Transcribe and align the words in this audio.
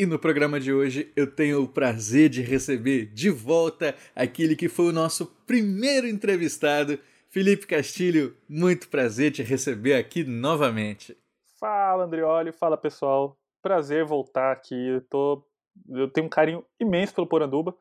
E 0.00 0.06
no 0.06 0.18
programa 0.18 0.58
de 0.58 0.72
hoje 0.72 1.12
eu 1.14 1.30
tenho 1.30 1.62
o 1.62 1.68
prazer 1.68 2.30
de 2.30 2.40
receber 2.40 3.04
de 3.12 3.28
volta 3.28 3.94
aquele 4.16 4.56
que 4.56 4.66
foi 4.66 4.86
o 4.86 4.92
nosso 4.92 5.26
primeiro 5.46 6.06
entrevistado, 6.06 6.98
Felipe 7.28 7.66
Castilho. 7.66 8.34
Muito 8.48 8.88
prazer 8.88 9.30
te 9.30 9.42
receber 9.42 9.92
aqui 9.92 10.24
novamente. 10.24 11.14
Fala, 11.58 12.04
Andrioli. 12.04 12.50
Fala, 12.50 12.78
pessoal. 12.78 13.36
Prazer 13.60 14.06
voltar 14.06 14.52
aqui. 14.52 14.74
Eu, 14.74 15.02
tô... 15.02 15.46
eu 15.90 16.10
tenho 16.10 16.28
um 16.28 16.30
carinho 16.30 16.64
imenso 16.80 17.14
pelo 17.14 17.26
Poranduba. 17.26 17.76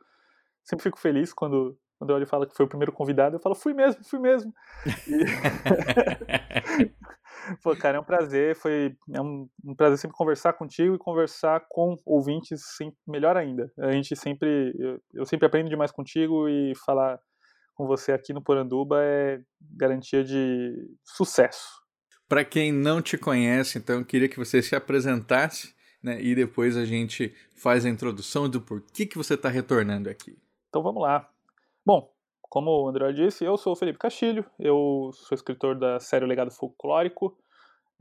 Sempre 0.62 0.84
fico 0.84 1.00
feliz 1.00 1.32
quando 1.32 1.80
o 2.02 2.04
Andrioli 2.04 2.26
fala 2.26 2.46
que 2.46 2.54
foi 2.54 2.66
o 2.66 2.70
primeiro 2.70 2.92
convidado. 2.92 3.38
Eu 3.38 3.40
falo, 3.40 3.56
fui 3.56 3.74
mesmo, 3.74 4.04
fui 4.04 4.20
mesmo. 4.20 4.54
E... 5.08 5.24
Pô, 7.64 7.76
cara, 7.76 7.98
é 7.98 8.00
um 8.00 8.04
prazer. 8.04 8.56
Foi 8.56 8.96
é 9.12 9.22
um, 9.22 9.50
um, 9.64 9.76
prazer 9.76 9.98
sempre 9.98 10.18
conversar 10.18 10.54
contigo 10.54 10.96
e 10.96 11.00
conversar 11.00 11.66
com 11.70 11.96
ouvintes, 12.06 12.62
sempre, 12.76 12.98
melhor 13.08 13.38
ainda. 13.38 13.72
A 13.78 13.92
gente 13.92 14.16
sempre, 14.16 14.74
eu, 14.78 15.02
eu 15.14 15.26
sempre 15.26 15.46
aprendo 15.46 15.70
demais 15.70 15.92
contigo 15.92 16.48
e 16.48 16.74
falar 16.86 17.20
com 17.76 17.88
você 17.88 18.12
aqui 18.12 18.34
no 18.34 18.42
Poranduba 18.42 19.02
é 19.02 19.42
garantia 19.62 20.24
de 20.24 20.76
sucesso. 21.04 21.80
Para 22.28 22.44
quem 22.44 22.72
não 22.72 23.02
te 23.02 23.18
conhece, 23.18 23.78
então 23.78 24.00
eu 24.00 24.06
queria 24.06 24.30
que 24.30 24.38
você 24.38 24.62
se 24.62 24.76
apresentasse, 24.76 25.74
né, 26.04 26.22
e 26.22 26.36
depois 26.36 26.78
a 26.78 26.86
gente 26.86 27.34
faz 27.56 27.86
a 27.86 27.90
introdução 27.90 28.50
do 28.50 28.62
porquê 28.62 29.06
que 29.06 29.18
você 29.18 29.34
está 29.34 29.50
retornando 29.50 30.10
aqui. 30.10 30.38
Então 30.68 30.84
vamos 30.84 31.02
lá. 31.02 31.30
Bom, 31.86 32.14
como 32.50 32.72
o 32.72 32.90
André 32.90 33.14
disse, 33.14 33.46
eu 33.46 33.58
sou 33.58 33.74
o 33.74 33.76
Felipe 33.76 34.00
Castilho, 34.00 34.44
eu 34.58 35.12
sou 35.14 35.36
escritor 35.36 35.78
da 35.78 36.00
série 36.00 36.26
O 36.26 36.28
Legado 36.28 36.52
Folclórico. 36.52 37.38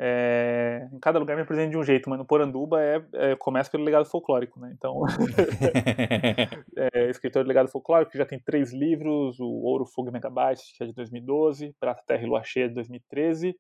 É, 0.00 0.88
em 0.92 1.00
cada 1.00 1.18
lugar 1.18 1.34
me 1.34 1.42
apresento 1.42 1.72
de 1.72 1.76
um 1.76 1.82
jeito, 1.82 2.08
mas 2.08 2.20
no 2.20 2.24
Poranduba 2.24 2.80
é, 2.80 3.04
é 3.14 3.36
começa 3.36 3.68
pelo 3.68 3.82
legado 3.82 4.06
folclórico, 4.06 4.60
né? 4.60 4.72
Então, 4.72 5.02
é, 6.94 7.10
escritor 7.10 7.42
do 7.42 7.48
legado 7.48 7.68
folclórico, 7.68 8.12
que 8.12 8.18
já 8.18 8.24
tem 8.24 8.38
três 8.38 8.72
livros: 8.72 9.40
o 9.40 9.48
Ouro, 9.48 9.84
Fogo 9.84 10.08
e 10.08 10.12
Megabytes, 10.12 10.70
que 10.76 10.84
é 10.84 10.86
de 10.86 10.92
2012, 10.92 11.74
Prata, 11.80 12.04
Terra 12.06 12.22
e 12.22 12.26
Lua 12.26 12.44
Cheia, 12.44 12.68
de 12.68 12.74
2013, 12.74 13.58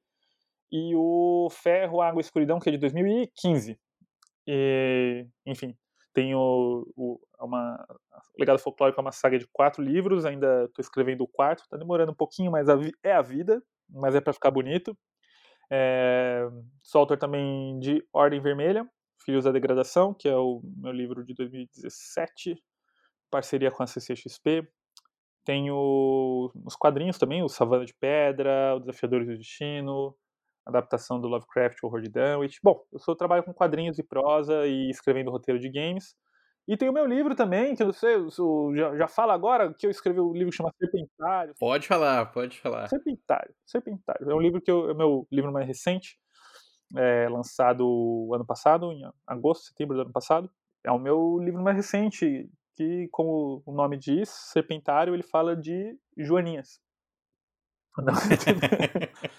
e 0.70 0.94
o 0.94 1.48
Ferro, 1.50 2.00
Água 2.00 2.20
e 2.20 2.24
Escuridão, 2.24 2.60
que 2.60 2.68
é 2.68 2.72
de 2.72 2.78
2015. 2.78 3.76
E, 4.46 5.26
enfim, 5.44 5.76
tem 6.12 6.34
o, 6.34 6.86
o, 6.96 7.20
uma, 7.40 7.86
o 8.34 8.40
Legado 8.40 8.58
Folclórico 8.58 9.00
é 9.00 9.02
uma 9.02 9.12
saga 9.12 9.38
de 9.38 9.46
quatro 9.52 9.82
livros, 9.82 10.24
ainda 10.24 10.64
estou 10.64 10.82
escrevendo 10.82 11.22
o 11.22 11.28
quarto, 11.28 11.62
está 11.62 11.76
demorando 11.76 12.12
um 12.12 12.14
pouquinho, 12.14 12.50
mas 12.50 12.68
a, 12.68 12.76
é 13.02 13.12
a 13.12 13.22
vida, 13.22 13.62
mas 13.88 14.14
é 14.14 14.20
para 14.20 14.32
ficar 14.32 14.50
bonito. 14.50 14.96
É, 15.70 16.48
sou 16.82 17.00
autor 17.00 17.18
também 17.18 17.78
de 17.78 18.02
Ordem 18.12 18.40
Vermelha, 18.40 18.88
Filhos 19.24 19.44
da 19.44 19.52
Degradação, 19.52 20.14
que 20.14 20.28
é 20.28 20.36
o 20.36 20.62
meu 20.76 20.92
livro 20.92 21.24
de 21.24 21.34
2017, 21.34 22.56
parceria 23.30 23.70
com 23.70 23.82
a 23.82 23.86
CCXP. 23.86 24.66
Tenho 25.44 26.50
os 26.64 26.76
quadrinhos 26.76 27.18
também, 27.18 27.42
o 27.42 27.48
Savana 27.48 27.84
de 27.84 27.94
Pedra, 27.94 28.74
o 28.76 28.80
Desafiadores 28.80 29.26
do 29.26 29.36
Destino, 29.36 30.14
adaptação 30.68 31.18
do 31.18 31.28
Lovecraft, 31.28 31.78
Horror 31.82 32.02
de 32.02 32.10
Dunwich. 32.10 32.60
Bom, 32.62 32.84
eu 32.92 32.98
sou, 32.98 33.16
trabalho 33.16 33.42
com 33.42 33.54
quadrinhos 33.54 33.98
e 33.98 34.02
prosa 34.02 34.66
e 34.66 34.90
escrevendo 34.90 35.30
roteiro 35.30 35.58
de 35.58 35.68
games. 35.68 36.14
E 36.66 36.76
tem 36.76 36.90
o 36.90 36.92
meu 36.92 37.06
livro 37.06 37.34
também, 37.34 37.74
que 37.74 37.82
eu 37.82 37.86
não 37.86 37.94
sei, 37.94 38.16
eu 38.16 38.76
já, 38.76 38.94
já 38.94 39.08
fala 39.08 39.32
agora, 39.32 39.72
que 39.72 39.86
eu 39.86 39.90
escrevi 39.90 40.20
um 40.20 40.34
livro 40.34 40.50
que 40.50 40.56
chama 40.56 40.70
Serpentário. 40.78 41.54
Pode 41.58 41.88
falar, 41.88 42.26
pode 42.26 42.60
falar. 42.60 42.86
Serpentário, 42.88 43.54
Serpentário. 43.64 44.30
É 44.30 44.34
um 44.34 44.40
livro 44.40 44.60
que 44.60 44.70
eu, 44.70 44.90
é 44.90 44.92
o 44.92 44.96
meu 44.96 45.26
livro 45.32 45.50
mais 45.50 45.66
recente, 45.66 46.18
é, 46.94 47.26
lançado 47.30 48.28
ano 48.34 48.44
passado, 48.44 48.92
em 48.92 49.02
agosto, 49.26 49.68
setembro 49.68 49.96
do 49.96 50.02
ano 50.02 50.12
passado. 50.12 50.50
É 50.84 50.92
o 50.92 50.98
meu 50.98 51.38
livro 51.40 51.62
mais 51.62 51.74
recente, 51.74 52.50
que, 52.76 53.08
como 53.10 53.62
o 53.64 53.72
nome 53.72 53.96
diz, 53.96 54.28
Serpentário, 54.28 55.14
ele 55.14 55.22
fala 55.22 55.56
de 55.56 55.98
joaninhas. 56.18 56.78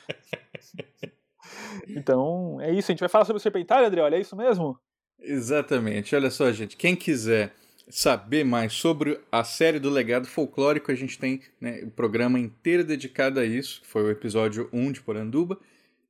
então, 1.87 2.59
é 2.61 2.71
isso. 2.71 2.91
A 2.91 2.93
gente 2.93 2.99
vai 2.99 3.09
falar 3.09 3.25
sobre 3.25 3.39
o 3.39 3.41
Serpentário, 3.41 3.87
André? 3.87 4.01
Olha, 4.01 4.15
é 4.15 4.21
isso 4.21 4.35
mesmo? 4.35 4.77
Exatamente. 5.19 6.15
Olha 6.15 6.29
só, 6.29 6.51
gente. 6.51 6.77
Quem 6.77 6.95
quiser 6.95 7.53
saber 7.89 8.45
mais 8.45 8.73
sobre 8.73 9.19
a 9.31 9.43
série 9.43 9.79
do 9.79 9.89
legado 9.89 10.27
folclórico, 10.27 10.91
a 10.91 10.95
gente 10.95 11.17
tem 11.17 11.41
né, 11.59 11.81
o 11.83 11.91
programa 11.91 12.39
inteiro 12.39 12.83
dedicado 12.83 13.39
a 13.39 13.45
isso, 13.45 13.81
que 13.81 13.87
foi 13.87 14.03
o 14.03 14.11
episódio 14.11 14.69
1 14.71 14.91
de 14.91 15.01
Poranduba. 15.01 15.57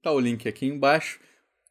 Tá 0.03 0.11
o 0.11 0.19
link 0.19 0.47
aqui 0.47 0.65
embaixo. 0.65 1.19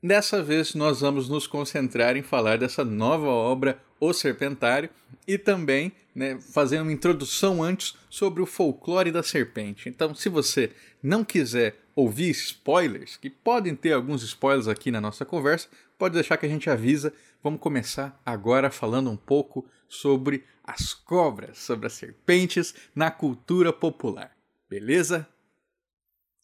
Dessa 0.02 0.42
vez 0.42 0.74
nós 0.74 1.00
vamos 1.00 1.28
nos 1.28 1.46
concentrar 1.46 2.16
em 2.16 2.22
falar 2.22 2.58
dessa 2.58 2.84
nova 2.84 3.26
obra, 3.26 3.80
O 4.00 4.12
Serpentário, 4.12 4.90
e 5.26 5.36
também 5.36 5.92
né, 6.14 6.38
fazer 6.40 6.80
uma 6.80 6.92
introdução 6.92 7.62
antes 7.62 7.96
sobre 8.08 8.42
o 8.42 8.46
folclore 8.46 9.10
da 9.10 9.22
serpente. 9.22 9.88
Então, 9.88 10.14
se 10.14 10.28
você 10.28 10.70
não 11.02 11.24
quiser 11.24 11.76
ouvir 11.98 12.30
spoilers, 12.30 13.16
que 13.16 13.28
podem 13.28 13.74
ter 13.74 13.92
alguns 13.92 14.22
spoilers 14.22 14.68
aqui 14.68 14.88
na 14.88 15.00
nossa 15.00 15.24
conversa, 15.24 15.68
pode 15.98 16.14
deixar 16.14 16.36
que 16.36 16.46
a 16.46 16.48
gente 16.48 16.70
avisa. 16.70 17.12
Vamos 17.42 17.58
começar 17.58 18.20
agora 18.24 18.70
falando 18.70 19.10
um 19.10 19.16
pouco 19.16 19.66
sobre 19.88 20.44
as 20.62 20.94
cobras, 20.94 21.58
sobre 21.58 21.88
as 21.88 21.94
serpentes 21.94 22.72
na 22.94 23.10
cultura 23.10 23.72
popular. 23.72 24.30
Beleza? 24.70 25.26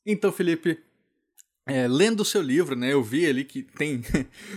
Então, 0.04 0.32
Felipe, 0.32 0.82
é, 1.66 1.88
lendo 1.88 2.20
o 2.20 2.24
seu 2.24 2.42
livro, 2.42 2.76
né, 2.76 2.92
eu 2.92 3.02
vi 3.02 3.24
ali 3.26 3.42
que 3.42 3.62
tem 3.62 4.02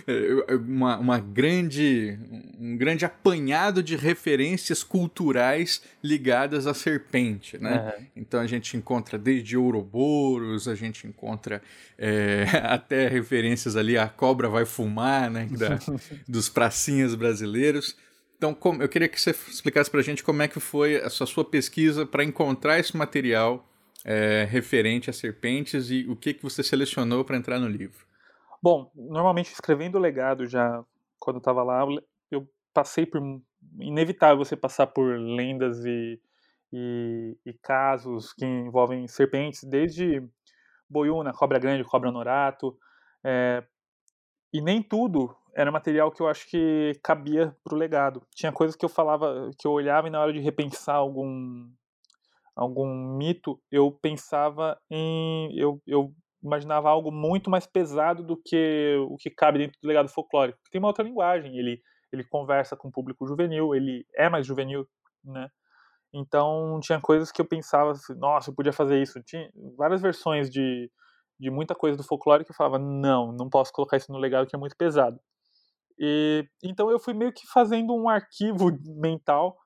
uma, 0.68 0.98
uma 0.98 1.20
grande, 1.20 2.20
um 2.60 2.76
grande 2.76 3.06
apanhado 3.06 3.82
de 3.82 3.96
referências 3.96 4.84
culturais 4.84 5.82
ligadas 6.04 6.68
à 6.68 6.74
serpente, 6.74 7.58
né? 7.58 7.94
Uhum. 7.98 8.06
Então 8.18 8.42
a 8.42 8.48
gente 8.48 8.76
encontra 8.76 9.18
desde 9.18 9.56
Ouroboros, 9.56 10.68
a 10.68 10.76
gente 10.76 11.08
encontra 11.08 11.62
é, 11.98 12.44
até 12.64 13.08
referências 13.08 13.78
ali 13.78 13.98
a 13.98 14.10
cobra 14.10 14.50
vai 14.50 14.66
fumar, 14.66 15.32
né, 15.32 15.48
da, 15.50 15.80
dos 16.28 16.50
pracinhas 16.50 17.16
brasileiros. 17.16 17.96
Então, 18.38 18.54
como, 18.54 18.84
eu 18.84 18.90
queria 18.90 19.08
que 19.08 19.20
você 19.20 19.32
explicasse 19.32 19.90
para 19.90 20.02
a 20.02 20.04
gente 20.04 20.24
como 20.24 20.42
é 20.42 20.48
que 20.48 20.60
foi 20.60 20.96
essa 20.96 21.26
sua 21.26 21.46
pesquisa 21.46 22.06
para 22.06 22.24
encontrar 22.24 22.78
esse 22.78 22.96
material 22.96 23.66
é, 24.08 24.46
referente 24.46 25.10
a 25.10 25.14
serpentes 25.14 25.92
e 25.92 26.08
o 26.08 26.16
que, 26.16 26.34
que 26.34 26.42
você 26.42 26.64
selecionou 26.64 27.26
para 27.26 27.36
entrar 27.36 27.60
no 27.60 27.68
livro? 27.68 28.08
Bom, 28.64 28.90
normalmente 28.96 29.52
escrevendo 29.52 29.96
o 29.96 30.00
legado 30.00 30.48
já, 30.48 30.82
quando 31.20 31.36
eu 31.36 31.40
estava 31.40 31.62
lá, 31.62 31.86
eu 32.32 32.48
passei 32.74 33.06
por. 33.06 33.22
Inevitável 33.80 34.38
você 34.38 34.56
passar 34.56 34.88
por 34.88 35.20
lendas 35.20 35.84
e, 35.84 36.20
e, 36.72 37.38
e 37.46 37.54
casos 37.54 38.34
que 38.34 38.46
envolvem 38.46 39.08
serpentes, 39.08 39.64
desde 39.64 40.24
boiuna, 40.90 41.34
cobra 41.34 41.60
grande, 41.60 41.84
cobra 41.84 42.10
norato. 42.10 42.78
É, 43.24 43.62
e 44.54 44.62
nem 44.62 44.82
tudo 44.82 45.36
era 45.54 45.70
material 45.70 46.12
que 46.12 46.22
eu 46.22 46.30
acho 46.30 46.50
que 46.50 46.98
cabia 47.04 47.54
para 47.64 47.76
o 47.76 47.78
legado. 47.78 48.24
Tinha 48.34 48.54
coisas 48.54 48.76
que 48.76 48.86
eu 48.86 48.90
falava, 48.90 49.52
que 49.58 49.68
eu 49.68 49.72
olhava 49.72 50.08
e 50.08 50.12
na 50.12 50.22
hora 50.22 50.32
de 50.32 50.40
repensar 50.40 50.96
algum 50.96 51.70
algum 52.58 53.16
mito, 53.16 53.62
eu 53.72 53.92
pensava 53.92 54.78
em. 54.90 55.56
Eu, 55.58 55.80
eu 55.86 56.12
imaginava 56.44 56.90
algo 56.90 57.12
muito 57.12 57.50
mais 57.50 57.68
pesado 57.68 58.24
do 58.24 58.36
que 58.36 58.98
o 59.10 59.16
que 59.18 59.30
cabe 59.30 59.60
dentro 59.60 59.78
do 59.82 59.88
legado 59.88 60.10
folclórico. 60.10 60.60
Tem 60.72 60.80
uma 60.80 60.88
outra 60.88 61.04
linguagem, 61.04 61.58
ele, 61.58 61.82
ele 62.12 62.24
conversa 62.24 62.76
com 62.76 62.88
o 62.88 62.92
público 62.92 63.28
juvenil, 63.28 63.76
ele 63.76 64.06
é 64.16 64.28
mais 64.30 64.46
juvenil, 64.46 64.88
né? 65.24 65.50
Então, 66.14 66.80
tinha 66.82 67.00
coisas 67.00 67.32
que 67.32 67.42
eu 67.42 67.46
pensava 67.46 67.92
assim, 67.92 68.16
nossa, 68.16 68.50
eu 68.50 68.56
podia 68.56 68.74
fazer 68.74 69.02
isso. 69.02 69.22
Tinha 69.24 69.50
várias 69.78 70.02
versões 70.02 70.50
de, 70.50 70.90
de 71.40 71.52
muita 71.52 71.76
coisa 71.76 71.98
do 71.98 72.04
folclore 72.04 72.46
que 72.46 72.52
eu 72.52 72.56
falava, 72.56 72.80
não, 72.80 73.32
não 73.32 73.50
posso 73.50 73.72
colocar 73.72 73.98
isso 73.98 74.12
no 74.12 74.18
legado 74.18 74.48
que 74.48 74.56
é 74.56 74.60
muito 74.60 74.76
pesado. 74.76 75.20
E, 76.00 76.48
então, 76.64 76.90
eu 76.90 77.00
fui 77.00 77.14
meio 77.14 77.34
que 77.34 77.46
fazendo 77.48 77.94
um 77.94 78.08
arquivo 78.08 78.72
mental 79.00 79.58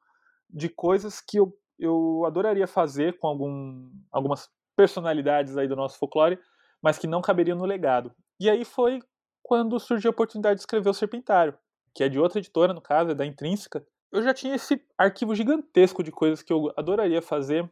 de 0.49 0.67
coisas 0.67 1.21
que 1.21 1.37
eu 1.37 1.53
eu 1.81 2.23
adoraria 2.25 2.67
fazer 2.67 3.17
com 3.17 3.27
algum, 3.27 3.89
algumas 4.11 4.49
personalidades 4.75 5.57
aí 5.57 5.67
do 5.67 5.75
nosso 5.75 5.97
folclore, 5.97 6.39
mas 6.81 6.97
que 6.97 7.07
não 7.07 7.21
caberiam 7.21 7.57
no 7.57 7.65
legado. 7.65 8.13
E 8.39 8.49
aí 8.49 8.63
foi 8.63 9.01
quando 9.43 9.79
surgiu 9.79 10.09
a 10.09 10.13
oportunidade 10.13 10.55
de 10.55 10.61
escrever 10.61 10.89
o 10.89 10.93
Serpentário. 10.93 11.57
que 11.93 12.03
é 12.03 12.09
de 12.09 12.19
outra 12.19 12.39
editora, 12.39 12.73
no 12.73 12.81
caso, 12.81 13.11
é 13.11 13.15
da 13.15 13.25
Intrínseca, 13.25 13.85
eu 14.11 14.21
já 14.21 14.33
tinha 14.33 14.55
esse 14.55 14.81
arquivo 14.97 15.35
gigantesco 15.35 16.03
de 16.03 16.11
coisas 16.11 16.41
que 16.41 16.53
eu 16.53 16.71
adoraria 16.77 17.21
fazer, 17.21 17.69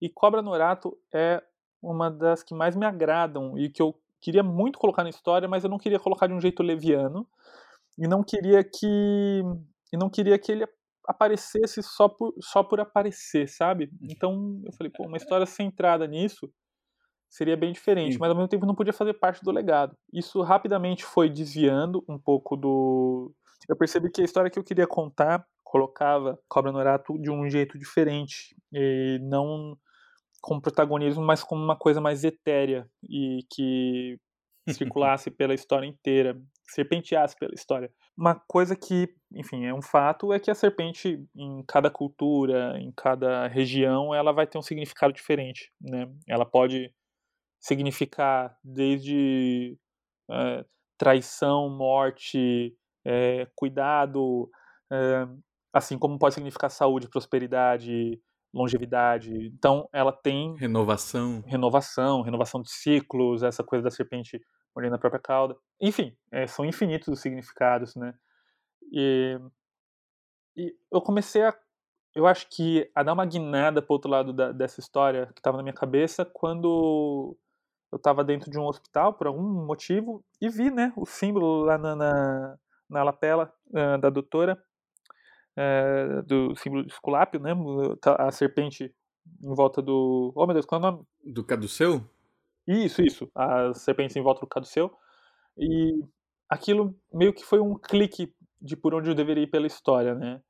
e 0.00 0.08
Cobra 0.08 0.42
Norato 0.42 0.96
é 1.12 1.42
uma 1.82 2.10
das 2.10 2.42
que 2.42 2.54
mais 2.54 2.76
me 2.76 2.84
agradam 2.86 3.58
e 3.58 3.68
que 3.68 3.80
eu 3.82 3.98
queria 4.20 4.42
muito 4.42 4.78
colocar 4.78 5.02
na 5.02 5.10
história, 5.10 5.48
mas 5.48 5.64
eu 5.64 5.70
não 5.70 5.78
queria 5.78 5.98
colocar 5.98 6.26
de 6.26 6.34
um 6.34 6.40
jeito 6.40 6.62
leviano, 6.62 7.26
e 7.98 8.06
não 8.06 8.22
queria 8.22 8.62
que 8.62 9.42
e 9.92 9.96
não 9.96 10.10
queria 10.10 10.38
que 10.38 10.52
ele 10.52 10.66
aparecesse 11.06 11.82
só 11.82 12.08
por, 12.08 12.34
só 12.40 12.62
por 12.62 12.80
aparecer, 12.80 13.48
sabe? 13.48 13.90
Então 14.02 14.60
eu 14.64 14.72
falei, 14.72 14.92
pô, 14.94 15.06
uma 15.06 15.16
história 15.16 15.46
centrada 15.46 16.06
nisso 16.06 16.50
seria 17.28 17.56
bem 17.56 17.72
diferente, 17.72 18.14
Sim. 18.14 18.18
mas 18.20 18.30
ao 18.30 18.36
mesmo 18.36 18.48
tempo 18.48 18.66
não 18.66 18.74
podia 18.74 18.92
fazer 18.92 19.14
parte 19.14 19.42
do 19.42 19.50
legado. 19.50 19.96
Isso 20.12 20.40
rapidamente 20.42 21.04
foi 21.04 21.28
desviando 21.28 22.04
um 22.08 22.18
pouco 22.18 22.56
do. 22.56 23.32
Eu 23.68 23.76
percebi 23.76 24.10
que 24.10 24.22
a 24.22 24.24
história 24.24 24.50
que 24.50 24.58
eu 24.58 24.64
queria 24.64 24.86
contar 24.86 25.44
colocava 25.64 26.38
Cobra 26.48 26.70
Norato 26.70 27.18
de 27.18 27.30
um 27.30 27.48
jeito 27.50 27.78
diferente 27.78 28.54
e 28.72 29.18
não 29.22 29.76
com 30.40 30.60
protagonismo, 30.60 31.24
mas 31.24 31.42
como 31.42 31.62
uma 31.62 31.76
coisa 31.76 32.00
mais 32.00 32.22
etérea 32.22 32.88
e 33.02 33.40
que 33.52 34.18
circulasse 34.94 35.30
pela 35.30 35.54
história 35.54 35.86
inteira, 35.86 36.40
serpenteasse 36.64 37.36
pela 37.36 37.54
história. 37.54 37.90
Uma 38.16 38.34
coisa 38.34 38.74
que, 38.74 39.14
enfim, 39.32 39.66
é 39.66 39.74
um 39.74 39.82
fato 39.82 40.32
é 40.32 40.40
que 40.40 40.50
a 40.50 40.54
serpente 40.54 41.22
em 41.34 41.62
cada 41.68 41.90
cultura, 41.90 42.78
em 42.78 42.90
cada 42.96 43.46
região, 43.46 44.14
ela 44.14 44.32
vai 44.32 44.46
ter 44.46 44.56
um 44.56 44.62
significado 44.62 45.12
diferente, 45.12 45.70
né? 45.80 46.10
Ela 46.26 46.46
pode 46.46 46.92
significar 47.60 48.56
desde 48.64 49.76
é, 50.30 50.64
traição, 50.98 51.68
morte, 51.68 52.74
é, 53.04 53.46
cuidado, 53.54 54.50
é, 54.90 55.26
assim 55.72 55.98
como 55.98 56.18
pode 56.18 56.34
significar 56.34 56.70
saúde, 56.70 57.08
prosperidade, 57.08 58.20
longevidade. 58.52 59.30
Então, 59.54 59.88
ela 59.92 60.12
tem 60.12 60.54
renovação, 60.56 61.42
renovação, 61.46 62.22
renovação 62.22 62.62
de 62.62 62.70
ciclos, 62.70 63.42
essa 63.42 63.62
coisa 63.62 63.84
da 63.84 63.90
serpente 63.90 64.40
mordendo 64.76 64.94
a 64.94 64.98
própria 64.98 65.20
cauda. 65.20 65.56
Enfim, 65.80 66.14
é, 66.30 66.46
são 66.46 66.64
infinitos 66.64 67.08
os 67.08 67.20
significados, 67.20 67.96
né? 67.96 68.14
E, 68.92 69.40
e, 70.54 70.76
eu 70.92 71.00
comecei 71.00 71.42
a, 71.42 71.56
eu 72.14 72.26
acho 72.26 72.46
que 72.50 72.90
a 72.94 73.02
dar 73.02 73.14
uma 73.14 73.24
guinada 73.24 73.80
para 73.80 73.92
outro 73.92 74.10
lado 74.10 74.34
da, 74.34 74.52
dessa 74.52 74.78
história 74.78 75.26
que 75.34 75.40
estava 75.40 75.56
na 75.56 75.62
minha 75.62 75.74
cabeça 75.74 76.24
quando 76.24 77.36
eu 77.90 77.96
estava 77.96 78.22
dentro 78.22 78.50
de 78.50 78.58
um 78.58 78.66
hospital 78.66 79.14
por 79.14 79.26
algum 79.26 79.64
motivo 79.64 80.22
e 80.40 80.48
vi, 80.48 80.70
né, 80.70 80.92
o 80.96 81.06
símbolo 81.06 81.64
lá 81.64 81.78
na, 81.78 81.96
na, 81.96 82.58
na 82.90 83.02
lapela 83.02 83.52
uh, 83.68 83.98
da 83.98 84.10
doutora 84.10 84.62
é, 85.56 86.22
do 86.22 86.54
símbolo 86.56 86.84
de 86.84 86.92
Esculápio, 86.92 87.40
né? 87.40 87.52
A 88.18 88.30
serpente 88.30 88.94
em 89.42 89.54
volta 89.54 89.80
do. 89.80 90.32
Oh 90.36 90.46
meu 90.46 90.52
Deus, 90.52 90.66
qual 90.66 90.80
é 90.80 90.84
o 90.84 90.90
nome? 90.90 91.04
Do 91.24 91.42
caduceu? 91.42 92.04
Isso, 92.66 93.02
isso. 93.02 93.30
A 93.34 93.72
serpente 93.74 94.18
em 94.18 94.22
volta 94.22 94.40
do 94.40 94.46
caduceu. 94.46 94.92
E 95.56 95.92
aquilo 96.48 96.98
meio 97.12 97.32
que 97.32 97.44
foi 97.44 97.60
um 97.60 97.78
clique 97.78 98.34
de 98.60 98.76
por 98.76 98.94
onde 98.94 99.10
eu 99.10 99.14
deveria 99.14 99.44
ir 99.44 99.50
pela 99.50 99.66
história, 99.66 100.14
né? 100.14 100.40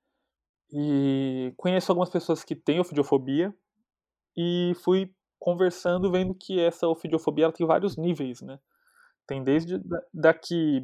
E 0.72 1.52
conheço 1.56 1.92
algumas 1.92 2.10
pessoas 2.10 2.42
que 2.42 2.56
têm 2.56 2.80
ofidiofobia 2.80 3.54
e 4.36 4.72
fui 4.84 5.14
conversando, 5.38 6.10
vendo 6.10 6.34
que 6.34 6.60
essa 6.60 6.88
ofidiofobia 6.88 7.52
tem 7.52 7.66
vários 7.66 7.96
níveis, 7.96 8.40
né? 8.42 8.58
Tem 9.26 9.42
desde 9.42 9.80
daqui 10.12 10.82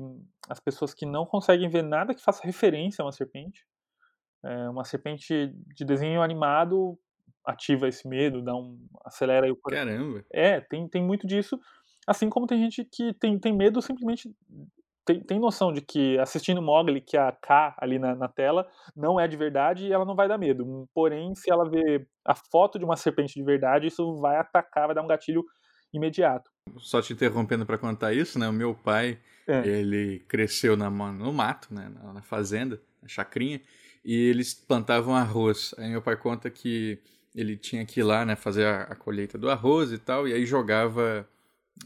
as 0.48 0.60
pessoas 0.60 0.92
que 0.92 1.06
não 1.06 1.24
conseguem 1.24 1.68
ver 1.68 1.82
nada 1.82 2.14
que 2.14 2.22
faça 2.22 2.44
referência 2.44 3.02
a 3.02 3.06
uma 3.06 3.12
serpente, 3.12 3.64
é, 4.44 4.68
uma 4.68 4.84
serpente 4.84 5.48
de 5.74 5.84
desenho 5.84 6.22
animado 6.22 6.98
ativa 7.44 7.88
esse 7.88 8.06
medo, 8.08 8.42
dá 8.42 8.54
um 8.54 8.78
acelera 9.04 9.50
o 9.50 9.56
Caramba. 9.56 10.24
É, 10.32 10.60
tem, 10.60 10.88
tem 10.88 11.02
muito 11.02 11.26
disso. 11.26 11.58
Assim 12.06 12.28
como 12.28 12.46
tem 12.46 12.58
gente 12.58 12.84
que 12.84 13.12
tem, 13.14 13.38
tem 13.38 13.52
medo 13.52 13.80
simplesmente 13.80 14.30
tem, 15.04 15.20
tem 15.20 15.38
noção 15.38 15.72
de 15.72 15.80
que 15.80 16.18
assistindo 16.18 16.62
Mogli, 16.62 17.00
que 17.00 17.16
é 17.16 17.20
a 17.20 17.32
K 17.32 17.74
ali 17.78 17.98
na, 17.98 18.14
na 18.14 18.28
tela, 18.28 18.68
não 18.96 19.18
é 19.18 19.26
de 19.26 19.36
verdade 19.36 19.86
e 19.86 19.92
ela 19.92 20.04
não 20.04 20.14
vai 20.14 20.28
dar 20.28 20.38
medo. 20.38 20.88
Porém, 20.94 21.34
se 21.34 21.50
ela 21.50 21.68
vê 21.68 22.06
a 22.24 22.34
foto 22.34 22.78
de 22.78 22.84
uma 22.84 22.96
serpente 22.96 23.34
de 23.34 23.42
verdade, 23.42 23.88
isso 23.88 24.20
vai 24.20 24.36
atacar, 24.36 24.86
vai 24.86 24.94
dar 24.94 25.02
um 25.02 25.08
gatilho 25.08 25.44
imediato. 25.92 26.50
Só 26.78 27.02
te 27.02 27.12
interrompendo 27.12 27.66
para 27.66 27.78
contar 27.78 28.12
isso, 28.12 28.38
né? 28.38 28.48
O 28.48 28.52
meu 28.52 28.74
pai, 28.74 29.18
é. 29.46 29.66
ele 29.66 30.20
cresceu 30.28 30.76
na, 30.76 30.88
no 30.88 31.32
mato, 31.32 31.74
né? 31.74 31.92
Na 32.14 32.22
fazenda, 32.22 32.80
na 33.02 33.08
chacrinha 33.08 33.60
e 34.04 34.14
eles 34.14 34.54
plantavam 34.54 35.14
arroz. 35.14 35.74
Aí 35.78 35.90
meu 35.90 36.02
pai 36.02 36.16
conta 36.16 36.50
que 36.50 36.98
ele 37.34 37.56
tinha 37.56 37.84
que 37.84 38.00
ir 38.00 38.02
lá, 38.02 38.24
né, 38.24 38.36
fazer 38.36 38.66
a, 38.66 38.82
a 38.82 38.94
colheita 38.94 39.38
do 39.38 39.50
arroz 39.50 39.92
e 39.92 39.98
tal, 39.98 40.28
e 40.28 40.32
aí 40.32 40.44
jogava 40.44 41.26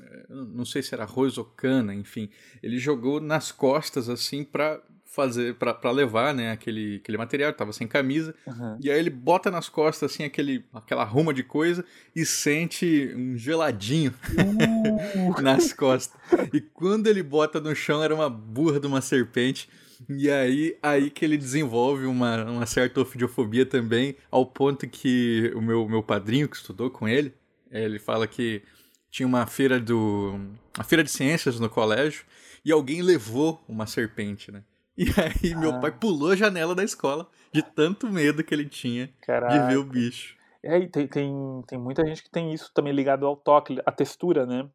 eh, 0.00 0.26
não 0.28 0.64
sei 0.64 0.82
se 0.82 0.94
era 0.94 1.04
arroz 1.04 1.38
ou 1.38 1.44
cana, 1.44 1.94
enfim, 1.94 2.28
ele 2.62 2.78
jogou 2.78 3.20
nas 3.20 3.52
costas 3.52 4.08
assim 4.08 4.44
para 4.44 4.80
fazer 5.16 5.54
para 5.54 5.90
levar, 5.90 6.34
né, 6.34 6.50
aquele, 6.50 6.96
aquele 6.96 7.16
material, 7.16 7.50
tava 7.54 7.72
sem 7.72 7.88
camisa. 7.88 8.34
Uhum. 8.46 8.78
E 8.82 8.90
aí 8.90 8.98
ele 8.98 9.08
bota 9.08 9.50
nas 9.50 9.66
costas 9.66 10.12
assim 10.12 10.24
aquele 10.24 10.62
aquela 10.74 11.04
ruma 11.04 11.32
de 11.32 11.42
coisa 11.42 11.82
e 12.14 12.26
sente 12.26 13.14
um 13.16 13.34
geladinho 13.34 14.12
uh. 14.36 15.40
nas 15.40 15.72
costas. 15.72 16.20
E 16.52 16.60
quando 16.60 17.06
ele 17.06 17.22
bota 17.22 17.58
no 17.58 17.74
chão 17.74 18.02
era 18.02 18.14
uma 18.14 18.28
burra 18.28 18.78
de 18.78 18.86
uma 18.86 19.00
serpente. 19.00 19.68
E 20.08 20.30
aí, 20.30 20.76
aí 20.82 21.10
que 21.10 21.24
ele 21.24 21.36
desenvolve 21.36 22.06
uma, 22.06 22.44
uma 22.44 22.66
certa 22.66 23.00
ofidiofobia 23.00 23.64
também, 23.64 24.16
ao 24.30 24.44
ponto 24.44 24.88
que 24.88 25.52
o 25.54 25.60
meu, 25.60 25.88
meu 25.88 26.02
padrinho 26.02 26.48
que 26.48 26.56
estudou 26.56 26.90
com 26.90 27.08
ele, 27.08 27.32
ele 27.70 27.98
fala 27.98 28.26
que 28.26 28.62
tinha 29.10 29.26
uma 29.26 29.46
feira 29.46 29.80
do. 29.80 30.38
uma 30.76 30.84
feira 30.84 31.02
de 31.02 31.10
ciências 31.10 31.58
no 31.58 31.68
colégio, 31.68 32.24
e 32.64 32.72
alguém 32.72 33.02
levou 33.02 33.62
uma 33.68 33.86
serpente, 33.86 34.50
né? 34.50 34.62
E 34.96 35.04
aí 35.20 35.52
ah. 35.52 35.58
meu 35.58 35.78
pai 35.80 35.92
pulou 35.92 36.30
a 36.30 36.36
janela 36.36 36.74
da 36.74 36.82
escola 36.82 37.28
de 37.52 37.62
tanto 37.62 38.10
medo 38.10 38.42
que 38.42 38.54
ele 38.54 38.66
tinha 38.66 39.10
Caraca. 39.20 39.52
de 39.52 39.66
ver 39.68 39.76
o 39.78 39.84
bicho. 39.84 40.36
É, 40.62 40.78
e 40.78 40.88
tem, 40.88 41.06
tem, 41.06 41.62
tem 41.66 41.78
muita 41.78 42.04
gente 42.06 42.22
que 42.22 42.30
tem 42.30 42.52
isso 42.52 42.70
também 42.74 42.92
ligado 42.92 43.26
ao 43.26 43.36
toque, 43.36 43.78
a 43.84 43.92
textura, 43.92 44.46
né? 44.46 44.68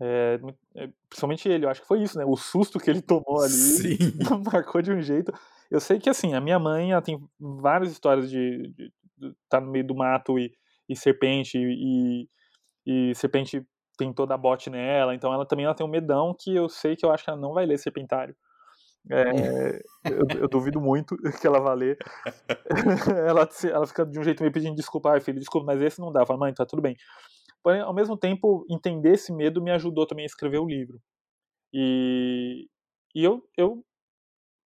É, 0.00 0.38
é, 0.76 0.88
principalmente 1.08 1.48
ele, 1.48 1.64
eu 1.64 1.70
acho 1.70 1.80
que 1.80 1.86
foi 1.86 2.02
isso, 2.02 2.16
né? 2.18 2.24
O 2.24 2.36
susto 2.36 2.78
que 2.78 2.88
ele 2.88 3.02
tomou 3.02 3.42
ali 3.42 3.50
Sim. 3.50 3.98
marcou 4.52 4.80
de 4.80 4.92
um 4.92 5.00
jeito. 5.00 5.32
Eu 5.70 5.80
sei 5.80 5.98
que, 5.98 6.08
assim, 6.08 6.34
a 6.34 6.40
minha 6.40 6.58
mãe 6.58 6.92
ela 6.92 7.02
tem 7.02 7.20
várias 7.38 7.90
histórias 7.90 8.30
de, 8.30 8.68
de, 8.68 8.92
de 9.16 9.26
estar 9.28 9.58
tá 9.58 9.60
no 9.60 9.70
meio 9.70 9.86
do 9.86 9.94
mato 9.94 10.38
e, 10.38 10.52
e 10.88 10.96
serpente, 10.96 11.58
e, 11.58 12.28
e 12.86 13.14
serpente 13.14 13.66
tem 13.98 14.12
toda 14.12 14.34
a 14.34 14.38
bote 14.38 14.70
nela, 14.70 15.14
então 15.14 15.34
ela 15.34 15.44
também 15.44 15.64
ela 15.64 15.74
tem 15.74 15.84
um 15.84 15.90
medão 15.90 16.34
que 16.38 16.54
eu 16.54 16.68
sei 16.68 16.94
que 16.94 17.04
eu 17.04 17.10
acho 17.10 17.24
que 17.24 17.30
ela 17.30 17.40
não 17.40 17.52
vai 17.52 17.66
ler 17.66 17.78
Serpentário. 17.78 18.34
É, 19.10 19.80
eu, 20.04 20.40
eu, 20.42 20.48
duvido 20.48 20.80
muito 20.80 21.16
que 21.40 21.46
ela 21.46 21.60
vá 21.60 21.72
ler. 21.72 21.96
ela, 23.26 23.48
ela 23.64 23.86
fica 23.86 24.04
de 24.04 24.18
um 24.18 24.22
jeito 24.22 24.42
meio 24.42 24.52
pedindo 24.52 24.76
desculpa, 24.76 25.12
ai 25.12 25.20
filho, 25.20 25.38
desculpa, 25.38 25.66
mas 25.66 25.82
esse 25.82 26.00
não 26.00 26.12
dá. 26.12 26.22
Eu 26.22 26.26
falo, 26.26 26.40
mãe, 26.40 26.52
tá 26.52 26.66
tudo 26.66 26.82
bem. 26.82 26.96
Porém, 27.68 27.82
ao 27.82 27.92
mesmo 27.92 28.16
tempo, 28.16 28.64
entender 28.70 29.12
esse 29.12 29.30
medo 29.30 29.60
me 29.60 29.70
ajudou 29.72 30.06
também 30.06 30.22
a 30.22 30.26
escrever 30.26 30.56
o 30.56 30.66
livro. 30.66 30.98
E, 31.70 32.66
e 33.14 33.22
eu, 33.22 33.46
eu 33.58 33.84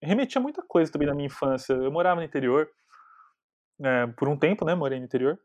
remetia 0.00 0.40
muita 0.40 0.62
coisa 0.62 0.92
também 0.92 1.08
na 1.08 1.14
minha 1.14 1.26
infância. 1.26 1.72
Eu 1.72 1.90
morava 1.90 2.20
no 2.20 2.24
interior, 2.24 2.70
é, 3.82 4.06
por 4.06 4.28
um 4.28 4.38
tempo, 4.38 4.64
né? 4.64 4.76
Morei 4.76 5.00
no 5.00 5.04
interior. 5.04 5.36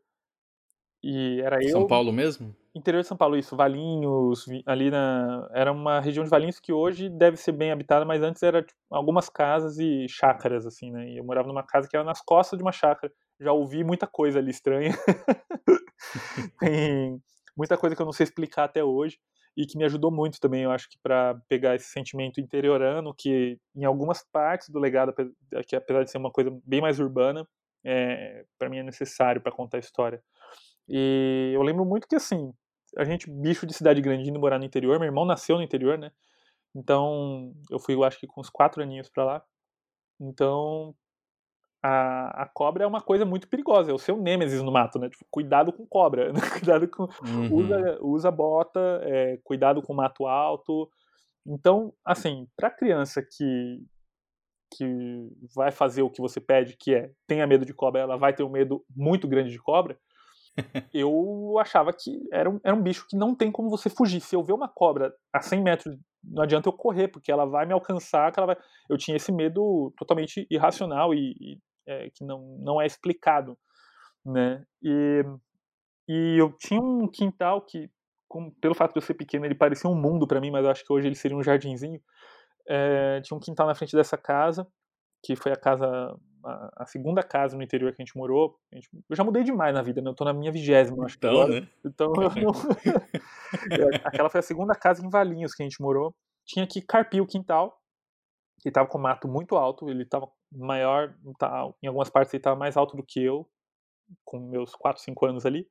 E 1.02 1.40
era 1.40 1.56
São 1.56 1.68
eu. 1.68 1.72
São 1.72 1.86
Paulo 1.88 2.12
mesmo? 2.12 2.54
Interior 2.76 3.02
de 3.02 3.08
São 3.08 3.16
Paulo, 3.16 3.36
isso. 3.36 3.56
Valinhos, 3.56 4.46
ali 4.64 4.88
na. 4.88 5.50
Era 5.52 5.72
uma 5.72 5.98
região 5.98 6.22
de 6.22 6.30
Valinhos 6.30 6.60
que 6.60 6.72
hoje 6.72 7.08
deve 7.08 7.38
ser 7.38 7.50
bem 7.50 7.72
habitada, 7.72 8.04
mas 8.04 8.22
antes 8.22 8.40
era 8.44 8.62
tipo, 8.62 8.78
algumas 8.88 9.28
casas 9.28 9.80
e 9.80 10.06
chácaras, 10.08 10.64
assim, 10.64 10.92
né? 10.92 11.08
E 11.08 11.16
eu 11.16 11.24
morava 11.24 11.48
numa 11.48 11.64
casa 11.64 11.88
que 11.88 11.96
era 11.96 12.06
nas 12.06 12.20
costas 12.20 12.56
de 12.56 12.62
uma 12.62 12.70
chácara. 12.70 13.12
Já 13.40 13.52
ouvi 13.52 13.82
muita 13.82 14.06
coisa 14.06 14.38
ali 14.38 14.52
estranha. 14.52 14.92
Tem 16.60 17.20
muita 17.58 17.76
coisa 17.76 17.96
que 17.96 18.00
eu 18.00 18.06
não 18.06 18.12
sei 18.12 18.24
explicar 18.24 18.64
até 18.64 18.82
hoje 18.82 19.18
e 19.56 19.66
que 19.66 19.76
me 19.76 19.84
ajudou 19.84 20.10
muito 20.12 20.38
também, 20.38 20.62
eu 20.62 20.70
acho 20.70 20.88
que 20.88 20.96
para 21.02 21.34
pegar 21.48 21.74
esse 21.74 21.88
sentimento 21.88 22.40
interiorano 22.40 23.12
que 23.12 23.58
em 23.74 23.84
algumas 23.84 24.24
partes 24.30 24.68
do 24.68 24.78
legado, 24.78 25.12
que 25.66 25.74
apesar 25.74 26.04
de 26.04 26.10
ser 26.12 26.18
uma 26.18 26.30
coisa 26.30 26.56
bem 26.64 26.80
mais 26.80 27.00
urbana, 27.00 27.46
é, 27.84 28.44
para 28.56 28.68
mim 28.70 28.78
é 28.78 28.82
necessário 28.84 29.40
para 29.40 29.50
contar 29.50 29.78
a 29.78 29.80
história. 29.80 30.22
E 30.88 31.50
eu 31.54 31.62
lembro 31.62 31.84
muito 31.84 32.06
que 32.06 32.14
assim, 32.14 32.52
a 32.96 33.04
gente 33.04 33.30
bicho 33.30 33.66
de 33.66 33.74
cidade 33.74 34.00
grande 34.00 34.30
indo 34.30 34.38
morar 34.38 34.58
no 34.58 34.64
interior, 34.64 34.98
meu 34.98 35.06
irmão 35.08 35.24
nasceu 35.24 35.56
no 35.56 35.62
interior, 35.62 35.98
né? 35.98 36.12
Então, 36.74 37.52
eu 37.70 37.78
fui, 37.78 37.94
eu 37.94 38.04
acho 38.04 38.20
que 38.20 38.26
com 38.26 38.40
uns 38.40 38.50
quatro 38.50 38.82
aninhos 38.82 39.08
para 39.08 39.24
lá. 39.24 39.42
Então, 40.20 40.94
a, 41.82 42.42
a 42.42 42.46
cobra 42.46 42.84
é 42.84 42.86
uma 42.86 43.00
coisa 43.00 43.24
muito 43.24 43.48
perigosa, 43.48 43.90
é 43.90 43.94
o 43.94 43.98
seu 43.98 44.16
nêmesis 44.16 44.62
no 44.62 44.72
mato, 44.72 44.98
né? 44.98 45.08
Tipo, 45.08 45.24
cuidado 45.30 45.72
com 45.72 45.86
cobra, 45.86 46.32
né? 46.32 46.40
cuidado 46.52 46.88
com. 46.88 47.04
Uhum. 47.26 47.54
Usa, 47.54 47.98
usa 48.00 48.30
bota, 48.30 49.00
é, 49.02 49.38
cuidado 49.44 49.82
com 49.82 49.94
mato 49.94 50.26
alto. 50.26 50.90
Então, 51.46 51.92
assim, 52.04 52.46
para 52.56 52.70
criança 52.70 53.22
que 53.22 53.82
que 54.76 55.30
vai 55.56 55.70
fazer 55.70 56.02
o 56.02 56.10
que 56.10 56.20
você 56.20 56.38
pede, 56.40 56.76
que 56.78 56.94
é 56.94 57.10
tenha 57.26 57.46
medo 57.46 57.64
de 57.64 57.72
cobra, 57.72 58.02
ela 58.02 58.18
vai 58.18 58.34
ter 58.34 58.42
um 58.42 58.50
medo 58.50 58.84
muito 58.94 59.26
grande 59.26 59.50
de 59.50 59.58
cobra, 59.58 59.98
eu 60.92 61.56
achava 61.58 61.92
que 61.92 62.20
era 62.32 62.50
um, 62.50 62.60
era 62.64 62.74
um 62.74 62.82
bicho 62.82 63.06
que 63.08 63.16
não 63.16 63.34
tem 63.34 63.50
como 63.50 63.70
você 63.70 63.88
fugir. 63.88 64.20
Se 64.20 64.34
eu 64.34 64.42
ver 64.42 64.52
uma 64.52 64.68
cobra 64.68 65.14
a 65.32 65.40
100 65.40 65.62
metros, 65.62 65.96
não 66.22 66.42
adianta 66.42 66.68
eu 66.68 66.72
correr, 66.72 67.08
porque 67.08 67.30
ela 67.30 67.46
vai 67.46 67.64
me 67.64 67.72
alcançar, 67.72 68.32
que 68.32 68.38
ela 68.38 68.48
vai... 68.48 68.56
eu 68.90 68.98
tinha 68.98 69.16
esse 69.16 69.32
medo 69.32 69.92
totalmente 69.96 70.46
irracional 70.50 71.14
e, 71.14 71.34
e 71.40 71.58
é, 71.88 72.10
que 72.10 72.22
não, 72.22 72.58
não 72.60 72.80
é 72.80 72.86
explicado, 72.86 73.58
né? 74.24 74.62
E, 74.82 75.24
e 76.06 76.36
eu 76.38 76.52
tinha 76.52 76.80
um 76.80 77.08
quintal 77.08 77.62
que, 77.62 77.90
pelo 78.60 78.74
fato 78.74 78.92
de 78.92 78.98
eu 78.98 79.02
ser 79.02 79.14
pequeno, 79.14 79.46
ele 79.46 79.54
parecia 79.54 79.88
um 79.88 79.94
mundo 79.94 80.26
para 80.26 80.40
mim, 80.40 80.50
mas 80.50 80.64
eu 80.64 80.70
acho 80.70 80.84
que 80.84 80.92
hoje 80.92 81.08
ele 81.08 81.14
seria 81.14 81.36
um 81.36 81.42
jardinzinho. 81.42 82.00
É, 82.68 83.20
tinha 83.22 83.36
um 83.36 83.40
quintal 83.40 83.66
na 83.66 83.74
frente 83.74 83.96
dessa 83.96 84.18
casa, 84.18 84.66
que 85.24 85.34
foi 85.34 85.50
a 85.50 85.56
casa, 85.56 85.86
a, 86.44 86.82
a, 86.82 86.86
segunda 86.86 87.22
casa 87.22 87.56
no 87.56 87.62
interior 87.62 87.90
que 87.94 88.02
a 88.02 88.04
gente 88.04 88.16
morou. 88.16 88.58
A 88.70 88.76
gente, 88.76 88.90
eu 89.08 89.16
já 89.16 89.24
mudei 89.24 89.42
demais 89.42 89.74
na 89.74 89.80
vida, 89.80 90.02
né? 90.02 90.10
Eu 90.10 90.14
tô 90.14 90.24
na 90.24 90.34
minha 90.34 90.52
vigésima, 90.52 91.06
acho 91.06 91.16
então, 91.16 91.30
que 91.30 91.36
agora. 91.36 91.60
Né? 91.60 91.68
Então, 91.86 92.12
eu 92.14 92.42
não... 92.42 92.52
aquela 94.04 94.28
foi 94.28 94.40
a 94.40 94.42
segunda 94.42 94.74
casa 94.74 95.04
em 95.04 95.08
Valinhos 95.08 95.54
que 95.54 95.62
a 95.62 95.66
gente 95.66 95.80
morou. 95.80 96.14
Tinha 96.44 96.66
que 96.66 96.82
carpir 96.82 97.22
o 97.22 97.26
quintal, 97.26 97.80
que 98.60 98.70
tava 98.70 98.88
com 98.88 98.98
mato 98.98 99.26
muito 99.26 99.56
alto, 99.56 99.88
ele 99.88 100.04
tava 100.04 100.28
maior, 100.50 101.14
tá, 101.38 101.68
em 101.82 101.86
algumas 101.86 102.10
partes 102.10 102.32
ele 102.34 102.42
tava 102.42 102.56
mais 102.56 102.76
alto 102.76 102.96
do 102.96 103.02
que 103.02 103.22
eu, 103.22 103.48
com 104.24 104.38
meus 104.38 104.74
4, 104.74 105.02
5 105.02 105.26
anos 105.26 105.46
ali. 105.46 105.68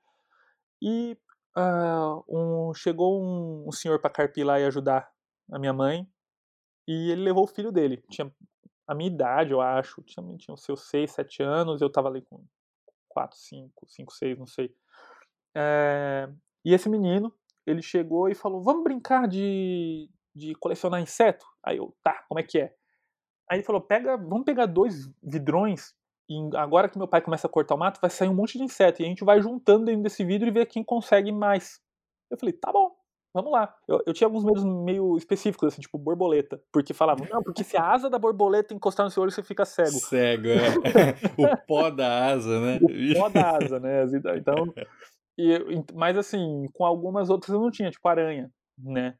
E 0.81 1.17
uh, 1.57 2.23
um, 2.29 2.73
chegou 2.73 3.21
um, 3.21 3.67
um 3.67 3.71
senhor 3.71 3.99
para 3.99 4.09
carpir 4.09 4.45
lá 4.45 4.59
e 4.59 4.65
ajudar 4.65 5.09
a 5.51 5.59
minha 5.59 5.73
mãe, 5.73 6.07
e 6.87 7.11
ele 7.11 7.23
levou 7.23 7.43
o 7.43 7.47
filho 7.47 7.71
dele. 7.71 8.03
Tinha 8.09 8.31
a 8.87 8.95
minha 8.95 9.11
idade, 9.11 9.51
eu 9.51 9.59
acho. 9.59 10.01
Tinha, 10.03 10.25
tinha 10.37 10.53
os 10.55 10.63
seus 10.63 10.87
6, 10.89 11.11
7 11.11 11.43
anos. 11.43 11.81
Eu 11.81 11.91
tava 11.91 12.07
ali 12.07 12.21
com 12.21 12.43
4, 13.09 13.37
5, 13.37 13.85
5, 13.87 14.13
6, 14.13 14.39
não 14.39 14.47
sei. 14.47 14.73
É, 15.55 16.29
e 16.63 16.73
esse 16.73 16.87
menino, 16.87 17.33
ele 17.65 17.81
chegou 17.81 18.29
e 18.29 18.35
falou: 18.35 18.63
Vamos 18.63 18.83
brincar 18.83 19.27
de, 19.27 20.09
de 20.33 20.55
colecionar 20.55 21.01
inseto? 21.01 21.45
Aí 21.63 21.77
eu, 21.77 21.93
tá, 22.01 22.23
como 22.29 22.39
é 22.39 22.43
que 22.43 22.59
é? 22.59 22.73
Aí 23.49 23.57
ele 23.57 23.65
falou: 23.65 23.81
Pega, 23.81 24.17
vamos 24.17 24.45
pegar 24.45 24.65
dois 24.65 25.09
vidrões. 25.21 25.93
E 26.29 26.35
agora 26.57 26.89
que 26.89 26.97
meu 26.97 27.07
pai 27.07 27.21
começa 27.21 27.47
a 27.47 27.49
cortar 27.49 27.75
o 27.75 27.77
mato, 27.77 28.01
vai 28.01 28.09
sair 28.09 28.27
um 28.27 28.35
monte 28.35 28.57
de 28.57 28.63
inseto. 28.63 29.01
E 29.01 29.05
a 29.05 29.07
gente 29.07 29.23
vai 29.23 29.41
juntando 29.41 29.85
dentro 29.85 30.03
desse 30.03 30.25
vidro 30.25 30.47
e 30.47 30.51
ver 30.51 30.65
quem 30.65 30.83
consegue 30.83 31.31
mais. 31.31 31.79
Eu 32.29 32.37
falei: 32.37 32.53
Tá 32.53 32.71
bom 32.71 32.97
vamos 33.37 33.51
lá. 33.51 33.73
Eu, 33.87 34.01
eu, 34.05 34.13
tinha 34.13 34.27
alguns 34.27 34.43
medos 34.43 34.63
meio 34.63 35.15
específicos, 35.15 35.71
assim, 35.71 35.81
tipo 35.81 35.97
borboleta. 35.97 36.61
Porque 36.71 36.93
falavam, 36.93 37.27
não, 37.29 37.43
porque 37.43 37.63
se 37.63 37.77
a 37.77 37.91
asa 37.91 38.09
da 38.09 38.17
borboleta 38.17 38.73
encostar 38.73 39.05
no 39.05 39.11
seu 39.11 39.21
olho, 39.21 39.31
você 39.31 39.43
fica 39.43 39.63
cego. 39.63 39.91
Cego, 39.91 40.47
é. 40.47 40.73
o 41.37 41.57
pó 41.67 41.89
da 41.89 42.31
asa, 42.31 42.59
né? 42.59 42.79
O 42.81 43.19
pó 43.19 43.29
da 43.29 43.57
asa, 43.57 43.79
né? 43.79 44.03
Então. 44.35 44.73
E, 45.37 45.53
mas 45.93 46.17
assim, 46.17 46.65
com 46.73 46.83
algumas 46.83 47.29
outras 47.29 47.53
eu 47.53 47.61
não 47.61 47.69
tinha, 47.69 47.91
tipo 47.91 48.07
aranha, 48.07 48.51
né? 48.77 49.15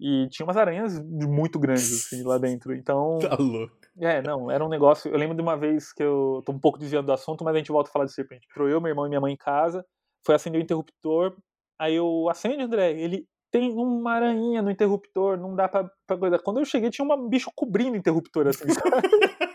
E 0.00 0.28
tinha 0.30 0.46
umas 0.46 0.56
aranhas 0.56 0.98
muito 0.98 1.58
grandes, 1.58 2.06
assim, 2.06 2.22
lá 2.22 2.38
dentro. 2.38 2.74
Então. 2.74 3.18
Tá 3.18 3.36
louco. 3.38 3.76
É, 3.98 4.22
não, 4.22 4.50
era 4.50 4.64
um 4.64 4.68
negócio. 4.68 5.10
Eu 5.10 5.18
lembro 5.18 5.36
de 5.36 5.42
uma 5.42 5.56
vez 5.56 5.92
que 5.92 6.02
eu 6.02 6.42
tô 6.46 6.52
um 6.52 6.58
pouco 6.58 6.78
desviando 6.78 7.06
do 7.06 7.12
assunto, 7.12 7.44
mas 7.44 7.54
a 7.54 7.58
gente 7.58 7.70
volta 7.70 7.90
a 7.90 7.92
falar 7.92 8.06
de 8.06 8.12
serpente. 8.12 8.46
Entrou 8.50 8.68
eu, 8.68 8.80
meu 8.80 8.88
irmão 8.88 9.04
e 9.04 9.08
minha 9.10 9.20
mãe 9.20 9.34
em 9.34 9.36
casa, 9.36 9.84
foi 10.24 10.34
acender 10.34 10.60
o 10.60 10.64
interruptor. 10.64 11.36
Aí 11.78 11.94
eu 11.96 12.28
acende, 12.30 12.62
André, 12.62 12.92
ele 12.92 13.26
tem 13.50 13.72
uma 13.72 14.12
aranha 14.12 14.62
no 14.62 14.70
interruptor, 14.70 15.36
não 15.36 15.54
dá 15.54 15.68
pra, 15.68 15.90
pra 16.06 16.16
coisa. 16.16 16.38
Quando 16.38 16.60
eu 16.60 16.64
cheguei, 16.64 16.88
tinha 16.88 17.06
um 17.06 17.28
bicho 17.28 17.50
cobrindo 17.54 17.92
o 17.92 17.96
interruptor, 17.96 18.46
assim, 18.46 18.64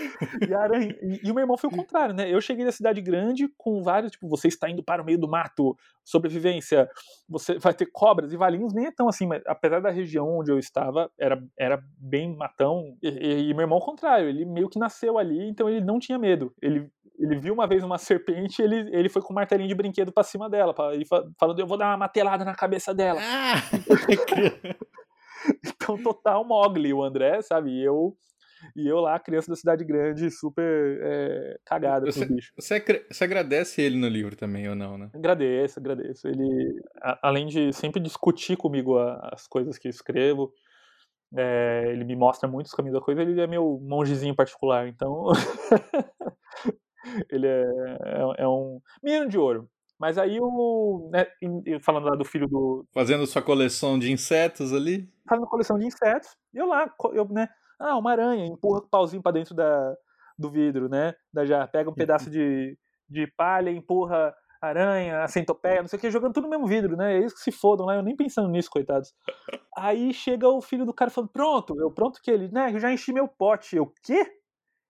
e, 0.48 0.54
aranha, 0.54 0.96
e, 1.02 1.26
e, 1.26 1.30
o 1.30 1.34
meu 1.34 1.42
irmão 1.42 1.56
foi 1.56 1.70
o 1.70 1.72
contrário, 1.72 2.14
né? 2.14 2.32
Eu 2.32 2.40
cheguei 2.40 2.64
na 2.64 2.72
cidade 2.72 3.00
grande 3.00 3.48
com 3.56 3.82
vários, 3.82 4.12
tipo, 4.12 4.28
você 4.28 4.48
está 4.48 4.68
indo 4.68 4.82
para 4.82 5.02
o 5.02 5.04
meio 5.04 5.18
do 5.18 5.28
mato, 5.28 5.76
sobrevivência, 6.04 6.88
você 7.28 7.58
vai 7.58 7.74
ter 7.74 7.86
cobras 7.86 8.32
e 8.32 8.36
valinhos, 8.36 8.74
nem 8.74 8.86
é 8.86 8.92
tão 8.92 9.08
assim, 9.08 9.26
mas 9.26 9.42
apesar 9.46 9.80
da 9.80 9.90
região 9.90 10.38
onde 10.38 10.50
eu 10.50 10.58
estava, 10.58 11.10
era, 11.18 11.42
era 11.58 11.82
bem 11.98 12.36
matão. 12.36 12.96
E, 13.02 13.08
e, 13.08 13.50
e 13.50 13.54
meu 13.54 13.62
irmão, 13.62 13.78
ao 13.78 13.84
contrário, 13.84 14.28
ele 14.28 14.44
meio 14.44 14.68
que 14.68 14.78
nasceu 14.78 15.18
ali, 15.18 15.48
então 15.48 15.68
ele 15.68 15.84
não 15.84 15.98
tinha 15.98 16.18
medo. 16.18 16.52
Ele 16.60 16.90
ele 17.20 17.38
viu 17.38 17.52
uma 17.52 17.66
vez 17.66 17.84
uma 17.84 17.98
serpente 17.98 18.62
ele, 18.62 18.88
ele 18.96 19.10
foi 19.10 19.20
com 19.20 19.34
um 19.34 19.36
martelinho 19.36 19.68
de 19.68 19.74
brinquedo 19.74 20.10
pra 20.10 20.22
cima 20.22 20.48
dela, 20.48 20.72
pra, 20.72 20.92
falando, 21.38 21.60
eu 21.60 21.66
vou 21.66 21.76
dar 21.76 21.88
uma 21.88 21.98
matelada 21.98 22.46
na 22.46 22.54
cabeça 22.54 22.94
dela. 22.94 23.20
Ah! 23.22 23.56
então, 25.64 26.02
total 26.02 26.44
Mogli, 26.44 26.94
o 26.94 27.02
André, 27.02 27.42
sabe? 27.42 27.70
E 27.70 27.84
eu, 27.84 28.16
e 28.76 28.86
eu 28.86 29.00
lá, 29.00 29.18
criança 29.18 29.50
da 29.50 29.56
cidade 29.56 29.84
grande, 29.84 30.30
super 30.30 30.98
é, 31.02 31.58
cagada 31.64 32.06
você, 32.06 32.26
pro 32.26 32.34
bicho. 32.34 32.52
Você, 32.56 32.82
você 33.10 33.24
agradece 33.24 33.80
ele 33.80 33.96
no 33.96 34.08
livro 34.08 34.36
também, 34.36 34.68
ou 34.68 34.74
não, 34.74 34.98
né? 34.98 35.10
Agradeço, 35.14 35.78
agradeço. 35.78 36.28
Ele, 36.28 36.82
a, 37.02 37.28
além 37.28 37.46
de 37.46 37.72
sempre 37.72 38.00
discutir 38.00 38.56
comigo 38.56 38.98
a, 38.98 39.30
as 39.32 39.46
coisas 39.46 39.78
que 39.78 39.88
escrevo, 39.88 40.52
é, 41.36 41.86
ele 41.88 42.04
me 42.04 42.16
mostra 42.16 42.48
muitos 42.48 42.72
caminhos 42.72 42.98
da 42.98 43.04
coisa, 43.04 43.22
ele 43.22 43.40
é 43.40 43.46
meu 43.46 43.80
mongezinho 43.82 44.34
particular, 44.34 44.88
então 44.88 45.26
Ele 47.30 47.46
é, 47.46 47.62
é, 47.62 48.42
é, 48.42 48.48
um 48.48 48.80
menino 49.02 49.28
de 49.28 49.38
ouro. 49.38 49.68
Mas 49.98 50.16
aí 50.16 50.38
o. 50.40 51.10
Né, 51.12 51.26
falando 51.82 52.06
lá 52.06 52.16
do 52.16 52.24
filho 52.24 52.48
do. 52.48 52.86
Fazendo 52.92 53.26
sua 53.26 53.42
coleção 53.42 53.98
de 53.98 54.10
insetos 54.10 54.72
ali? 54.72 55.08
Fazendo 55.28 55.46
coleção 55.46 55.78
de 55.78 55.86
insetos. 55.86 56.36
E 56.54 56.58
eu 56.58 56.66
lá, 56.66 56.90
eu, 57.12 57.28
né? 57.28 57.48
Ah, 57.80 57.96
uma 57.96 58.12
aranha, 58.12 58.46
empurra 58.46 58.80
o 58.80 58.88
pauzinho 58.88 59.22
pra 59.22 59.32
dentro 59.32 59.54
da, 59.54 59.96
do 60.38 60.50
vidro, 60.50 60.88
né? 60.88 61.14
Da 61.32 61.46
já 61.46 61.66
pega 61.66 61.88
um 61.88 61.94
pedaço 61.94 62.30
de, 62.30 62.78
de 63.08 63.26
palha, 63.36 63.70
empurra 63.70 64.34
aranha, 64.60 65.22
a 65.22 65.28
centopeia, 65.28 65.80
não 65.80 65.88
sei 65.88 65.98
o 65.98 66.00
que, 66.00 66.10
jogando 66.10 66.34
tudo 66.34 66.44
no 66.44 66.50
mesmo 66.50 66.66
vidro, 66.66 66.96
né? 66.96 67.16
É 67.16 67.24
isso 67.24 67.34
que 67.34 67.40
se 67.40 67.50
fodam 67.50 67.86
lá, 67.86 67.96
eu 67.96 68.02
nem 68.02 68.14
pensando 68.14 68.48
nisso, 68.48 68.70
coitados. 68.70 69.14
Aí 69.74 70.12
chega 70.12 70.46
o 70.48 70.60
filho 70.60 70.84
do 70.84 70.92
cara 70.92 71.10
falando, 71.10 71.30
pronto, 71.30 71.80
eu 71.80 71.90
pronto 71.90 72.20
que 72.22 72.30
ele, 72.30 72.50
né? 72.50 72.70
Eu 72.72 72.78
já 72.78 72.92
enchi 72.92 73.12
meu 73.12 73.26
pote. 73.26 73.76
Eu, 73.76 73.92
quê? 74.02 74.22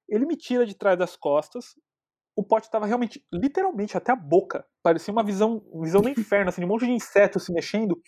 Ele 0.09 0.27
me 0.27 0.37
tira 0.37 0.67
de 0.67 0.75
trás 0.75 0.99
das 0.99 1.17
costas, 1.17 1.77
o 2.37 2.43
pote 2.43 2.67
estava 2.67 2.87
realmente, 2.87 3.25
literalmente, 3.33 3.97
até 3.97 4.13
a 4.13 4.17
boca. 4.17 4.65
Parecia 4.83 5.13
uma 5.13 5.23
visão, 5.23 5.63
visão 5.83 6.01
do 6.01 6.09
inferno, 6.09 6.49
assim, 6.49 6.61
de 6.61 6.65
um 6.65 6.69
monte 6.69 6.87
de 6.87 6.93
insetos 6.93 7.45
se 7.45 7.53
mexendo. 7.53 8.01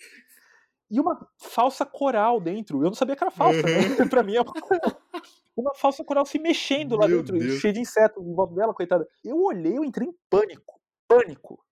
E 0.93 0.99
uma 0.99 1.27
falsa 1.39 1.83
coral 1.87 2.39
dentro. 2.39 2.77
Eu 2.77 2.85
não 2.85 2.93
sabia 2.93 3.15
que 3.15 3.23
era 3.23 3.31
falsa, 3.31 3.63
né? 3.63 3.63
pra 4.11 4.21
mim 4.21 4.35
é 4.35 4.41
uma, 4.41 4.53
uma 5.57 5.73
falsa 5.73 6.03
coral 6.03 6.23
se 6.23 6.37
mexendo 6.37 6.95
lá 6.95 7.07
Meu 7.07 7.23
dentro, 7.23 7.39
Deus. 7.39 7.59
cheia 7.59 7.73
de 7.73 7.79
insetos 7.79 8.23
em 8.23 8.35
volta 8.35 8.53
dela, 8.53 8.75
coitada. 8.75 9.09
Eu 9.23 9.41
olhei, 9.41 9.75
eu 9.75 9.83
entrei 9.83 10.07
em 10.07 10.15
pânico. 10.29 10.79
Pânico. 11.07 11.65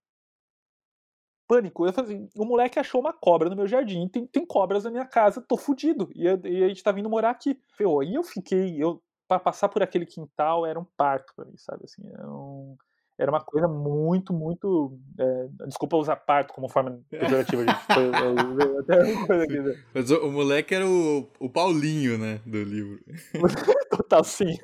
Pânico. 1.48 1.86
Eu 1.86 1.94
falei 1.94 2.16
assim, 2.16 2.30
o 2.36 2.44
moleque 2.44 2.80
achou 2.80 3.00
uma 3.00 3.14
cobra 3.14 3.48
no 3.48 3.56
meu 3.56 3.68
jardim, 3.68 4.08
tem, 4.08 4.26
tem 4.26 4.44
cobras 4.44 4.86
na 4.86 4.90
minha 4.90 5.06
casa, 5.06 5.40
tô 5.40 5.56
fudido. 5.56 6.10
E, 6.16 6.26
eu, 6.26 6.42
e 6.44 6.64
a 6.64 6.68
gente 6.70 6.82
tá 6.82 6.92
vindo 6.92 7.08
morar 7.08 7.30
aqui. 7.30 7.62
E 7.80 8.16
eu 8.16 8.24
fiquei, 8.24 8.82
eu 8.82 9.04
para 9.28 9.40
passar 9.40 9.70
por 9.70 9.84
aquele 9.84 10.08
quintal 10.08 10.66
era 10.66 10.80
um 10.80 10.86
parto 10.98 11.32
para 11.36 11.46
mim, 11.46 11.58
sabe? 11.58 11.84
Assim, 11.86 12.02
era, 12.12 12.28
um, 12.28 12.76
era, 13.22 13.32
uma 13.32 13.42
coisa 13.42 13.68
muito, 13.68 14.34
muito. 14.34 14.98
É, 15.20 15.48
desculpa 15.68 15.98
usar 15.98 16.16
parto 16.16 16.54
como 16.54 16.68
forma 16.68 17.00
pejorativa, 17.10 17.64
gente. 17.64 17.86
Foi, 17.86 18.04
é, 18.04 18.80
até 18.80 19.14
uma 19.14 19.28
coisa 19.28 19.44
aqui, 19.44 19.60
né? 19.60 19.84
Mas 19.94 20.12
o, 20.12 20.28
o, 20.28 20.32
moleque 20.32 20.74
era 20.74 20.88
o, 20.88 21.30
o 21.40 21.50
Paulinho, 21.50 22.18
né? 22.18 22.42
Do 22.46 22.64
livro. 22.64 23.00
Total, 23.96 24.24
sim. 24.24 24.58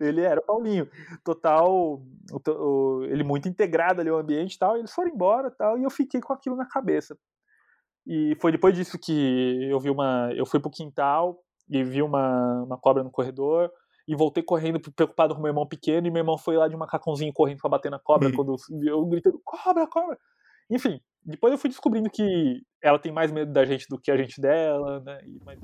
ele 0.00 0.22
era 0.22 0.40
o 0.40 0.44
Paulinho. 0.44 0.88
Total. 1.24 1.70
O, 1.70 2.50
o, 2.50 3.04
ele 3.04 3.22
muito 3.22 3.48
integrado 3.48 4.00
ali 4.00 4.10
ao 4.10 4.18
ambiente 4.18 4.54
e 4.54 4.58
tal. 4.58 4.76
E 4.76 4.80
eles 4.80 4.92
foram 4.92 5.10
embora 5.10 5.50
tal. 5.50 5.78
E 5.78 5.84
eu 5.84 5.90
fiquei 5.90 6.20
com 6.20 6.32
aquilo 6.32 6.56
na 6.56 6.66
cabeça. 6.66 7.16
E 8.06 8.36
foi 8.40 8.50
depois 8.50 8.74
disso 8.74 8.98
que 8.98 9.68
eu 9.70 9.78
vi 9.78 9.90
uma. 9.90 10.30
Eu 10.34 10.46
fui 10.46 10.58
pro 10.58 10.70
quintal 10.70 11.38
e 11.68 11.84
vi 11.84 12.02
uma, 12.02 12.62
uma 12.64 12.78
cobra 12.78 13.04
no 13.04 13.10
corredor 13.10 13.70
e 14.08 14.16
voltei 14.16 14.42
correndo 14.42 14.80
preocupado 14.80 15.34
com 15.34 15.42
meu 15.42 15.50
irmão 15.50 15.66
pequeno 15.66 16.06
e 16.06 16.10
meu 16.10 16.20
irmão 16.20 16.38
foi 16.38 16.56
lá 16.56 16.66
de 16.66 16.74
macacãozinho 16.74 17.30
correndo 17.30 17.58
pra 17.58 17.68
bater 17.68 17.90
na 17.90 17.98
cobra 17.98 18.32
quando 18.32 18.56
eu 18.82 19.04
gritei, 19.04 19.30
cobra, 19.44 19.86
cobra. 19.86 20.18
Enfim, 20.70 20.98
depois 21.22 21.52
eu 21.52 21.58
fui 21.58 21.68
descobrindo 21.68 22.08
que 22.08 22.62
ela 22.82 22.98
tem 22.98 23.12
mais 23.12 23.30
medo 23.30 23.52
da 23.52 23.66
gente 23.66 23.86
do 23.86 24.00
que 24.00 24.10
a 24.10 24.16
gente 24.16 24.40
dela, 24.40 25.00
né? 25.00 25.20
E, 25.26 25.38
mas... 25.44 25.58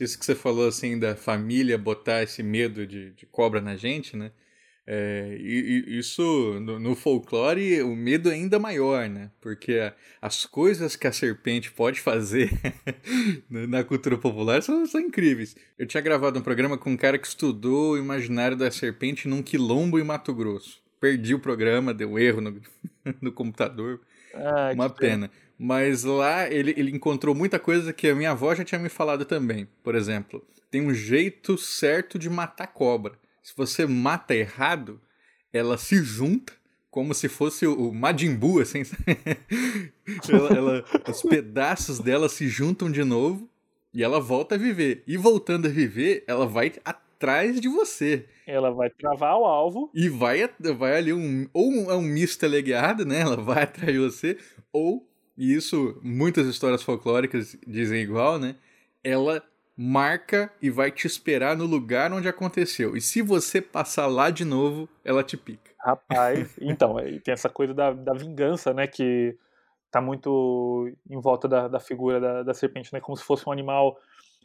Isso 0.00 0.18
que 0.18 0.24
você 0.24 0.34
falou 0.34 0.66
assim 0.66 0.98
da 0.98 1.14
família 1.14 1.78
botar 1.78 2.22
esse 2.22 2.42
medo 2.42 2.84
de, 2.84 3.12
de 3.12 3.26
cobra 3.26 3.60
na 3.60 3.76
gente, 3.76 4.16
né? 4.16 4.32
É, 4.90 5.36
e, 5.38 5.84
e, 5.86 5.98
isso 5.98 6.22
no, 6.62 6.78
no, 6.80 6.94
folclore 6.94 7.82
o 7.82 7.94
medo 7.94 8.30
é 8.30 8.32
ainda 8.32 8.58
maior, 8.58 9.06
né? 9.06 9.30
Porque 9.38 9.92
as 10.18 10.46
coisas 10.46 10.96
que 10.96 11.06
a 11.06 11.12
serpente 11.12 11.70
pode 11.70 12.00
fazer 12.00 12.58
na 13.50 13.84
cultura 13.84 14.16
popular 14.16 14.62
são, 14.62 14.86
são, 14.86 14.98
incríveis. 14.98 15.54
Eu 15.78 15.86
tinha 15.86 16.00
gravado 16.00 16.38
um 16.38 16.42
programa 16.42 16.78
com 16.78 16.92
um 16.92 16.96
cara 16.96 17.18
que 17.18 17.26
estudou 17.26 17.92
o 17.92 17.98
imaginário 17.98 18.56
da 18.56 18.70
serpente 18.70 19.28
num 19.28 19.42
quilombo 19.42 19.98
em 19.98 20.04
Mato 20.04 20.32
Grosso. 20.32 20.80
Perdi 20.98 21.34
o 21.34 21.38
programa, 21.38 21.92
deu 21.92 22.18
erro 22.18 22.40
no, 22.40 22.58
no 23.20 23.30
computador. 23.30 24.00
Ah, 24.32 24.70
Uma 24.72 24.88
pena. 24.88 25.30
Mas 25.58 26.02
lá 26.02 26.50
ele, 26.50 26.72
ele 26.78 26.96
encontrou 26.96 27.34
muita 27.34 27.58
coisa 27.58 27.92
que 27.92 28.08
a 28.08 28.14
minha 28.14 28.30
avó 28.30 28.54
já 28.54 28.64
tinha 28.64 28.78
me 28.78 28.88
falado 28.88 29.26
também. 29.26 29.68
Por 29.82 29.94
exemplo, 29.94 30.42
tem 30.70 30.80
um 30.80 30.94
jeito 30.94 31.58
certo 31.58 32.18
de 32.18 32.30
matar 32.30 32.68
cobra. 32.68 33.18
Se 33.48 33.54
você 33.56 33.86
mata 33.86 34.34
errado, 34.34 35.00
ela 35.50 35.78
se 35.78 36.02
junta 36.04 36.52
como 36.90 37.14
se 37.14 37.30
fosse 37.30 37.66
o 37.66 37.90
Majin 37.94 38.36
Buu, 38.36 38.60
assim. 38.60 38.82
ela, 40.28 40.48
ela, 40.54 40.84
os 41.08 41.22
pedaços 41.22 41.98
dela 41.98 42.28
se 42.28 42.46
juntam 42.46 42.92
de 42.92 43.02
novo 43.02 43.48
e 43.94 44.04
ela 44.04 44.20
volta 44.20 44.56
a 44.56 44.58
viver. 44.58 45.02
E 45.06 45.16
voltando 45.16 45.64
a 45.64 45.70
viver, 45.70 46.24
ela 46.26 46.46
vai 46.46 46.74
atrás 46.84 47.58
de 47.58 47.70
você. 47.70 48.26
Ela 48.46 48.70
vai 48.70 48.90
travar 48.90 49.38
o 49.38 49.46
alvo. 49.46 49.90
E 49.94 50.10
vai, 50.10 50.46
vai 50.76 50.98
ali 50.98 51.14
um. 51.14 51.48
Ou 51.54 51.90
é 51.90 51.96
um 51.96 52.02
misto 52.02 52.40
teleguiado, 52.40 53.06
né? 53.06 53.20
Ela 53.20 53.38
vai 53.38 53.62
atrás 53.64 53.90
de 53.90 53.98
você. 53.98 54.36
Ou, 54.70 55.08
e 55.38 55.54
isso 55.54 55.98
muitas 56.02 56.46
histórias 56.46 56.82
folclóricas 56.82 57.56
dizem 57.66 58.02
igual, 58.02 58.38
né? 58.38 58.56
Ela 59.02 59.42
marca 59.80 60.52
e 60.60 60.70
vai 60.70 60.90
te 60.90 61.06
esperar 61.06 61.56
no 61.56 61.64
lugar 61.64 62.12
onde 62.12 62.26
aconteceu. 62.26 62.96
E 62.96 63.00
se 63.00 63.22
você 63.22 63.62
passar 63.62 64.08
lá 64.08 64.28
de 64.28 64.44
novo, 64.44 64.88
ela 65.04 65.22
te 65.22 65.36
pica. 65.36 65.70
Rapaz, 65.78 66.56
então, 66.60 66.96
tem 67.22 67.32
essa 67.32 67.48
coisa 67.48 67.72
da, 67.72 67.92
da 67.92 68.12
vingança, 68.12 68.74
né? 68.74 68.88
Que 68.88 69.36
tá 69.88 70.00
muito 70.00 70.92
em 71.08 71.20
volta 71.20 71.46
da, 71.46 71.68
da 71.68 71.78
figura 71.78 72.20
da, 72.20 72.42
da 72.42 72.54
serpente, 72.54 72.92
né? 72.92 73.00
Como 73.00 73.16
se 73.16 73.22
fosse 73.22 73.48
um 73.48 73.52
animal. 73.52 73.96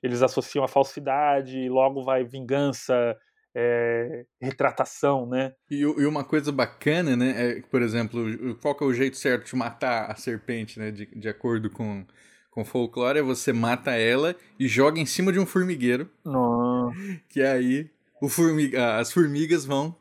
Eles 0.03 0.21
associam 0.21 0.63
a 0.63 0.67
falsidade, 0.67 1.67
logo 1.67 2.03
vai 2.03 2.23
vingança, 2.23 3.17
é, 3.55 4.25
retratação, 4.39 5.25
né? 5.25 5.53
E, 5.71 5.79
e, 5.79 6.05
uma 6.05 6.23
coisa 6.23 6.51
bacana, 6.51 7.15
né? 7.15 7.33
É, 7.35 7.61
por 7.61 7.81
exemplo, 7.81 8.55
qual 8.61 8.75
que 8.75 8.83
é 8.83 8.87
o 8.87 8.93
jeito 8.93 9.17
certo 9.17 9.47
de 9.47 9.55
matar 9.55 10.11
a 10.11 10.15
serpente, 10.15 10.77
né? 10.77 10.91
De, 10.91 11.07
de 11.07 11.27
acordo 11.27 11.71
com, 11.71 12.05
com 12.53 12.63
folclore, 12.63 13.21
você 13.21 13.51
mata 13.51 13.91
ela 13.91 14.35
e 14.59 14.67
joga 14.67 14.99
em 14.99 15.05
cima 15.05 15.31
de 15.31 15.39
um 15.39 15.45
formigueiro. 15.45 16.09
Não. 16.23 16.91
Que 17.27 17.41
aí 17.41 17.89
o 18.21 18.29
formiga, 18.29 18.97
as 18.97 19.11
formigas 19.11 19.65
vão 19.65 19.95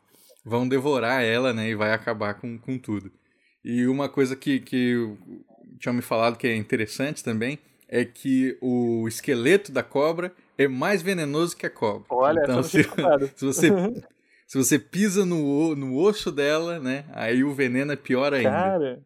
vão 0.44 0.68
devorar 0.68 1.22
ela, 1.22 1.52
né? 1.52 1.70
E 1.70 1.74
vai 1.74 1.92
acabar 1.92 2.34
com, 2.34 2.58
com 2.58 2.78
tudo. 2.78 3.10
E 3.64 3.86
uma 3.86 4.08
coisa 4.08 4.34
que, 4.36 4.60
que 4.60 4.94
tinha 5.78 5.92
me 5.92 6.02
falado 6.02 6.36
que 6.36 6.46
é 6.46 6.54
interessante 6.54 7.22
também 7.22 7.58
é 7.88 8.04
que 8.04 8.56
o 8.60 9.06
esqueleto 9.06 9.70
da 9.70 9.82
cobra 9.82 10.32
é 10.58 10.66
mais 10.66 11.00
venenoso 11.00 11.56
que 11.56 11.66
a 11.66 11.70
cobra. 11.70 12.06
Olha, 12.10 12.40
então, 12.42 12.62
se, 12.64 12.82
se, 12.82 13.44
você 13.44 13.68
se 14.46 14.58
você 14.58 14.78
pisa 14.78 15.24
no, 15.24 15.74
no 15.76 15.96
osso 15.96 16.30
dela, 16.30 16.78
né? 16.78 17.04
Aí 17.12 17.44
o 17.44 17.54
veneno 17.54 17.92
é 17.92 17.96
pior 17.96 18.34
ainda. 18.34 18.50
Cara. 18.50 19.02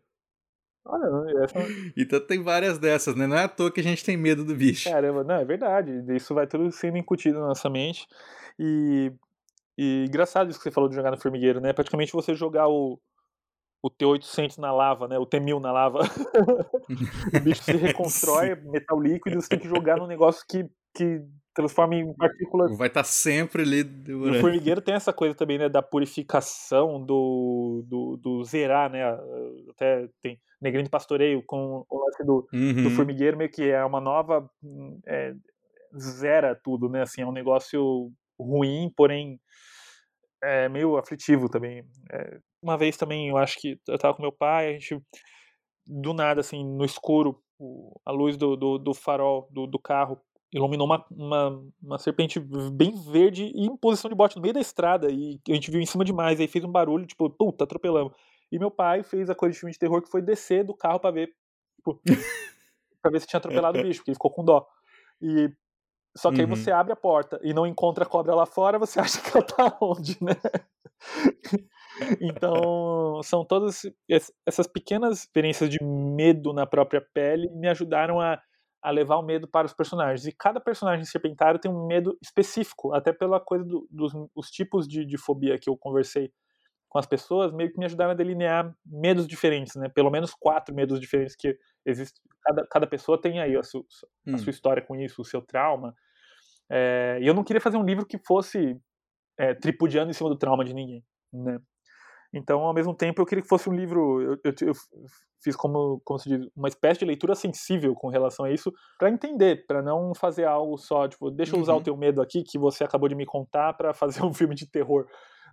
Olha, 0.88 1.45
essa... 1.45 1.59
Então 1.97 2.21
tem 2.21 2.43
várias 2.43 2.78
dessas, 2.78 3.16
né? 3.16 3.26
Não 3.26 3.37
é 3.37 3.45
à 3.45 3.49
toa 3.49 3.73
que 3.73 3.81
a 3.81 3.83
gente 3.83 4.05
tem 4.05 4.16
medo 4.16 4.45
do 4.45 4.55
bicho. 4.55 4.88
Caramba, 4.88 5.25
não, 5.25 5.35
é 5.35 5.45
verdade. 5.45 5.93
Isso 6.14 6.35
vai 6.35 6.47
tudo 6.47 6.71
sendo 6.71 6.97
incutido 6.97 7.40
na 7.40 7.49
nossa 7.49 7.69
mente. 7.69 8.07
E, 8.59 9.12
e 9.76 10.05
engraçado 10.07 10.49
isso 10.49 10.59
que 10.59 10.64
você 10.64 10.71
falou 10.71 10.88
de 10.88 10.95
jogar 10.95 11.11
no 11.11 11.21
formigueiro, 11.21 11.61
né? 11.61 11.73
Praticamente 11.73 12.12
você 12.12 12.35
jogar 12.35 12.69
o, 12.69 13.00
o 13.83 13.90
T800 13.90 14.59
na 14.59 14.73
lava, 14.73 15.09
né? 15.09 15.19
O 15.19 15.26
T1000 15.26 15.61
na 15.61 15.73
lava. 15.73 16.00
o 17.35 17.40
bicho 17.40 17.62
se 17.62 17.73
reconstrói, 17.76 18.55
metal 18.55 19.00
líquido, 19.00 19.40
você 19.40 19.49
tem 19.49 19.59
que 19.59 19.69
jogar 19.69 19.97
num 19.97 20.07
negócio 20.07 20.45
que, 20.49 20.64
que 20.95 21.21
transforma 21.56 21.94
em 21.94 22.12
partículas. 22.14 22.76
Vai 22.76 22.88
estar 22.88 23.00
tá 23.00 23.04
sempre 23.04 23.62
ali. 23.62 23.82
O 24.12 24.34
formigueiro 24.40 24.82
tem 24.82 24.95
essa 24.95 25.12
coisa 25.12 25.34
também, 25.34 25.58
né? 25.58 25.69
Da 25.69 25.82
purificação, 25.82 27.02
do, 27.02 27.82
do, 27.88 28.16
do 28.19 28.45
zerar, 28.45 28.90
né? 28.90 29.02
Até 29.71 30.06
tem 30.23 30.38
negrinho 30.60 30.84
de 30.84 30.90
pastoreio 30.90 31.42
com 31.42 31.84
o 31.88 31.99
lance 31.99 32.25
do, 32.25 32.47
uhum. 32.52 32.82
do 32.84 32.90
formigueiro, 32.90 33.38
meio 33.38 33.50
que 33.50 33.71
é 33.71 33.82
uma 33.84 34.00
nova. 34.00 34.49
É, 35.06 35.34
zera 35.99 36.54
tudo, 36.54 36.90
né? 36.90 37.02
Assim, 37.02 37.23
é 37.23 37.26
um 37.26 37.32
negócio 37.32 38.12
ruim, 38.38 38.92
porém 38.95 39.40
é 40.42 40.69
meio 40.69 40.99
aflitivo 40.99 41.49
também. 41.49 41.82
É, 42.12 42.38
uma 42.62 42.76
vez 42.76 42.99
também, 42.99 43.30
eu 43.30 43.38
acho 43.38 43.58
que 43.58 43.80
eu 43.88 43.99
tava 43.99 44.14
com 44.14 44.23
meu 44.23 44.32
pai, 44.32 44.69
a 44.69 44.73
gente, 44.73 45.00
do 45.86 46.12
nada, 46.12 46.40
assim, 46.40 46.62
no 46.62 46.84
escuro, 46.84 47.42
a 48.04 48.12
luz 48.12 48.36
do, 48.36 48.56
do, 48.56 48.76
do 48.76 48.92
farol 48.92 49.49
do, 49.50 49.66
do, 49.66 49.78
carro 49.78 50.21
iluminou 50.56 50.86
uma, 50.86 51.04
uma, 51.10 51.62
uma, 51.82 51.99
serpente 51.99 52.40
bem 52.40 52.95
verde 53.10 53.52
e 53.54 53.66
em 53.66 53.76
posição 53.76 54.08
de 54.08 54.14
bote 54.14 54.36
no 54.36 54.42
meio 54.42 54.54
da 54.54 54.60
estrada. 54.60 55.08
E 55.10 55.40
a 55.49 55.52
gente 55.52 55.71
viu 55.71 55.80
em 55.80 55.86
cima 55.86 56.04
demais, 56.04 56.40
aí 56.40 56.49
fez 56.49 56.64
um 56.64 56.73
barulho, 56.73 57.06
tipo, 57.06 57.28
puta, 57.28 57.64
atropelamos. 57.64 58.12
E 58.50 58.58
meu 58.58 58.71
pai 58.71 59.02
fez 59.02 59.28
a 59.28 59.34
coisa 59.34 59.52
de 59.52 59.58
filme 59.58 59.73
de 59.73 59.78
terror 59.78 60.02
que 60.02 60.10
foi 60.10 60.23
descer 60.23 60.64
do 60.64 60.75
carro 60.75 60.99
para 60.99 61.10
ver, 61.10 61.32
tipo, 61.76 62.00
pra 63.02 63.10
ver 63.10 63.21
se 63.21 63.26
tinha 63.26 63.38
atropelado 63.38 63.78
o 63.78 63.82
bicho, 63.82 64.00
porque 64.00 64.10
ele 64.10 64.16
ficou 64.16 64.30
com 64.30 64.45
dó. 64.45 64.66
E 65.21 65.50
só 66.16 66.30
que 66.30 66.36
uhum. 66.42 66.45
aí 66.45 66.47
você 66.47 66.71
abre 66.71 66.92
a 66.92 66.97
porta 66.97 67.38
e 67.42 67.52
não 67.52 67.66
encontra 67.66 68.04
a 68.04 68.08
cobra 68.08 68.34
lá 68.34 68.47
fora, 68.47 68.78
você 68.78 68.99
acha 69.00 69.21
que 69.21 69.36
ela 69.36 69.47
tá 69.47 69.76
onde, 69.80 70.16
né? 70.23 70.34
então, 72.21 73.21
são 73.23 73.45
todas 73.45 73.82
essas 74.47 74.66
pequenas 74.66 75.21
experiências 75.21 75.69
de 75.69 75.82
medo 75.84 76.54
na 76.54 76.66
própria 76.66 77.00
pele 77.00 77.50
me 77.50 77.69
ajudaram 77.69 78.19
a, 78.19 78.40
a 78.82 78.91
levar 78.91 79.17
o 79.17 79.23
medo 79.23 79.49
para 79.49 79.67
os 79.67 79.73
personagens. 79.73 80.26
E 80.26 80.32
cada 80.32 80.60
personagem 80.60 81.04
serpentário 81.04 81.60
tem 81.60 81.71
um 81.71 81.86
medo 81.86 82.17
específico, 82.23 82.95
até 82.95 83.12
pela 83.12 83.41
coisa 83.41 83.65
do, 83.65 83.86
dos 83.91 84.12
os 84.34 84.50
tipos 84.50 84.86
de, 84.86 85.04
de 85.04 85.19
fobia 85.19 85.58
que 85.58 85.69
eu 85.69 85.76
conversei 85.76 86.32
com 86.89 86.99
as 86.99 87.06
pessoas, 87.06 87.52
meio 87.52 87.71
que 87.71 87.78
me 87.78 87.84
ajudaram 87.84 88.12
a 88.12 88.15
delinear 88.15 88.75
medos 88.84 89.26
diferentes, 89.26 89.75
né? 89.75 89.89
Pelo 89.89 90.10
menos 90.10 90.32
quatro 90.32 90.75
medos 90.75 91.00
diferentes 91.00 91.34
que 91.36 91.56
existem. 91.84 92.23
Cada, 92.43 92.67
cada 92.69 92.86
pessoa 92.86 93.21
tem 93.21 93.41
aí 93.41 93.56
a, 93.56 93.62
su, 93.62 93.84
a 94.26 94.30
hum. 94.30 94.39
sua 94.39 94.50
história 94.50 94.82
com 94.82 94.95
isso, 94.97 95.21
o 95.21 95.25
seu 95.25 95.43
trauma. 95.43 95.95
É, 96.71 97.19
e 97.21 97.26
eu 97.26 97.34
não 97.34 97.45
queria 97.45 97.60
fazer 97.60 97.76
um 97.76 97.84
livro 97.84 98.06
que 98.06 98.19
fosse 98.19 98.80
é, 99.39 99.54
tripudiando 99.54 100.10
em 100.10 100.15
cima 100.15 100.28
do 100.28 100.39
trauma 100.39 100.65
de 100.65 100.73
ninguém, 100.73 101.04
né? 101.32 101.58
Então, 102.36 102.60
ao 102.60 102.75
mesmo 102.75 102.94
tempo, 102.94 103.20
eu 103.20 103.26
queria 103.26 103.42
que 103.42 103.49
fosse 103.49 103.68
um 103.68 103.75
livro. 103.75 104.20
Eu, 104.20 104.38
eu, 104.44 104.54
eu 104.60 104.75
fiz 105.42 105.56
como, 105.56 106.00
como 106.04 106.18
se 106.18 106.28
diz, 106.28 106.49
uma 106.56 106.68
espécie 106.68 107.00
de 107.00 107.06
leitura 107.06 107.34
sensível 107.34 107.94
com 107.94 108.08
relação 108.08 108.44
a 108.44 108.50
isso, 108.50 108.72
para 108.99 109.10
entender, 109.10 109.66
para 109.66 109.82
não 109.82 110.14
fazer 110.14 110.44
algo 110.44 110.76
só, 110.76 111.06
tipo, 111.08 111.30
deixa 111.30 111.56
eu 111.56 111.60
usar 111.60 111.75
uhum. 111.75 111.78
o 111.78 111.82
teu 111.82 111.96
medo 111.96 112.20
aqui 112.20 112.42
que 112.42 112.58
você 112.58 112.84
acabou 112.84 113.08
de 113.08 113.14
me 113.14 113.25
contar 113.25 113.72
para 113.75 113.94
fazer 113.94 114.22
um 114.25 114.34
filme 114.34 114.54
de 114.54 114.70
terror. 114.70 115.06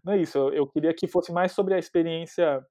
Não 0.04 0.14
é 0.14 0.18
isso. 0.18 0.38
Eu, 0.38 0.54
eu 0.54 0.68
queria 0.68 0.94
que 0.94 1.08
fosse 1.08 1.32
mais 1.32 1.52
sobre 1.52 1.74
a 1.74 1.80
experiência, 1.80 2.62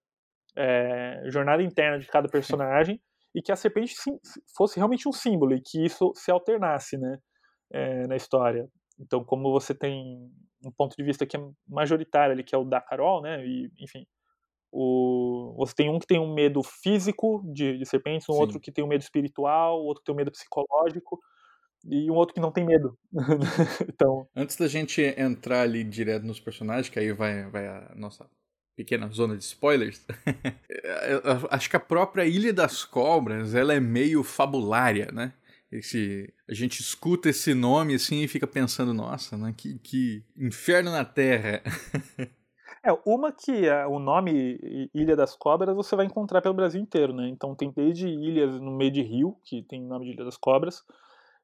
é, 0.57 1.23
jornada 1.29 1.63
interna 1.63 1.99
de 1.99 2.07
cada 2.07 2.29
personagem 2.29 3.01
e 3.35 3.41
que 3.41 3.51
a 3.51 3.57
serpente 3.57 3.95
sim, 3.97 4.19
fosse 4.57 4.77
realmente 4.77 5.09
um 5.09 5.13
símbolo 5.13 5.55
e 5.55 5.63
que 5.63 5.83
isso 5.83 6.13
se 6.15 6.31
alternasse, 6.31 6.99
né, 6.99 7.19
é, 7.73 8.07
na 8.07 8.17
história. 8.17 8.69
Então, 9.01 9.25
como 9.25 9.51
você 9.51 9.75
tem 9.75 10.31
um 10.65 10.71
ponto 10.71 10.97
de 10.97 11.03
vista 11.03 11.27
que 11.27 11.37
é 11.37 11.41
majoritário 11.67 12.33
ali, 12.33 12.45
que 12.45 12.55
é 12.55 12.59
o 12.59 12.65
da 12.65 12.81
Carol, 12.81 13.23
né? 13.23 13.45
E, 13.47 13.71
enfim, 13.79 14.07
o, 14.71 15.55
você 15.59 15.75
tem 15.75 15.91
um 15.91 15.99
que 15.99 16.07
tem 16.07 16.19
um 16.19 16.33
medo 16.33 16.63
físico 16.63 17.43
de, 17.53 17.77
de 17.79 17.85
serpentes, 17.85 18.29
um 18.29 18.33
Sim. 18.33 18.41
outro 18.41 18.61
que 18.61 18.73
tem 18.73 18.83
um 18.83 18.89
medo 18.89 19.03
espiritual, 19.03 19.83
outro 19.83 20.03
que 20.03 20.07
tem 20.07 20.15
um 20.15 20.19
medo 20.19 20.31
psicológico 20.31 21.21
e 21.85 22.11
um 22.11 22.15
outro 22.15 22.35
que 22.35 22.41
não 22.41 22.51
tem 22.51 22.65
medo. 22.65 22.97
então, 23.89 24.27
antes 24.35 24.57
da 24.57 24.67
gente 24.67 25.03
entrar 25.03 25.63
ali 25.63 25.85
direto 25.85 26.25
nos 26.25 26.41
personagens, 26.41 26.89
que 26.89 26.99
aí 26.99 27.13
vai 27.13 27.51
vai 27.51 27.67
a 27.67 27.93
nossa 27.95 28.29
pequena 28.75 29.09
zona 29.09 29.37
de 29.37 29.45
spoilers. 29.45 30.07
acho 31.51 31.69
que 31.69 31.77
a 31.77 31.81
própria 31.81 32.25
Ilha 32.25 32.53
das 32.53 32.85
Cobras, 32.85 33.55
ela 33.55 33.75
é 33.75 33.81
meio 33.81 34.23
fabulária, 34.23 35.11
né? 35.13 35.35
Esse 35.73 36.33
a 36.49 36.53
gente 36.53 36.81
escuta 36.81 37.31
esse 37.31 37.55
nome 37.55 37.95
assim 37.95 38.23
e 38.23 38.29
fica 38.29 38.47
pensando 38.47 38.93
nossa 38.93 39.37
né 39.37 39.55
que, 39.57 39.79
que 39.79 40.25
inferno 40.37 40.91
na 40.91 41.05
terra. 41.05 41.63
É 42.85 42.91
uma 43.07 43.31
que 43.31 43.69
é, 43.69 43.87
o 43.87 44.01
nome 44.01 44.59
Ilha 44.93 45.15
das 45.15 45.37
Cobras 45.37 45.73
você 45.73 45.95
vai 45.95 46.05
encontrar 46.05 46.43
pelo 46.43 46.55
Brasil 46.55 46.81
inteiro 46.81 47.13
né? 47.13 47.29
Então 47.29 47.55
tem 47.55 47.71
desde 47.71 48.09
ilhas 48.09 48.61
no 48.61 48.77
meio 48.77 48.91
de 48.91 49.03
rio 49.03 49.37
que 49.45 49.63
tem 49.63 49.85
o 49.85 49.89
nome 49.89 50.07
de 50.07 50.11
Ilha 50.11 50.25
das 50.25 50.37
Cobras 50.37 50.83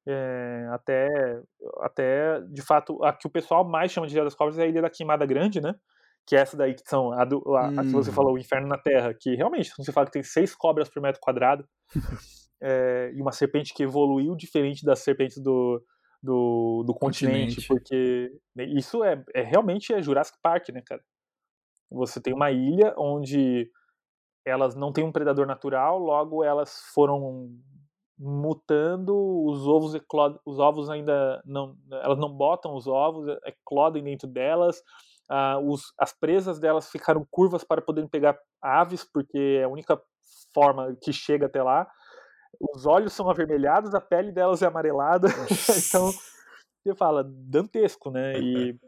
é, 0.05 0.69
até 0.73 1.41
até 1.81 2.41
de 2.41 2.61
fato 2.61 3.05
a 3.05 3.13
que 3.13 3.29
o 3.29 3.31
pessoal 3.31 3.63
mais 3.65 3.93
chama 3.93 4.09
de 4.09 4.15
Ilha 4.15 4.25
das 4.25 4.35
Cobras 4.35 4.59
é 4.59 4.65
a 4.65 4.67
Ilha 4.67 4.83
da 4.83 4.91
Queimada 4.91 5.25
Grande 5.25 5.61
né? 5.61 5.77
Que 6.27 6.35
é 6.35 6.41
essa 6.41 6.57
daí 6.57 6.75
que 6.75 6.83
são 6.85 7.13
a, 7.13 7.25
do, 7.25 7.55
a, 7.55 7.69
a 7.69 7.85
que 7.85 7.93
você 7.93 8.11
hum. 8.11 8.15
falou 8.15 8.35
o 8.35 8.39
Inferno 8.39 8.67
na 8.67 8.77
Terra 8.77 9.15
que 9.15 9.37
realmente 9.37 9.71
você 9.79 9.93
fala 9.93 10.07
que 10.07 10.13
tem 10.15 10.25
seis 10.25 10.57
cobras 10.57 10.89
por 10.89 11.01
metro 11.01 11.21
quadrado 11.21 11.65
é, 12.61 13.13
e 13.15 13.21
uma 13.21 13.33
serpente 13.33 13.73
que 13.73 13.83
evoluiu 13.83 14.35
diferente 14.35 14.85
das 14.85 15.01
serpentes 15.01 15.39
do, 15.39 15.83
do, 16.23 16.85
do 16.87 16.95
continente, 16.95 17.57
continente, 17.57 17.69
porque 17.69 18.33
né, 18.55 18.65
isso 18.65 19.03
é, 19.05 19.23
é 19.35 19.43
realmente 19.43 19.93
é 19.93 20.03
Jurassic 20.03 20.39
Park, 20.43 20.69
né, 20.71 20.83
cara? 20.85 21.03
Você 21.91 22.21
tem 22.21 22.35
uma 22.35 22.51
ilha 22.51 22.95
onde 22.99 23.71
elas 24.45 24.75
não 24.75 24.93
têm 24.93 25.05
um 25.05 25.13
predador 25.13 25.47
natural, 25.47 25.99
logo 25.99 26.45
elas 26.45 26.81
foram 26.93 27.51
mutando, 28.19 29.15
os 29.47 29.67
ovos 29.67 29.95
eclodem, 29.95 30.41
os 30.45 30.59
ovos 30.59 30.91
ainda 30.91 31.41
não, 31.45 31.77
elas 31.91 32.19
não 32.19 32.29
botam 32.29 32.75
os 32.75 32.87
ovos, 32.87 33.29
eclodem 33.45 34.03
dentro 34.03 34.27
delas, 34.27 34.83
ah, 35.31 35.59
os, 35.61 35.93
as 35.99 36.13
presas 36.13 36.59
delas 36.59 36.91
ficaram 36.91 37.27
curvas 37.31 37.63
para 37.63 37.81
poderem 37.81 38.09
pegar 38.09 38.37
aves, 38.61 39.05
porque 39.05 39.59
é 39.61 39.65
a 39.65 39.69
única 39.69 40.01
forma 40.53 40.97
que 41.01 41.13
chega 41.13 41.47
até 41.47 41.63
lá, 41.63 41.89
os 42.61 42.87
olhos 42.87 43.13
são 43.13 43.29
avermelhados, 43.31 43.95
a 43.95 44.01
pele 44.01 44.33
delas 44.33 44.63
é 44.63 44.67
amarelada. 44.67 45.29
então, 45.89 46.11
você 46.83 46.95
fala, 46.95 47.25
dantesco, 47.25 48.11
né? 48.11 48.39
E, 48.39 48.79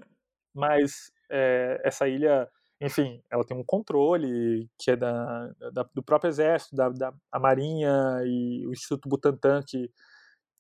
mas 0.55 1.13
é, 1.31 1.81
essa 1.85 2.09
ilha, 2.09 2.49
enfim, 2.81 3.23
ela 3.31 3.45
tem 3.45 3.57
um 3.57 3.65
controle 3.65 4.69
que 4.79 4.91
é 4.91 4.97
da, 4.97 5.49
da 5.73 5.87
do 5.95 6.03
próprio 6.03 6.29
exército, 6.29 6.75
da, 6.75 6.89
da 6.89 7.13
a 7.31 7.39
marinha 7.39 7.93
e 8.25 8.67
o 8.67 8.73
Instituto 8.73 9.09
Butantan 9.09 9.63
que, 9.67 9.91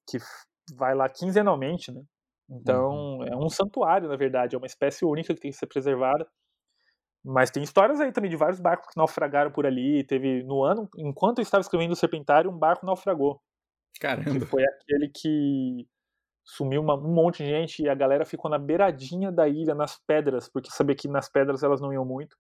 que 0.09 0.19
vai 0.75 0.95
lá 0.95 1.09
quinzenalmente, 1.09 1.93
né? 1.93 2.03
Então, 2.49 3.19
uhum. 3.19 3.25
é 3.25 3.37
um 3.37 3.49
santuário, 3.49 4.09
na 4.09 4.17
verdade, 4.17 4.57
é 4.57 4.59
uma 4.59 4.67
espécie 4.67 5.05
única 5.05 5.33
que 5.35 5.41
tem 5.41 5.53
que 5.53 5.57
ser 5.57 5.67
preservada. 5.67 6.27
Mas 7.24 7.50
tem 7.50 7.62
histórias 7.62 8.00
aí 8.00 8.12
também 8.12 8.30
de 8.30 8.37
vários 8.37 8.61
barcos 8.61 8.88
que 8.88 8.96
naufragaram 8.96 9.50
por 9.50 9.66
ali. 9.66 10.04
Teve 10.04 10.42
no 10.42 10.64
ano, 10.64 10.88
enquanto 10.96 11.38
eu 11.38 11.42
estava 11.42 11.61
escrevendo 11.61 11.92
o 11.92 11.96
Serpentário, 11.96 12.50
um 12.50 12.59
barco 12.59 12.87
naufragou. 12.87 13.40
Caramba. 14.00 14.30
Que 14.30 14.40
foi 14.40 14.64
aquele 14.64 15.11
que 15.14 15.87
sumiu 16.42 16.80
uma, 16.80 16.94
um 16.94 17.12
monte 17.12 17.44
de 17.44 17.50
gente 17.50 17.83
e 17.83 17.88
a 17.88 17.94
galera 17.94 18.24
ficou 18.24 18.50
na 18.50 18.59
beiradinha 18.59 19.30
da 19.30 19.46
ilha, 19.46 19.74
nas 19.74 19.98
pedras, 20.06 20.48
porque 20.48 20.70
sabia 20.70 20.96
que 20.96 21.06
nas 21.06 21.28
pedras 21.28 21.62
elas 21.62 21.80
não 21.80 21.92
iam 21.92 22.04
muito, 22.04 22.37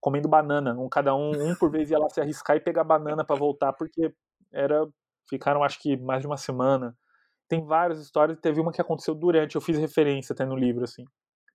comendo 0.00 0.28
banana. 0.28 0.74
Um, 0.78 0.88
cada 0.88 1.14
um, 1.14 1.30
um 1.30 1.54
por 1.54 1.70
vez 1.70 1.90
ia 1.90 1.98
lá 1.98 2.08
se 2.08 2.20
arriscar 2.20 2.56
e 2.56 2.60
pegar 2.60 2.84
banana 2.84 3.24
para 3.24 3.36
voltar, 3.36 3.72
porque 3.72 4.12
era 4.52 4.86
ficaram 5.28 5.62
acho 5.62 5.80
que 5.80 5.96
mais 5.96 6.20
de 6.20 6.26
uma 6.26 6.36
semana. 6.36 6.96
Tem 7.48 7.64
várias 7.64 8.00
histórias, 8.00 8.38
teve 8.40 8.60
uma 8.60 8.72
que 8.72 8.80
aconteceu 8.80 9.14
durante, 9.14 9.56
eu 9.56 9.60
fiz 9.60 9.76
referência 9.76 10.32
até 10.32 10.44
no 10.44 10.56
livro 10.56 10.84
assim. 10.84 11.04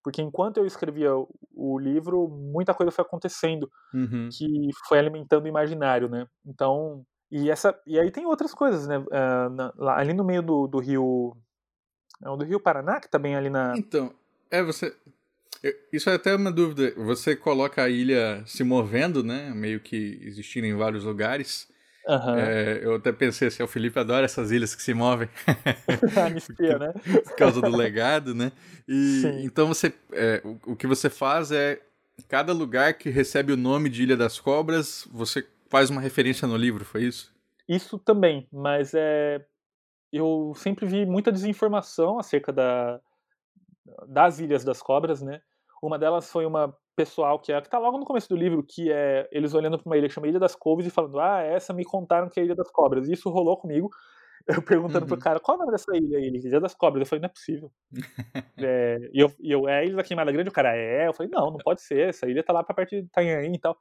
Porque 0.06 0.22
enquanto 0.22 0.58
eu 0.58 0.68
escrevia 0.68 1.10
o, 1.52 1.80
livro, 1.80 2.28
muita 2.28 2.76
coisa 2.76 2.92
foi 2.92 3.04
acontecendo 3.04 3.68
uhum. 3.92 4.30
que 4.32 4.70
foi 4.88 5.00
alimentando 5.00 5.46
o 5.46 5.48
imaginário, 5.48 6.08
né? 6.08 6.28
Então, 6.46 7.04
e 7.32 7.50
essa 7.50 7.76
e 7.88 8.00
aí 8.00 8.12
tem 8.12 8.24
outras 8.24 8.54
coisas, 8.54 8.88
né? 8.88 9.00
Uh, 9.00 9.50
na, 9.50 9.74
lá, 9.76 9.98
ali 9.98 10.14
no 10.14 10.24
meio 10.24 10.44
do, 10.44 10.68
do 10.68 10.78
rio 10.78 11.36
é 12.24 12.30
o 12.30 12.36
do 12.36 12.46
Rio 12.46 12.60
Paraná 12.60 13.00
que 13.02 13.10
tá 13.10 13.18
bem 13.18 13.36
ali 13.36 13.50
na 13.50 13.74
Então, 13.76 14.14
é 14.52 14.62
você 14.62 14.96
isso 15.92 16.08
é 16.08 16.14
até 16.14 16.36
uma 16.36 16.52
dúvida. 16.52 16.94
Você 16.98 17.36
coloca 17.36 17.82
a 17.82 17.90
ilha 17.90 18.44
se 18.46 18.64
movendo, 18.64 19.24
né? 19.24 19.52
Meio 19.56 19.80
que 19.80 20.20
existindo 20.22 20.68
em 20.68 20.76
vários 20.76 21.04
lugares. 21.04 21.68
Uhum. 22.08 22.36
É, 22.36 22.80
eu 22.84 22.96
até 22.96 23.12
pensei 23.12 23.48
assim, 23.48 23.64
o 23.64 23.68
Felipe 23.68 24.00
adora 24.00 24.26
essas 24.26 24.52
ilhas 24.52 24.76
que 24.76 24.82
se 24.84 24.94
movem. 24.94 25.28
Anistia, 26.24 26.78
né? 26.78 26.94
Por 27.24 27.36
causa 27.36 27.60
do 27.60 27.76
legado, 27.76 28.36
né? 28.36 28.52
E, 28.88 29.22
Sim. 29.22 29.44
Então 29.44 29.68
você, 29.68 29.92
é, 30.12 30.42
o, 30.44 30.74
o, 30.74 30.76
que 30.76 30.86
você 30.86 31.10
faz 31.10 31.52
é, 31.52 31.82
cada 32.28 32.54
lugar 32.54 32.94
que 32.94 33.10
recebe 33.10 33.52
o 33.52 33.58
nome 33.58 33.90
de 33.90 34.04
Ilha 34.04 34.16
das 34.16 34.40
Cobras, 34.40 35.08
você 35.12 35.48
faz 35.68 35.90
uma 35.90 36.00
referência 36.00 36.48
no 36.48 36.56
livro, 36.56 36.86
foi 36.86 37.04
isso? 37.04 37.34
Isso 37.68 37.98
também, 37.98 38.48
mas 38.54 38.94
é, 38.94 39.44
eu 40.14 40.54
sempre 40.56 40.86
vi 40.86 41.06
muita 41.08 41.32
desinformação 41.32 42.20
acerca 42.20 42.54
da, 42.54 43.02
das 44.08 44.40
Ilhas 44.40 44.64
das 44.64 44.82
Cobras, 44.82 45.24
né? 45.24 45.42
Uma 45.82 45.98
delas 45.98 46.32
foi 46.32 46.46
uma 46.46 46.76
pessoal 46.96 47.40
que 47.40 47.52
é 47.52 47.62
que 47.62 47.70
tá 47.70 47.78
logo 47.78 47.98
no 47.98 48.06
começo 48.06 48.30
do 48.30 48.36
livro, 48.36 48.64
que 48.64 48.92
é 48.92 49.28
eles 49.32 49.54
olhando 49.54 49.78
para 49.78 49.90
uma 49.90 49.98
ilha 49.98 50.08
que 50.08 50.14
chama 50.14 50.28
Ilha 50.28 50.40
das 50.40 50.56
Couves 50.56 50.86
e 50.86 50.90
falando: 50.90 51.20
"Ah, 51.20 51.42
essa 51.42 51.74
me 51.74 51.84
contaram 51.84 52.30
que 52.30 52.40
é 52.40 52.44
a 52.44 52.46
Ilha 52.46 52.56
das 52.56 52.72
Cobras". 52.72 53.08
E 53.08 53.14
isso 53.14 53.30
rolou 53.30 53.58
comigo. 53.58 53.90
Eu 54.48 54.62
perguntando 54.62 55.06
uhum. 55.06 55.08
pro 55.08 55.18
cara, 55.18 55.40
qual 55.40 55.56
é 55.56 55.58
o 55.58 55.62
nome 55.62 55.72
dessa 55.72 55.96
ilha 55.96 56.20
aí? 56.20 56.28
Ilha 56.28 56.60
das 56.60 56.76
Cobras. 56.76 57.02
Eu 57.02 57.08
falei, 57.08 57.22
não 57.22 57.28
é 57.28 57.30
possível. 57.30 57.72
é, 58.60 58.98
e, 59.12 59.20
eu, 59.20 59.32
e 59.40 59.52
eu, 59.52 59.68
é 59.68 59.80
a 59.80 59.84
Ilha 59.84 59.96
da 59.96 60.04
Queimada 60.04 60.32
Grande? 60.32 60.50
O 60.50 60.54
cara, 60.54 60.76
é. 60.76 61.08
Eu 61.08 61.14
falei, 61.14 61.32
não, 61.32 61.50
não 61.52 61.58
pode 61.58 61.82
ser. 61.82 62.10
Essa 62.10 62.28
ilha 62.28 62.44
tá 62.44 62.54
lá 62.54 62.64
pra 62.64 62.76
perto 62.76 62.92
de 62.92 62.98
Itanhaém 62.98 63.56
e 63.56 63.60
tal. 63.60 63.76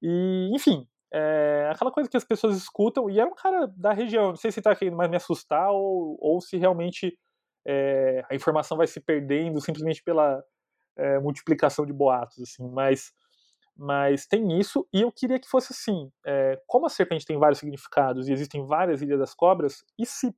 E, 0.00 0.50
enfim, 0.54 0.86
é 1.12 1.68
aquela 1.72 1.90
coisa 1.90 2.08
que 2.08 2.16
as 2.16 2.24
pessoas 2.24 2.56
escutam. 2.56 3.10
E 3.10 3.18
era 3.18 3.28
um 3.28 3.34
cara 3.34 3.66
da 3.76 3.92
região. 3.92 4.28
Não 4.28 4.36
sei 4.36 4.52
se 4.52 4.62
tá 4.62 4.74
querendo 4.76 4.96
mais 4.96 5.10
me 5.10 5.16
assustar 5.16 5.72
ou, 5.72 6.16
ou 6.20 6.40
se 6.40 6.56
realmente 6.58 7.18
é, 7.66 8.22
a 8.30 8.34
informação 8.36 8.76
vai 8.76 8.86
se 8.86 9.00
perdendo 9.00 9.60
simplesmente 9.60 10.02
pela 10.02 10.42
é, 10.96 11.18
multiplicação 11.18 11.84
de 11.84 11.92
boatos, 11.92 12.40
assim, 12.40 12.68
mas, 12.70 13.12
mas 13.76 14.26
tem 14.26 14.58
isso, 14.58 14.86
e 14.92 15.02
eu 15.02 15.12
queria 15.12 15.38
que 15.38 15.48
fosse 15.48 15.72
assim, 15.72 16.10
é, 16.26 16.60
como 16.66 16.86
a 16.86 16.90
serpente 16.90 17.26
tem 17.26 17.38
vários 17.38 17.58
significados 17.58 18.28
e 18.28 18.32
existem 18.32 18.64
várias 18.66 19.02
ilhas 19.02 19.18
das 19.18 19.34
cobras, 19.34 19.84
e 19.98 20.06
se 20.06 20.34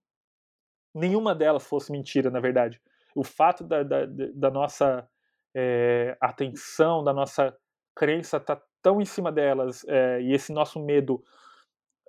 nenhuma 0.94 1.34
delas 1.34 1.66
fosse 1.66 1.92
mentira, 1.92 2.30
na 2.30 2.40
verdade? 2.40 2.80
O 3.14 3.22
fato 3.22 3.64
da, 3.64 3.82
da, 3.82 4.06
da 4.34 4.50
nossa 4.50 5.08
é, 5.54 6.16
atenção, 6.20 7.04
da 7.04 7.12
nossa 7.12 7.56
crença 7.94 8.38
tá 8.38 8.60
tão 8.82 9.00
em 9.00 9.04
cima 9.04 9.32
delas, 9.32 9.84
é, 9.88 10.20
e 10.22 10.32
esse 10.32 10.52
nosso 10.52 10.78
medo 10.84 11.22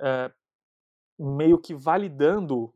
é, 0.01 0.31
meio 1.19 1.57
que 1.57 1.73
validando 1.73 2.73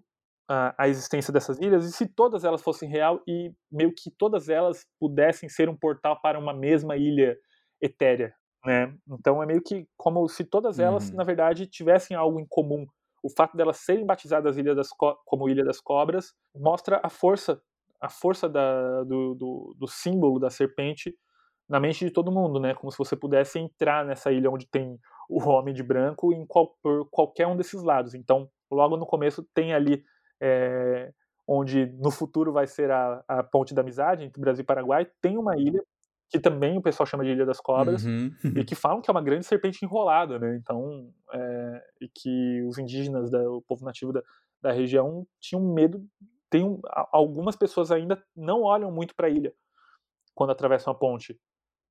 a, 0.48 0.76
a, 0.78 0.88
existência 0.88 1.32
dessas 1.32 1.60
ilhas 1.60 1.86
e 1.86 1.92
se 1.92 2.08
todas 2.08 2.44
elas 2.44 2.62
fossem 2.62 2.90
real 2.90 3.22
e 3.28 3.52
meio 3.72 3.94
que 3.96 4.12
todas 4.12 4.50
elas 4.50 4.86
pudessem 5.00 5.48
ser 5.48 5.70
um 5.70 5.78
portal 5.78 6.20
para 6.22 6.38
uma 6.38 6.54
mesma 6.54 6.98
ilha 6.98 7.38
etérea, 7.82 8.34
né? 8.66 8.94
Então 9.10 9.42
é 9.42 9.46
meio 9.46 9.62
que 9.62 9.88
como 9.98 10.28
se 10.28 10.44
todas 10.44 10.80
elas, 10.80 11.10
uhum. 11.10 11.16
na 11.16 11.24
verdade, 11.24 11.68
tivessem 11.68 12.16
algo 12.16 12.40
em 12.40 12.46
comum. 12.48 12.86
O 13.24 13.30
fato 13.30 13.56
delas 13.56 13.78
serem 13.78 14.06
batizadas 14.06 14.58
ilha 14.58 14.76
das 14.76 14.90
como 15.26 15.48
Ilha 15.48 15.64
das 15.64 15.80
Cobras 15.80 16.34
mostra 16.56 17.00
a 17.04 17.10
força, 17.10 17.62
a 18.00 18.10
força 18.10 18.50
da, 18.50 19.04
do, 19.04 19.36
do, 19.36 19.76
do 19.78 19.88
símbolo 19.88 20.40
da 20.40 20.50
serpente 20.50 21.16
na 21.70 21.80
mente 21.80 22.04
de 22.04 22.12
todo 22.12 22.32
mundo, 22.32 22.60
né? 22.60 22.74
Como 22.74 22.92
se 22.92 22.98
você 22.98 23.16
pudesse 23.16 23.58
entrar 23.58 24.04
nessa 24.06 24.32
ilha 24.32 24.52
onde 24.52 24.68
tem 24.68 25.00
o 25.30 25.42
homem 25.48 25.74
de 25.74 25.82
branco 25.82 26.34
em 26.34 26.46
qual, 26.46 26.76
por 26.84 27.08
qualquer 27.10 27.48
um 27.48 27.56
desses 27.56 27.82
lados. 27.82 28.14
Então, 28.14 28.50
logo 28.70 28.98
no 28.98 29.06
começo 29.06 29.48
tem 29.54 29.74
ali 29.74 30.04
é, 30.42 31.12
onde 31.48 31.86
no 32.00 32.12
futuro 32.12 32.52
vai 32.52 32.68
ser 32.68 32.90
a, 32.92 33.24
a 33.28 33.44
ponte 33.44 33.74
da 33.74 33.82
amizade 33.82 34.26
entre 34.26 34.42
Brasil 34.42 34.64
e 34.64 34.66
Paraguai, 34.66 35.08
tem 35.22 35.38
uma 35.38 35.58
ilha 35.58 35.82
que 36.32 36.40
também 36.40 36.78
o 36.78 36.82
pessoal 36.82 37.06
chama 37.06 37.26
de 37.26 37.32
Ilha 37.32 37.46
das 37.46 37.60
Cobras, 37.60 38.06
uhum. 38.06 38.32
e 38.56 38.64
que 38.64 38.74
falam 38.74 39.02
que 39.02 39.10
é 39.10 39.14
uma 39.14 39.22
grande 39.22 39.46
serpente 39.46 39.84
enrolada, 39.84 40.40
né? 40.40 40.56
Então, 40.56 41.12
é, 41.34 41.84
e 42.00 42.08
que 42.08 42.64
os 42.64 42.78
indígenas, 42.78 43.30
da, 43.30 43.38
o 43.52 43.62
povo 43.62 43.84
nativo 43.84 44.14
da, 44.14 44.24
da 44.62 44.72
região 44.72 45.28
tinham 45.42 45.62
medo. 45.62 46.02
Tem 46.50 46.64
um, 46.64 46.80
algumas 47.12 47.58
pessoas 47.58 47.92
ainda 47.92 48.22
não 48.34 48.62
olham 48.62 48.90
muito 48.90 49.14
para 49.14 49.28
a 49.28 49.30
ilha 49.30 49.54
quando 50.34 50.52
atravessam 50.52 50.94
a 50.94 50.96
ponte, 50.96 51.38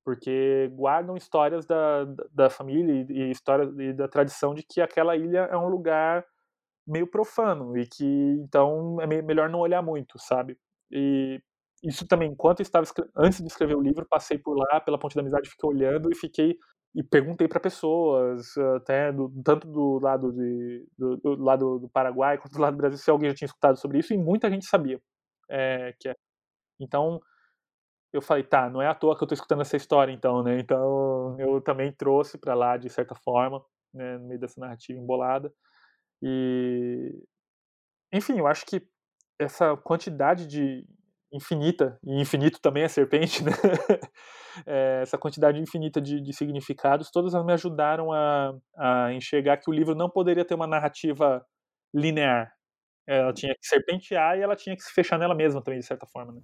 porque 0.03 0.71
guardam 0.73 1.15
histórias 1.15 1.67
da, 1.67 2.05
da 2.31 2.49
família 2.49 3.05
e, 3.07 3.13
e 3.13 3.31
histórias 3.31 3.71
e 3.77 3.93
da 3.93 4.07
tradição 4.07 4.55
de 4.55 4.63
que 4.63 4.81
aquela 4.81 5.15
ilha 5.15 5.47
é 5.51 5.57
um 5.57 5.69
lugar 5.69 6.25
meio 6.91 7.07
profano 7.07 7.77
e 7.77 7.87
que 7.87 8.05
então 8.43 8.99
é 9.01 9.07
melhor 9.07 9.49
não 9.49 9.59
olhar 9.59 9.81
muito, 9.81 10.19
sabe? 10.19 10.57
E 10.91 11.41
isso 11.83 12.07
também, 12.07 12.31
enquanto 12.31 12.59
eu 12.59 12.63
estava 12.63 12.85
antes 13.17 13.39
de 13.41 13.47
escrever 13.47 13.75
o 13.75 13.81
livro, 13.81 14.05
passei 14.07 14.37
por 14.37 14.55
lá 14.57 14.79
pela 14.81 14.99
Ponte 14.99 15.15
da 15.15 15.21
Amizade, 15.21 15.49
fiquei 15.49 15.69
olhando 15.69 16.11
e 16.11 16.15
fiquei 16.15 16.57
e 16.93 17.01
perguntei 17.03 17.47
para 17.47 17.59
pessoas, 17.59 18.57
até 18.75 19.11
do, 19.13 19.31
tanto 19.43 19.67
do 19.67 19.99
lado 19.99 20.31
de, 20.33 20.85
do, 20.97 21.17
do, 21.17 21.35
lado 21.41 21.79
do 21.79 21.89
Paraguai 21.89 22.37
quanto 22.37 22.53
do 22.53 22.61
lado 22.61 22.73
do 22.75 22.77
Brasil, 22.77 22.97
se 22.97 23.09
alguém 23.09 23.29
já 23.29 23.35
tinha 23.35 23.45
escutado 23.47 23.77
sobre 23.77 23.99
isso 23.99 24.13
e 24.13 24.17
muita 24.17 24.49
gente 24.49 24.65
sabia 24.65 24.99
é, 25.51 25.93
que 25.99 26.09
é. 26.09 26.15
Então 26.79 27.21
eu 28.13 28.21
falei, 28.21 28.43
tá, 28.43 28.69
não 28.69 28.81
é 28.81 28.87
à 28.87 28.95
toa 28.95 29.17
que 29.17 29.23
eu 29.23 29.25
estou 29.25 29.35
escutando 29.35 29.61
essa 29.61 29.77
história, 29.77 30.11
então, 30.11 30.43
né? 30.43 30.59
Então 30.59 31.37
eu 31.39 31.61
também 31.61 31.91
trouxe 31.93 32.37
para 32.37 32.53
lá 32.53 32.77
de 32.77 32.89
certa 32.89 33.15
forma, 33.15 33.63
né, 33.93 34.17
no 34.17 34.27
meio 34.27 34.39
dessa 34.39 34.59
narrativa 34.59 34.99
embolada. 34.99 35.53
E 36.21 37.23
enfim, 38.13 38.39
eu 38.39 38.47
acho 38.47 38.65
que 38.65 38.81
essa 39.39 39.75
quantidade 39.77 40.45
de 40.45 40.85
infinita, 41.33 41.97
e 42.03 42.19
infinito 42.19 42.59
também 42.61 42.83
é 42.83 42.87
serpente, 42.87 43.41
né? 43.43 43.51
é, 44.67 44.99
essa 45.01 45.17
quantidade 45.17 45.59
infinita 45.59 46.01
de, 46.01 46.19
de, 46.19 46.33
significados, 46.33 47.09
todas 47.09 47.33
elas 47.33 47.45
me 47.45 47.53
ajudaram 47.53 48.11
a, 48.11 48.53
a 48.77 49.13
enxergar 49.13 49.57
que 49.57 49.69
o 49.69 49.73
livro 49.73 49.95
não 49.95 50.09
poderia 50.09 50.43
ter 50.43 50.55
uma 50.55 50.67
narrativa 50.67 51.45
linear. 51.93 52.51
Ela 53.07 53.33
tinha 53.33 53.53
que 53.53 53.65
serpentear 53.65 54.37
e 54.37 54.41
ela 54.41 54.55
tinha 54.55 54.75
que 54.75 54.83
se 54.83 54.93
fechar 54.93 55.17
nela 55.17 55.33
mesma 55.33 55.61
também, 55.61 55.79
de 55.79 55.85
certa 55.85 56.05
forma. 56.05 56.33
Né? 56.33 56.41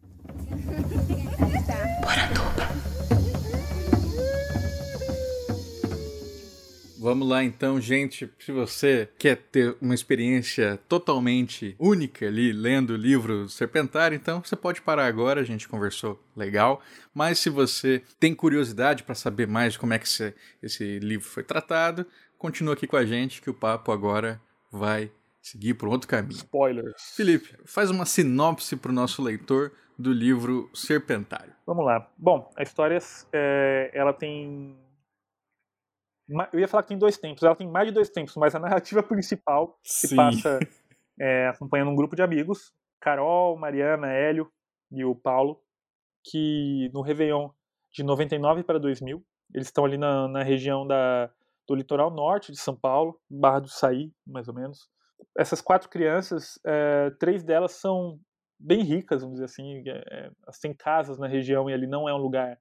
Vamos 7.08 7.30
lá 7.30 7.42
então, 7.42 7.80
gente. 7.80 8.30
Se 8.38 8.52
você 8.52 9.08
quer 9.18 9.38
ter 9.38 9.78
uma 9.80 9.96
experiência 9.96 10.78
totalmente 10.90 11.74
única 11.80 12.28
ali 12.28 12.52
lendo 12.52 12.90
o 12.90 12.98
livro 12.98 13.48
Serpentário, 13.48 14.14
então 14.14 14.44
você 14.44 14.58
pode 14.58 14.82
parar 14.82 15.06
agora, 15.06 15.40
a 15.40 15.44
gente 15.46 15.70
conversou 15.70 16.22
legal. 16.36 16.82
Mas 17.14 17.40
se 17.40 17.50
você 17.50 18.04
tem 18.20 18.36
curiosidade 18.36 19.04
para 19.04 19.16
saber 19.16 19.48
mais 19.48 19.78
como 19.78 19.94
é 19.94 20.00
que 20.00 20.04
esse, 20.04 20.36
esse 20.62 21.00
livro 21.00 21.26
foi 21.26 21.44
tratado, 21.44 22.06
continua 22.38 22.74
aqui 22.74 22.86
com 22.86 22.98
a 22.98 23.06
gente 23.06 23.42
que 23.42 23.50
o 23.50 23.54
papo 23.54 23.94
agora 23.94 24.42
vai 24.70 25.10
seguir 25.42 25.76
por 25.76 25.88
outro 25.88 26.10
caminho. 26.10 26.36
Spoilers. 26.36 27.14
Felipe, 27.16 27.56
faz 27.64 27.90
uma 27.90 28.06
sinopse 28.06 28.76
para 28.76 28.92
o 28.92 28.94
nosso 28.94 29.22
leitor 29.22 29.72
do 29.98 30.12
livro 30.12 30.70
Serpentário. 30.74 31.54
Vamos 31.66 31.86
lá. 31.86 32.12
Bom, 32.18 32.52
a 32.58 32.64
história 32.64 33.00
é, 33.32 33.92
ela 33.94 34.12
tem 34.12 34.76
Eu 36.52 36.60
ia 36.60 36.68
falar 36.68 36.84
que 36.84 36.90
tem 36.90 36.98
dois 36.98 37.18
tempos, 37.18 37.44
ela 37.44 37.56
tem 37.56 37.70
mais 37.70 37.88
de 37.88 37.94
dois 37.94 38.10
tempos, 38.10 38.36
mas 38.36 38.54
a 38.54 38.60
narrativa 38.60 39.02
principal 39.04 39.80
Sim. 39.84 40.08
se 40.08 40.16
passa 40.16 40.60
é, 41.20 41.48
acompanhando 41.48 41.92
um 41.92 41.96
grupo 41.96 42.16
de 42.16 42.22
amigos, 42.22 42.74
Carol, 43.00 43.58
Mariana, 43.58 44.12
Hélio 44.12 44.52
e 44.92 45.06
o 45.06 45.16
Paulo, 45.16 45.62
que 46.24 46.90
no 46.94 47.02
Réveillon 47.02 47.50
de 47.94 48.04
99 48.04 48.64
para 48.64 48.80
2000, 48.80 49.24
eles 49.54 49.68
estão 49.68 49.86
ali 49.86 49.98
na, 49.98 50.28
na 50.28 50.44
região 50.44 50.86
da, 50.86 51.32
do 51.68 51.76
litoral 51.76 52.12
norte 52.12 52.52
de 52.52 52.58
São 52.58 52.76
Paulo, 52.76 53.20
Barra 53.30 53.60
do 53.60 53.70
Saí, 53.70 54.12
mais 54.26 54.48
ou 54.48 54.54
menos. 54.54 54.90
Essas 55.38 55.62
quatro 55.62 55.90
crianças, 55.90 56.60
é, 56.66 57.10
três 57.20 57.44
delas 57.44 57.74
são 57.74 58.20
bem 58.60 58.84
ricas, 58.84 59.22
vamos 59.22 59.36
dizer 59.36 59.46
assim, 59.46 59.84
é, 59.88 60.32
elas 60.44 60.60
têm 60.60 60.74
casas 60.74 61.18
na 61.18 61.28
região 61.28 61.70
e 61.70 61.74
ali 61.74 61.88
não 61.88 62.08
é 62.08 62.14
um 62.14 62.18
lugar 62.18 62.60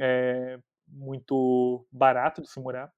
é, 0.00 0.58
muito 0.90 1.86
barato 1.92 2.42
de 2.42 2.50
se 2.50 2.60
morar. 2.60 2.92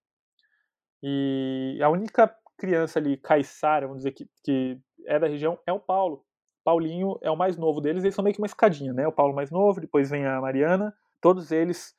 E 1.02 1.78
a 1.82 1.88
única 1.88 2.34
criança 2.58 2.98
ali, 2.98 3.16
caiçara, 3.16 3.86
vamos 3.86 4.02
dizer, 4.02 4.12
que, 4.12 4.28
que 4.44 4.78
é 5.06 5.18
da 5.18 5.26
região, 5.26 5.58
é 5.66 5.72
o 5.72 5.80
Paulo. 5.80 6.24
Paulinho 6.62 7.18
é 7.22 7.30
o 7.30 7.36
mais 7.36 7.56
novo 7.56 7.80
deles, 7.80 8.04
eles 8.04 8.14
são 8.14 8.22
meio 8.22 8.34
que 8.34 8.40
uma 8.40 8.46
escadinha, 8.46 8.92
né? 8.92 9.08
O 9.08 9.12
Paulo 9.12 9.34
mais 9.34 9.50
novo, 9.50 9.80
depois 9.80 10.10
vem 10.10 10.26
a 10.26 10.40
Mariana, 10.40 10.94
todos 11.20 11.50
eles 11.50 11.94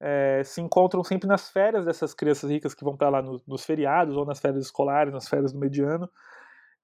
é, 0.00 0.42
se 0.44 0.60
encontram 0.60 1.02
sempre 1.02 1.26
nas 1.26 1.50
férias 1.50 1.84
dessas 1.84 2.14
crianças 2.14 2.50
ricas 2.50 2.74
que 2.74 2.84
vão 2.84 2.96
para 2.96 3.08
lá 3.08 3.22
no, 3.22 3.42
nos 3.46 3.64
feriados 3.64 4.16
ou 4.16 4.24
nas 4.24 4.38
férias 4.38 4.66
escolares, 4.66 5.12
nas 5.12 5.28
férias 5.28 5.52
do 5.52 5.58
mediano. 5.58 6.08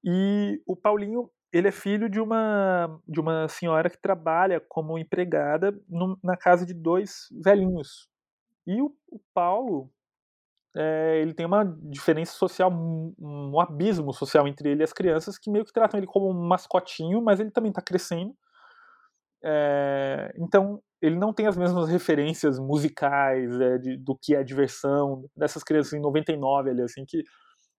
E 0.03 0.61
o 0.67 0.75
Paulinho, 0.75 1.31
ele 1.53 1.69
é 1.69 1.73
filho 1.73 2.09
de 2.09 2.21
uma 2.21 3.01
de 3.07 3.21
uma 3.21 3.47
senhora 3.49 3.89
que 3.89 4.01
trabalha 4.01 4.61
como 4.69 4.99
empregada 4.99 5.73
no, 5.89 6.19
na 6.23 6.37
casa 6.37 6.67
de 6.67 6.75
dois 6.75 7.29
velhinhos. 7.45 8.10
E 8.71 8.81
o, 8.81 8.95
o 9.11 9.21
Paulo, 9.35 9.91
é, 10.77 11.19
ele 11.21 11.35
tem 11.35 11.45
uma 11.45 11.65
diferença 11.65 12.33
social, 12.35 12.71
um, 12.73 13.13
um, 13.19 13.61
abismo 13.61 14.13
social 14.13 14.47
entre 14.47 14.71
ele 14.71 14.83
e 14.83 14.85
as 14.85 14.93
crianças, 14.93 15.37
que 15.37 15.51
meio 15.51 15.65
que 15.65 15.73
tratam 15.73 15.99
ele 15.99 16.07
como 16.07 16.31
um 16.31 16.47
mascotinho, 16.47 17.21
mas 17.21 17.41
ele 17.41 17.51
também 17.51 17.71
está 17.71 17.83
crescendo. 17.83 18.33
É, 19.43 20.33
então, 20.37 20.81
ele 21.03 21.17
não 21.17 21.33
tem 21.33 21.49
as 21.49 21.57
mesmas 21.57 21.89
referências 21.89 22.61
musicais 22.61 23.61
é, 23.61 23.79
de, 23.79 23.97
do 23.97 24.17
que 24.17 24.37
é 24.37 24.45
diversão 24.45 25.25
dessas 25.37 25.65
crianças 25.65 25.95
em 25.95 26.01
99 26.01 26.71
ali, 26.71 26.83
assim, 26.83 27.05
que, 27.05 27.25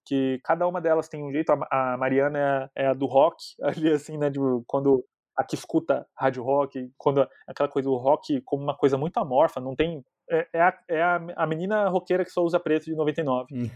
que 0.05 0.41
cada 0.43 0.67
uma 0.67 0.81
delas 0.81 1.07
tem 1.07 1.23
um 1.23 1.31
jeito. 1.31 1.51
A, 1.51 1.93
a 1.93 1.97
Mariana 1.97 2.69
é 2.75 2.83
é 2.83 2.87
a, 2.87 2.93
do 2.93 3.05
rock, 3.05 3.37
ali, 3.63 3.93
assim, 3.93 4.17
né, 4.17 4.29
de, 4.29 4.39
quando 4.67 5.05
a 5.37 5.43
que 5.43 5.55
escuta 5.55 6.05
rádio 6.17 6.43
rock, 6.43 6.91
quando 6.97 7.25
aquela 7.47 7.69
coisa 7.69 7.87
do 7.89 7.95
rock 7.95 8.41
como 8.41 8.63
uma 8.63 8.75
coisa 8.75 8.97
muito 8.97 9.17
amorfa, 9.17 9.61
não 9.61 9.75
tem 9.75 10.03
é, 10.31 10.47
é, 10.53 10.61
a, 10.61 10.79
é 10.87 11.01
a, 11.01 11.21
a, 11.35 11.45
menina 11.45 11.89
roqueira 11.89 12.23
que 12.23 12.31
só 12.31 12.41
usa 12.41 12.57
preto 12.57 12.85
de 12.85 12.95
99. 12.95 13.69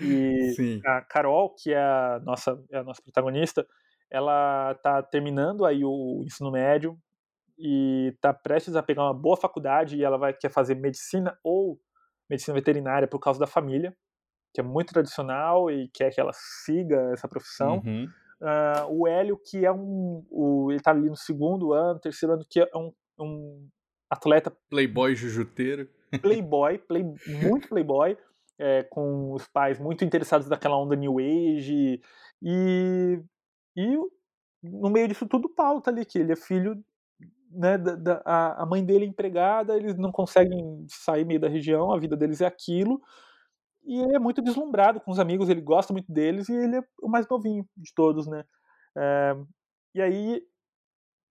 e 0.00 0.52
Sim. 0.54 0.80
a 0.86 1.00
Carol, 1.02 1.54
que 1.54 1.72
é 1.72 1.82
a 1.82 2.20
nossa, 2.24 2.62
é 2.70 2.78
a 2.78 2.84
nossa 2.84 3.02
protagonista, 3.02 3.66
ela 4.08 4.74
tá 4.76 5.02
terminando 5.02 5.66
aí 5.66 5.84
o 5.84 6.22
ensino 6.24 6.52
médio 6.52 6.96
e 7.58 8.16
tá 8.20 8.32
prestes 8.32 8.76
a 8.76 8.82
pegar 8.82 9.02
uma 9.02 9.14
boa 9.14 9.36
faculdade 9.36 9.96
e 9.96 10.04
ela 10.04 10.16
vai 10.16 10.32
quer 10.32 10.50
fazer 10.50 10.76
medicina 10.76 11.36
ou 11.42 11.80
medicina 12.28 12.54
veterinária 12.54 13.08
por 13.08 13.18
causa 13.18 13.40
da 13.40 13.46
família, 13.46 13.94
que 14.54 14.60
é 14.60 14.64
muito 14.64 14.92
tradicional 14.92 15.68
e 15.68 15.88
quer 15.88 16.10
que 16.14 16.20
ela 16.20 16.32
siga 16.32 17.10
essa 17.12 17.28
profissão. 17.28 17.82
Uhum. 17.84 18.08
Uh, 18.40 19.00
o 19.00 19.06
Hélio, 19.06 19.36
que 19.36 19.66
é 19.66 19.72
um. 19.72 20.24
O, 20.30 20.70
ele 20.70 20.80
tá 20.80 20.92
ali 20.92 21.10
no 21.10 21.16
segundo 21.16 21.72
ano, 21.72 22.00
terceiro 22.00 22.34
ano, 22.34 22.46
que 22.48 22.60
é 22.60 22.68
um, 22.74 22.92
um 23.18 23.68
atleta. 24.10 24.50
Playboy 24.68 25.14
jujuteiro. 25.14 25.88
Playboy, 26.20 26.78
play, 26.78 27.04
muito 27.40 27.68
playboy, 27.68 28.18
é, 28.58 28.82
com 28.82 29.32
os 29.32 29.46
pais 29.46 29.78
muito 29.78 30.04
interessados 30.04 30.48
naquela 30.48 30.76
onda 30.76 30.96
New 30.96 31.18
Age. 31.18 32.00
E, 32.42 33.22
e 33.76 33.96
no 34.62 34.90
meio 34.90 35.06
disso 35.06 35.26
tudo, 35.26 35.46
o 35.46 35.54
Paulo 35.54 35.80
tá 35.80 35.90
ali, 35.90 36.04
que 36.04 36.18
ele 36.18 36.32
é 36.32 36.36
filho. 36.36 36.82
Né, 37.52 37.76
da, 37.76 37.96
da, 37.96 38.22
a 38.58 38.64
mãe 38.64 38.84
dele 38.84 39.04
é 39.04 39.08
empregada, 39.08 39.76
eles 39.76 39.96
não 39.96 40.12
conseguem 40.12 40.86
sair 40.88 41.24
meio 41.24 41.40
da 41.40 41.48
região, 41.48 41.92
a 41.92 41.98
vida 41.98 42.16
deles 42.16 42.40
é 42.40 42.46
aquilo. 42.46 43.00
E 43.84 44.00
ele 44.00 44.14
é 44.14 44.18
muito 44.18 44.40
deslumbrado 44.40 45.00
com 45.00 45.10
os 45.10 45.18
amigos, 45.18 45.48
ele 45.48 45.60
gosta 45.60 45.92
muito 45.92 46.12
deles 46.12 46.48
e 46.48 46.54
ele 46.54 46.76
é 46.76 46.84
o 47.02 47.08
mais 47.08 47.26
novinho 47.28 47.66
de 47.76 47.92
todos, 47.92 48.26
né? 48.28 48.44
É, 48.96 49.36
e 49.94 50.02
aí 50.02 50.42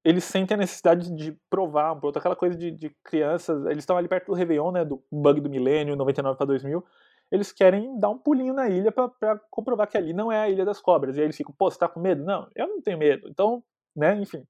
eles 0.03 0.23
sentem 0.23 0.55
a 0.55 0.57
necessidade 0.57 1.13
de 1.13 1.37
provar 1.49 1.93
um 1.93 1.99
pouco 1.99 2.17
aquela 2.17 2.35
coisa 2.35 2.57
de, 2.57 2.71
de 2.71 2.89
crianças, 3.03 3.65
eles 3.65 3.79
estão 3.79 3.97
ali 3.97 4.07
perto 4.07 4.27
do 4.27 4.33
Réveillon, 4.33 4.71
né, 4.71 4.85
do 4.85 5.03
bug 5.11 5.41
do 5.41 5.49
milênio, 5.49 5.95
99 5.95 6.37
para 6.37 6.47
2000, 6.47 6.83
eles 7.31 7.51
querem 7.51 7.99
dar 7.99 8.09
um 8.09 8.17
pulinho 8.17 8.53
na 8.53 8.67
ilha 8.69 8.91
para 8.91 9.39
comprovar 9.51 9.87
que 9.87 9.97
ali 9.97 10.13
não 10.13 10.31
é 10.31 10.39
a 10.39 10.49
Ilha 10.49 10.65
das 10.65 10.81
Cobras. 10.81 11.15
E 11.15 11.19
aí 11.19 11.25
eles 11.25 11.37
ficam, 11.37 11.53
pô, 11.55 11.69
você 11.69 11.77
tá 11.77 11.87
com 11.87 11.99
medo? 11.99 12.23
Não, 12.23 12.49
eu 12.55 12.67
não 12.67 12.81
tenho 12.81 12.97
medo. 12.97 13.27
Então, 13.29 13.63
né, 13.95 14.15
enfim, 14.15 14.43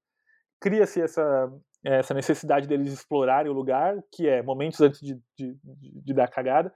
cria-se 0.58 1.00
essa, 1.02 1.52
essa 1.84 2.14
necessidade 2.14 2.66
deles 2.66 2.92
explorarem 2.92 3.50
o 3.50 3.54
lugar, 3.54 3.96
que 4.12 4.26
é 4.26 4.42
momentos 4.42 4.80
antes 4.80 5.00
de, 5.00 5.20
de, 5.36 5.58
de, 5.62 6.14
dar 6.14 6.28
cagada, 6.28 6.72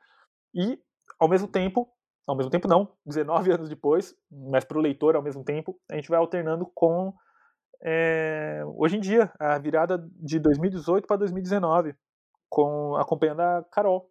e 0.55 0.79
ao 1.19 1.29
mesmo 1.29 1.49
tempo, 1.49 1.89
ao 2.27 2.37
mesmo 2.37 2.51
tempo 2.51 2.69
não, 2.69 2.93
19 3.07 3.53
anos 3.53 3.69
depois, 3.69 4.15
mas 4.31 4.65
para 4.65 4.79
o 4.79 4.81
leitor 4.83 5.17
ao 5.17 5.23
mesmo 5.23 5.43
tempo, 5.43 5.79
a 5.91 5.95
gente 5.95 6.09
vai 6.09 6.19
alternando 6.19 6.71
com 6.75 7.15
é, 7.85 8.62
hoje 8.77 8.97
em 8.97 9.01
dia, 9.01 9.31
a 9.38 9.59
virada 9.59 10.03
de 10.16 10.38
2018 10.38 11.07
para 11.07 11.18
2019, 11.18 11.94
com, 12.49 12.97
acompanhando 12.97 13.40
a 13.40 13.64
Carol. 13.70 14.11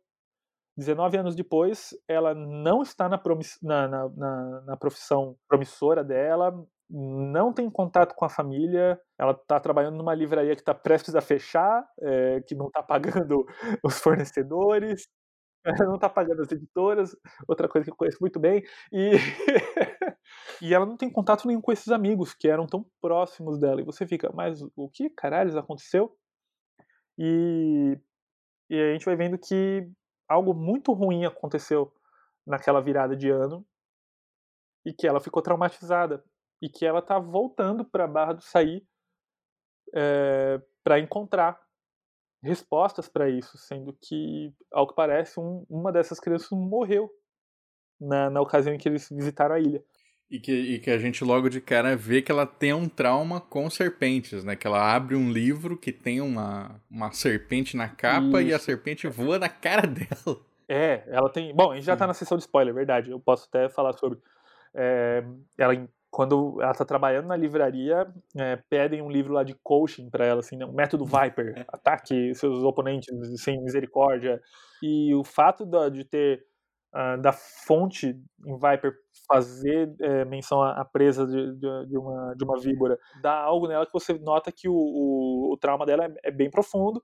19 0.78 1.18
anos 1.18 1.36
depois, 1.36 1.90
ela 2.08 2.34
não 2.34 2.82
está 2.82 3.08
na, 3.10 3.22
na, 3.62 4.10
na, 4.10 4.62
na 4.62 4.78
profissão 4.78 5.36
promissora 5.48 6.04
dela, 6.04 6.52
não 6.90 7.54
tem 7.54 7.70
contato 7.70 8.16
com 8.16 8.26
a 8.26 8.30
família, 8.30 9.00
ela 9.18 9.32
está 9.32 9.60
trabalhando 9.60 9.98
numa 9.98 10.14
livraria 10.14 10.56
que 10.56 10.62
está 10.62 10.74
prestes 10.74 11.16
a 11.16 11.22
fechar, 11.22 11.84
é, 12.02 12.42
que 12.42 12.56
não 12.56 12.68
está 12.68 12.84
pagando 12.84 13.46
os 13.84 14.00
fornecedores, 14.00 15.08
não 15.88 15.96
está 15.96 16.10
pagando 16.10 16.42
as 16.42 16.52
editoras, 16.52 17.16
outra 17.48 17.68
coisa 17.68 17.86
que 17.86 17.92
eu 17.92 17.96
conheço 17.96 18.18
muito 18.20 18.40
bem, 18.40 18.64
e, 18.92 19.12
e 20.62 20.74
ela 20.74 20.86
não 20.86 20.98
tem 20.98 21.10
contato 21.10 21.48
nenhum 21.48 21.62
com 21.62 21.72
esses 21.72 21.90
amigos 21.90 22.34
que 22.34 22.48
eram 22.48 22.66
tão 22.66 22.86
próximos 23.02 23.60
dela. 23.60 23.82
E 23.82 23.86
você 23.86 24.06
fica, 24.06 24.32
mas 24.34 24.62
o 24.76 24.90
que 24.90 25.10
caralho 25.10 25.58
aconteceu? 25.58 26.16
E, 27.18 27.98
e 28.70 28.82
a 28.82 28.94
gente 28.94 29.06
vai 29.06 29.16
vendo 29.16 29.38
que 29.38 29.90
algo 30.28 30.54
muito 30.54 30.92
ruim 30.94 31.26
aconteceu 31.26 31.94
naquela 32.46 32.82
virada 32.82 33.16
de 33.16 33.30
ano 33.30 33.66
e 34.86 34.94
que 34.94 35.08
ela 35.08 35.22
ficou 35.22 35.42
traumatizada 35.42 36.24
e 36.62 36.70
que 36.70 36.86
ela 36.86 37.02
tá 37.02 37.20
voltando 37.20 37.86
para 37.86 38.08
Barra 38.08 38.34
do 38.34 38.42
Saí 38.42 38.86
é, 39.94 40.62
para 40.84 41.00
encontrar 41.00 41.60
respostas 42.44 43.08
para 43.08 43.30
isso, 43.30 43.58
sendo 43.58 43.94
que, 44.02 44.54
ao 44.72 44.86
que 44.86 44.94
parece, 44.94 45.40
um, 45.40 45.66
uma 45.70 45.92
dessas 45.92 46.20
crianças 46.20 46.50
morreu 46.52 47.10
na, 48.00 48.30
na 48.30 48.42
ocasião 48.42 48.76
em 48.76 48.78
que 48.78 48.90
eles 48.90 49.08
visitaram 49.10 49.56
a 49.56 49.60
ilha. 49.60 49.84
E 50.30 50.40
que, 50.40 50.52
e 50.52 50.80
que 50.80 50.90
a 50.90 50.98
gente 50.98 51.24
logo 51.24 51.48
de 51.48 51.62
cara 51.62 51.96
vê 51.96 52.22
que 52.22 52.32
ela 52.32 52.46
tem 52.46 52.74
um 52.74 52.90
trauma 52.90 53.40
com 53.40 53.70
serpentes, 53.70 54.44
né? 54.44 54.56
Que 54.56 54.66
ela 54.66 54.94
abre 54.94 55.16
um 55.16 55.32
livro 55.32 55.78
que 55.78 55.92
tem 55.92 56.22
uma, 56.22 56.82
uma 56.90 57.12
serpente 57.12 57.78
na 57.78 57.88
capa 57.88 58.42
Isso. 58.42 58.50
e 58.50 58.54
a 58.54 58.60
serpente 58.60 59.08
voa 59.08 59.38
na 59.38 59.48
cara 59.48 59.86
dela. 59.88 60.42
É, 60.68 61.04
ela 61.08 61.30
tem. 61.30 61.54
Bom, 61.54 61.72
a 61.72 61.76
gente 61.76 61.86
já 61.86 61.96
tá 61.96 62.08
na 62.08 62.16
sessão 62.16 62.38
de 62.38 62.44
spoiler, 62.44 62.74
verdade. 62.74 63.12
Eu 63.12 63.20
posso 63.20 63.48
até 63.48 63.70
falar 63.70 63.94
sobre. 63.94 64.18
É, 64.74 65.24
ela 65.56 65.88
quando 66.14 66.62
ela 66.62 66.76
tá 66.76 66.86
trabalhando 66.86 67.26
na 67.26 67.36
livraria, 67.36 68.08
é, 68.38 68.56
pedem 68.70 69.02
um 69.02 69.10
livro 69.10 69.34
lá 69.34 69.44
de 69.44 69.56
coaching 69.64 70.12
para 70.12 70.24
ela, 70.24 70.42
assim, 70.42 70.56
né? 70.56 70.64
um 70.64 70.72
método 70.72 71.06
Viper, 71.06 71.66
ataque 71.68 72.36
seus 72.36 72.64
oponentes 72.64 73.10
sem 73.42 73.60
misericórdia. 73.60 74.40
E 74.84 75.16
o 75.16 75.24
fato 75.24 75.66
da, 75.66 75.90
de 75.90 76.06
ter 76.06 76.46
uh, 76.94 77.20
da 77.20 77.34
fonte 77.34 78.16
em 78.46 78.56
Viper 78.56 78.94
fazer 79.28 79.92
é, 80.00 80.24
menção 80.24 80.62
à, 80.62 80.82
à 80.82 80.86
presa 80.86 81.26
de, 81.26 81.52
de, 81.56 81.86
de, 81.88 81.98
uma, 81.98 82.36
de 82.36 82.44
uma 82.44 82.60
víbora, 82.60 83.00
dá 83.20 83.34
algo 83.34 83.68
nela 83.68 83.88
que 83.88 83.94
você 83.94 84.14
nota 84.14 84.52
que 84.52 84.70
o, 84.70 84.76
o, 84.76 85.54
o 85.54 85.58
trauma 85.58 85.84
dela 85.84 86.06
é, 86.06 86.14
é, 86.26 86.32
bem 86.32 86.48
profundo. 86.48 87.04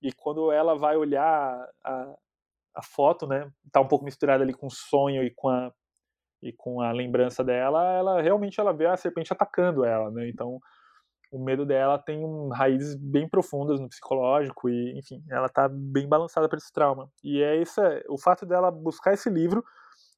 E 0.00 0.12
quando 0.12 0.52
ela 0.52 0.76
vai 0.76 0.96
olhar 0.96 1.68
a, 1.82 2.14
a 2.76 2.82
foto, 2.84 3.26
né, 3.26 3.50
tá 3.72 3.80
um 3.80 3.88
pouco 3.88 4.04
misturada 4.04 4.44
ali 4.44 4.54
com 4.54 4.68
o 4.68 4.70
sonho 4.70 5.24
e 5.24 5.32
com 5.34 5.48
a 5.48 5.72
e 6.48 6.52
com 6.52 6.80
a 6.80 6.92
lembrança 6.92 7.42
dela, 7.42 7.82
ela 7.92 8.22
realmente 8.22 8.60
ela 8.60 8.72
vê 8.72 8.86
a 8.86 8.96
serpente 8.96 9.32
atacando 9.32 9.84
ela, 9.84 10.10
né? 10.10 10.28
Então, 10.28 10.58
o 11.32 11.42
medo 11.42 11.66
dela 11.66 11.98
tem 11.98 12.24
um, 12.24 12.48
raízes 12.48 12.94
bem 12.94 13.28
profundas 13.28 13.80
no 13.80 13.88
psicológico 13.88 14.68
e, 14.68 14.98
enfim, 14.98 15.22
ela 15.28 15.48
tá 15.48 15.68
bem 15.68 16.08
balançada 16.08 16.48
por 16.48 16.56
esse 16.56 16.72
trauma. 16.72 17.10
E 17.22 17.42
é 17.42 17.60
isso, 17.60 17.80
o 18.08 18.18
fato 18.18 18.46
dela 18.46 18.70
buscar 18.70 19.12
esse 19.12 19.28
livro 19.28 19.64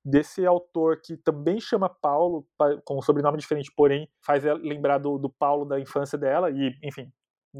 desse 0.04 0.46
autor 0.46 1.00
que 1.02 1.16
também 1.16 1.60
chama 1.60 1.88
Paulo, 1.88 2.46
com 2.84 2.98
um 2.98 3.02
sobrenome 3.02 3.38
diferente, 3.38 3.72
porém 3.76 4.08
faz 4.24 4.44
ela 4.44 4.58
lembrar 4.58 4.98
do, 4.98 5.18
do 5.18 5.28
Paulo 5.28 5.64
da 5.64 5.80
infância 5.80 6.16
dela 6.16 6.50
e, 6.50 6.72
enfim, 6.82 7.10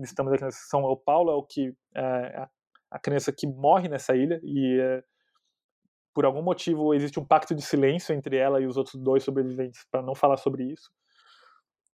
estamos 0.02 0.32
aqui 0.32 0.44
na 0.44 0.50
sessão, 0.50 0.82
o 0.82 0.96
Paulo 0.96 1.30
é 1.30 1.34
o 1.34 1.42
que 1.42 1.74
é 1.94 2.00
a, 2.00 2.48
a 2.92 2.98
criança 2.98 3.32
que 3.32 3.46
morre 3.46 3.88
nessa 3.88 4.14
ilha 4.14 4.40
e 4.42 4.80
é, 4.80 5.02
por 6.18 6.24
algum 6.24 6.42
motivo 6.42 6.92
existe 6.92 7.20
um 7.20 7.24
pacto 7.24 7.54
de 7.54 7.62
silêncio 7.62 8.12
entre 8.12 8.36
ela 8.36 8.60
e 8.60 8.66
os 8.66 8.76
outros 8.76 8.96
dois 8.96 9.22
sobreviventes 9.22 9.86
para 9.88 10.02
não 10.02 10.16
falar 10.16 10.36
sobre 10.36 10.64
isso. 10.64 10.90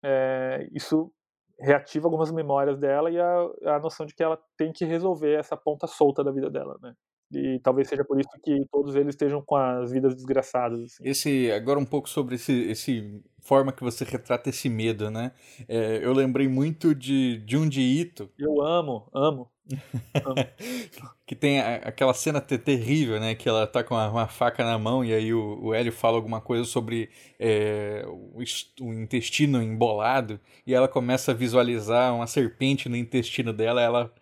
É, 0.05 0.69
isso 0.73 1.11
reativa 1.59 2.07
algumas 2.07 2.31
memórias 2.31 2.79
dela 2.79 3.11
e 3.11 3.19
a, 3.19 3.77
a 3.77 3.79
noção 3.79 4.05
de 4.05 4.15
que 4.15 4.23
ela 4.23 4.39
tem 4.59 4.75
que 4.75 4.85
resolver 4.85 5.39
essa 5.39 5.57
ponta 5.57 5.87
solta 5.87 6.23
da 6.23 6.31
vida 6.31 6.51
dela, 6.51 6.77
né? 6.83 6.93
E 7.33 7.61
talvez 7.61 7.89
seja 7.89 8.05
por 8.05 8.19
isso 8.19 8.31
que 8.43 8.67
todos 8.71 8.95
eles 8.95 9.11
estejam 9.11 9.41
com 9.41 9.57
as 9.57 9.93
vidas 9.93 10.15
desgraçadas. 10.15 10.81
Assim. 10.83 11.09
Esse 11.09 11.51
agora 11.53 11.79
um 11.79 11.85
pouco 11.85 12.09
sobre 12.09 12.35
esse, 12.35 12.53
esse 12.53 13.23
forma 13.41 13.73
que 13.73 13.83
você 13.83 14.05
retrata 14.05 14.51
esse 14.51 14.69
medo, 14.69 15.11
né? 15.11 15.33
É, 15.69 16.01
eu 16.03 16.13
lembrei 16.13 16.49
muito 16.49 16.95
de 16.95 17.39
de 17.39 17.57
um 17.57 17.69
de 17.69 17.81
Ito. 17.81 18.31
Eu 18.39 18.61
amo, 18.63 19.09
amo. 19.15 19.51
que 21.27 21.35
tem 21.37 21.61
a, 21.61 21.77
aquela 21.77 22.13
cena 22.13 22.41
terrível, 22.41 23.21
né? 23.21 23.35
Que 23.35 23.49
ela 23.49 23.67
tá 23.67 23.85
com 23.85 23.95
uma, 23.95 24.09
uma, 24.09 24.27
faca 24.27 24.65
na 24.65 24.79
mão 24.79 25.05
e 25.05 25.15
aí 25.15 25.33
o, 25.33 25.61
o 25.63 25.75
Hélio 25.75 25.93
fala 25.93 26.17
alguma 26.17 26.41
coisa 26.41 26.65
sobre 26.65 27.09
é, 27.39 28.05
o, 28.07 28.43
o, 28.81 28.93
intestino 28.93 29.63
embolado 29.63 30.41
e 30.67 30.75
ela 30.75 30.89
começa 30.89 31.31
a 31.31 31.35
visualizar 31.35 32.15
uma 32.15 32.27
serpente 32.27 32.89
no 32.89 32.97
intestino 32.97 33.53
dela. 33.53 33.81
Ela 33.81 34.13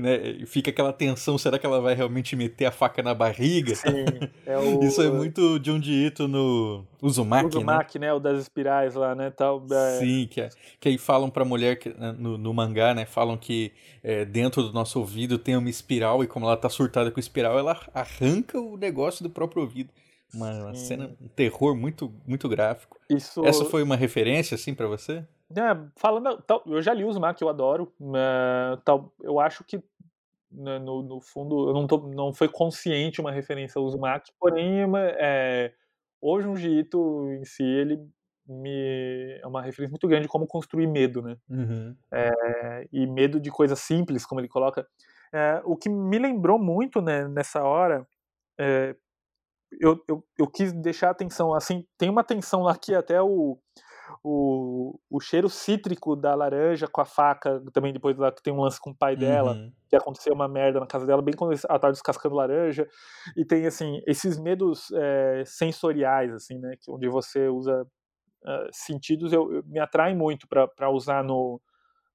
né, 0.00 0.44
fica 0.46 0.70
aquela 0.70 0.92
tensão, 0.92 1.36
será 1.38 1.58
que 1.58 1.66
ela 1.66 1.80
vai 1.80 1.94
realmente 1.94 2.34
meter 2.36 2.66
a 2.66 2.70
faca 2.70 3.02
na 3.02 3.14
barriga? 3.14 3.74
Sim, 3.74 4.04
é 4.46 4.56
o... 4.58 4.82
Isso 4.82 5.02
é 5.02 5.10
muito 5.10 5.58
de 5.58 5.70
um 5.70 5.78
dito 5.78 6.28
no 6.28 6.84
Uzumaki, 7.00 7.46
Uzumaki, 7.46 7.98
né? 7.98 8.06
né? 8.06 8.12
O 8.12 8.18
das 8.18 8.40
espirais 8.40 8.94
lá, 8.94 9.14
né? 9.14 9.30
Tal, 9.30 9.64
é... 9.70 9.98
Sim, 9.98 10.28
que, 10.30 10.40
é, 10.40 10.48
que 10.80 10.88
aí 10.88 10.98
falam 10.98 11.30
pra 11.30 11.44
mulher, 11.44 11.78
que, 11.78 11.88
né, 11.90 12.14
no, 12.18 12.38
no 12.38 12.54
mangá, 12.54 12.94
né? 12.94 13.04
Falam 13.04 13.36
que 13.36 13.72
é, 14.02 14.24
dentro 14.24 14.62
do 14.62 14.72
nosso 14.72 14.98
ouvido 14.98 15.38
tem 15.38 15.56
uma 15.56 15.70
espiral 15.70 16.22
e 16.22 16.26
como 16.26 16.46
ela 16.46 16.56
tá 16.56 16.68
surtada 16.68 17.10
com 17.10 17.20
espiral, 17.20 17.58
ela 17.58 17.78
arranca 17.92 18.60
o 18.60 18.76
negócio 18.76 19.22
do 19.22 19.30
próprio 19.30 19.62
ouvido. 19.62 19.90
Uma, 20.32 20.50
uma 20.50 20.74
cena, 20.74 21.10
um 21.20 21.28
terror 21.28 21.76
muito, 21.76 22.12
muito 22.26 22.48
gráfico. 22.48 22.98
Isso... 23.08 23.44
Essa 23.44 23.64
foi 23.64 23.82
uma 23.82 23.96
referência, 23.96 24.56
assim, 24.56 24.74
para 24.74 24.88
você? 24.88 25.24
É, 25.50 25.90
falando, 25.96 26.42
tal, 26.42 26.62
eu 26.66 26.80
já 26.80 26.94
li 26.94 27.04
o 27.04 27.08
Uzumaki, 27.08 27.42
eu 27.42 27.48
adoro. 27.48 27.92
Uh, 28.00 28.76
tal, 28.84 29.12
eu 29.20 29.38
acho 29.38 29.62
que 29.64 29.82
né, 30.50 30.78
no, 30.78 31.02
no, 31.02 31.20
fundo 31.20 31.68
eu 31.68 31.74
não, 31.74 31.86
tô, 31.86 31.98
não 31.98 32.32
foi 32.32 32.48
consciente 32.48 33.20
uma 33.20 33.32
referência 33.32 33.78
ao 33.78 33.84
Uzumaki, 33.84 34.32
porém 34.38 34.82
é, 35.18 35.72
o 36.20 36.40
Junji 36.40 36.78
Ito 36.78 37.28
em 37.32 37.44
si 37.44 37.62
ele 37.62 37.98
me 38.46 39.38
é 39.42 39.46
uma 39.46 39.62
referência 39.62 39.90
muito 39.90 40.06
grande 40.06 40.24
de 40.24 40.28
como 40.28 40.46
construir 40.46 40.86
medo, 40.86 41.22
né? 41.22 41.36
Uhum. 41.48 41.96
É, 42.12 42.86
e 42.92 43.06
medo 43.06 43.40
de 43.40 43.50
coisas 43.50 43.78
simples, 43.80 44.26
como 44.26 44.40
ele 44.40 44.48
coloca. 44.48 44.86
É, 45.32 45.60
o 45.64 45.76
que 45.76 45.88
me 45.88 46.18
lembrou 46.18 46.58
muito 46.58 47.00
né, 47.00 47.26
nessa 47.26 47.64
hora 47.64 48.06
é, 48.58 48.94
eu, 49.80 50.02
eu, 50.06 50.24
eu 50.38 50.46
quis 50.46 50.72
deixar 50.72 51.10
atenção, 51.10 51.54
assim, 51.54 51.84
tem 51.98 52.08
uma 52.08 52.22
tensão 52.22 52.62
lá 52.62 52.76
que 52.76 52.94
até 52.94 53.20
o, 53.20 53.58
o, 54.22 54.98
o 55.10 55.20
cheiro 55.20 55.48
cítrico 55.48 56.16
da 56.16 56.34
laranja 56.34 56.86
com 56.88 57.00
a 57.00 57.04
faca, 57.04 57.62
também 57.72 57.92
depois 57.92 58.16
lá 58.16 58.32
que 58.32 58.42
tem 58.42 58.52
um 58.52 58.62
lance 58.62 58.80
com 58.80 58.90
o 58.90 58.94
pai 58.94 59.16
dela, 59.16 59.52
uhum. 59.52 59.72
que 59.88 59.96
aconteceu 59.96 60.32
uma 60.32 60.48
merda 60.48 60.80
na 60.80 60.86
casa 60.86 61.06
dela, 61.06 61.22
bem 61.22 61.34
quando 61.34 61.54
ela 61.68 61.78
tá 61.78 61.90
descascando 61.90 62.34
laranja, 62.34 62.88
e 63.36 63.44
tem, 63.44 63.66
assim, 63.66 64.02
esses 64.06 64.38
medos 64.38 64.90
é, 64.92 65.42
sensoriais, 65.44 66.32
assim, 66.32 66.58
né, 66.58 66.76
que, 66.80 66.90
onde 66.90 67.08
você 67.08 67.48
usa 67.48 67.82
uh, 67.82 68.68
sentidos, 68.72 69.32
eu, 69.32 69.52
eu, 69.52 69.64
me 69.64 69.78
atrai 69.78 70.14
muito 70.14 70.46
para 70.48 70.90
usar 70.90 71.22
no, 71.22 71.60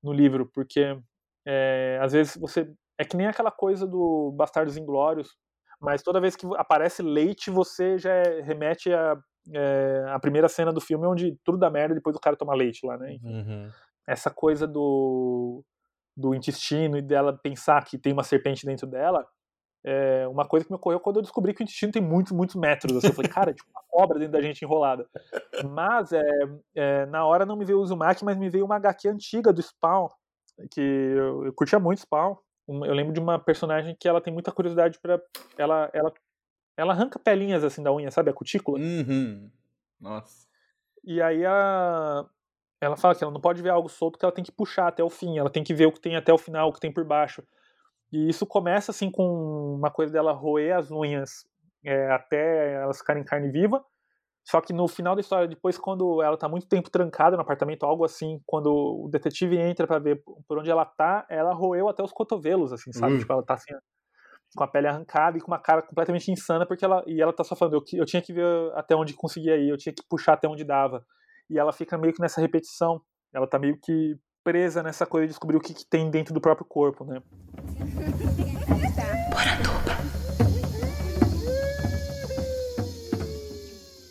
no 0.01 0.13
livro, 0.13 0.49
porque 0.53 0.99
é, 1.45 1.99
às 2.01 2.13
vezes 2.13 2.37
você, 2.37 2.71
é 2.97 3.05
que 3.05 3.17
nem 3.17 3.27
aquela 3.27 3.51
coisa 3.51 3.87
do 3.87 4.31
Bastardos 4.35 4.77
Inglórios, 4.77 5.37
mas 5.79 6.03
toda 6.03 6.19
vez 6.19 6.35
que 6.35 6.45
aparece 6.57 7.01
leite, 7.01 7.49
você 7.49 7.97
já 7.97 8.11
é, 8.11 8.41
remete 8.41 8.91
a, 8.91 9.17
é, 9.53 10.05
a 10.09 10.19
primeira 10.19 10.47
cena 10.47 10.71
do 10.71 10.81
filme 10.81 11.05
onde 11.05 11.37
tudo 11.43 11.57
dá 11.57 11.69
merda 11.69 11.95
depois 11.95 12.15
do 12.15 12.19
cara 12.19 12.35
toma 12.35 12.55
leite 12.55 12.85
lá, 12.85 12.97
né? 12.97 13.17
Uhum. 13.23 13.69
Essa 14.07 14.29
coisa 14.29 14.67
do, 14.67 15.63
do 16.15 16.33
intestino 16.33 16.97
e 16.97 17.01
dela 17.01 17.37
pensar 17.41 17.83
que 17.85 17.97
tem 17.97 18.13
uma 18.13 18.23
serpente 18.23 18.65
dentro 18.65 18.87
dela, 18.87 19.25
é 19.83 20.27
uma 20.27 20.45
coisa 20.45 20.65
que 20.65 20.71
me 20.71 20.75
ocorreu 20.75 20.99
quando 20.99 21.17
eu 21.17 21.21
descobri 21.21 21.53
que 21.53 21.61
o 21.61 21.63
intestino 21.63 21.91
tem 21.91 22.01
muitos, 22.01 22.31
muitos 22.31 22.55
metros. 22.55 22.97
Assim, 22.97 23.07
eu 23.07 23.13
falei, 23.13 23.31
cara, 23.31 23.51
é 23.51 23.53
tipo 23.53 23.69
uma 23.69 23.83
cobra 23.87 24.19
dentro 24.19 24.33
da 24.33 24.41
gente 24.41 24.61
enrolada. 24.63 25.07
Mas 25.71 26.11
é, 26.11 26.23
é, 26.75 27.05
na 27.05 27.25
hora 27.25 27.45
não 27.45 27.55
me 27.55 27.65
veio 27.65 27.79
o 27.79 27.81
Uzumaki, 27.81 28.25
mas 28.25 28.37
me 28.37 28.49
veio 28.49 28.65
uma 28.65 28.75
HQ 28.75 29.07
antiga 29.07 29.53
do 29.53 29.61
Spawn, 29.61 30.09
que 30.71 30.81
eu, 30.81 31.45
eu 31.45 31.53
curtia 31.53 31.79
muito 31.79 32.01
Spawn 32.01 32.35
eu 32.69 32.93
lembro 32.93 33.13
de 33.13 33.19
uma 33.19 33.39
personagem 33.39 33.95
que 33.99 34.07
ela 34.07 34.21
tem 34.21 34.31
muita 34.31 34.51
curiosidade 34.51 34.99
para 35.01 35.19
ela 35.57 35.89
ela 35.91 36.13
ela 36.79 36.93
arranca 36.93 37.19
pelinhas 37.19 37.63
assim 37.63 37.83
da 37.83 37.93
unha, 37.93 38.09
sabe 38.09 38.29
a 38.29 38.33
cutícula? 38.33 38.79
Uhum. 38.79 39.51
Nossa. 39.99 40.47
E 41.03 41.21
aí 41.21 41.45
a 41.45 42.25
ela 42.81 42.95
fala 42.95 43.13
que 43.13 43.23
ela 43.23 43.33
não 43.33 43.41
pode 43.41 43.61
ver 43.61 43.69
algo 43.69 43.89
solto, 43.89 44.17
que 44.17 44.23
ela 44.23 44.33
tem 44.33 44.43
que 44.43 44.51
puxar 44.51 44.87
até 44.87 45.03
o 45.03 45.09
fim, 45.09 45.37
ela 45.37 45.49
tem 45.49 45.63
que 45.63 45.73
ver 45.73 45.85
o 45.87 45.91
que 45.91 45.99
tem 45.99 46.15
até 46.15 46.31
o 46.31 46.37
final, 46.37 46.69
o 46.69 46.73
que 46.73 46.79
tem 46.79 46.91
por 46.91 47.03
baixo. 47.03 47.43
E 48.11 48.29
isso 48.29 48.45
começa 48.45 48.91
assim 48.91 49.11
com 49.11 49.75
uma 49.75 49.91
coisa 49.91 50.13
dela 50.13 50.31
roer 50.31 50.77
as 50.77 50.89
unhas 50.89 51.45
é, 51.83 52.09
até 52.11 52.75
elas 52.75 52.99
ficarem 52.99 53.23
carne 53.23 53.51
viva. 53.51 53.83
Só 54.43 54.61
que 54.61 54.73
no 54.73 54.87
final 54.87 55.13
da 55.13 55.21
história, 55.21 55.47
depois, 55.47 55.77
quando 55.77 56.23
ela 56.23 56.37
tá 56.37 56.47
muito 56.49 56.67
tempo 56.67 56.89
trancada 56.89 57.35
no 57.35 57.41
apartamento, 57.41 57.85
algo 57.85 58.03
assim, 58.03 58.41
quando 58.45 58.73
o 58.73 59.07
detetive 59.07 59.57
entra 59.57 59.85
para 59.85 59.99
ver 59.99 60.23
por 60.47 60.57
onde 60.57 60.71
ela 60.71 60.85
tá, 60.85 61.25
ela 61.29 61.53
roeu 61.53 61.87
até 61.87 62.01
os 62.01 62.11
cotovelos, 62.11 62.73
assim, 62.73 62.91
sabe? 62.91 63.13
Uhum. 63.13 63.19
Tipo, 63.19 63.33
ela 63.33 63.43
tá 63.43 63.53
assim, 63.53 63.73
com 64.55 64.63
a 64.63 64.67
pele 64.67 64.87
arrancada 64.87 65.37
e 65.37 65.41
com 65.41 65.51
uma 65.51 65.59
cara 65.59 65.81
completamente 65.81 66.31
insana, 66.31 66.65
porque 66.65 66.83
ela. 66.83 67.03
E 67.07 67.21
ela 67.21 67.33
tá 67.33 67.43
só 67.43 67.55
falando, 67.55 67.75
eu, 67.75 67.99
eu 67.99 68.05
tinha 68.05 68.21
que 68.21 68.33
ver 68.33 68.45
até 68.75 68.95
onde 68.95 69.13
conseguia 69.13 69.57
ir, 69.57 69.69
eu 69.69 69.77
tinha 69.77 69.93
que 69.93 70.03
puxar 70.09 70.33
até 70.33 70.47
onde 70.47 70.63
dava. 70.63 71.05
E 71.49 71.57
ela 71.57 71.73
fica 71.73 71.97
meio 71.97 72.13
que 72.13 72.21
nessa 72.21 72.41
repetição. 72.41 73.01
Ela 73.33 73.47
tá 73.47 73.59
meio 73.59 73.77
que 73.79 74.15
presa 74.43 74.81
nessa 74.81 75.05
coisa 75.05 75.27
de 75.27 75.31
descobrir 75.31 75.57
o 75.57 75.61
que, 75.61 75.73
que 75.73 75.85
tem 75.85 76.09
dentro 76.09 76.33
do 76.33 76.41
próprio 76.41 76.65
corpo, 76.65 77.05
né? 77.05 77.21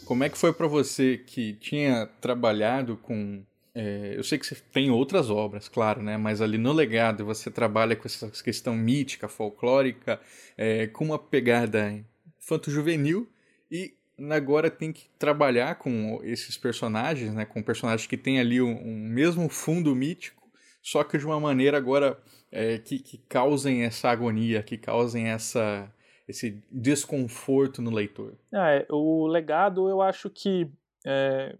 Como 0.09 0.25
é 0.25 0.31
que 0.31 0.39
foi 0.39 0.55
para 0.55 0.67
você 0.67 1.19
que 1.19 1.53
tinha 1.53 2.07
trabalhado 2.19 2.97
com. 2.97 3.45
É, 3.81 4.15
eu 4.17 4.25
sei 4.25 4.39
que 4.39 4.45
você 4.45 4.57
tem 4.73 4.91
outras 4.91 5.31
obras, 5.31 5.69
claro, 5.69 6.03
né? 6.03 6.17
Mas 6.17 6.43
ali 6.43 6.59
no 6.59 6.73
legado 6.73 7.25
você 7.25 7.49
trabalha 7.49 7.95
com 7.95 8.09
essa 8.09 8.29
questão 8.43 8.75
mítica, 8.75 9.29
folclórica, 9.29 10.21
é, 10.57 10.89
com 10.89 11.05
uma 11.05 11.19
pegada 11.19 12.05
infanto-juvenil 12.43 13.29
e 13.71 13.95
agora 14.31 14.69
tem 14.69 14.93
que 14.93 15.09
trabalhar 15.17 15.77
com 15.77 16.21
esses 16.25 16.59
personagens, 16.59 17.33
né? 17.33 17.45
Com 17.45 17.63
personagens 17.63 18.05
que 18.09 18.17
têm 18.17 18.41
ali 18.41 18.61
um, 18.61 18.85
um 18.85 18.97
mesmo 18.97 19.49
fundo 19.49 19.95
mítico, 19.95 20.51
só 20.83 21.05
que 21.05 21.17
de 21.17 21.25
uma 21.25 21.39
maneira 21.39 21.79
agora 21.79 22.19
é, 22.51 22.79
que, 22.79 22.99
que 22.99 23.19
causem 23.29 23.85
essa 23.85 24.11
agonia, 24.11 24.61
que 24.61 24.77
causem 24.77 25.29
essa 25.29 25.89
esse 26.27 26.61
desconforto 26.71 27.81
no 27.81 27.93
leitor? 27.93 28.35
É, 28.53 28.85
o 28.91 29.29
legado, 29.29 29.89
eu 29.89 30.03
acho 30.03 30.29
que 30.29 30.69
é, 31.07 31.57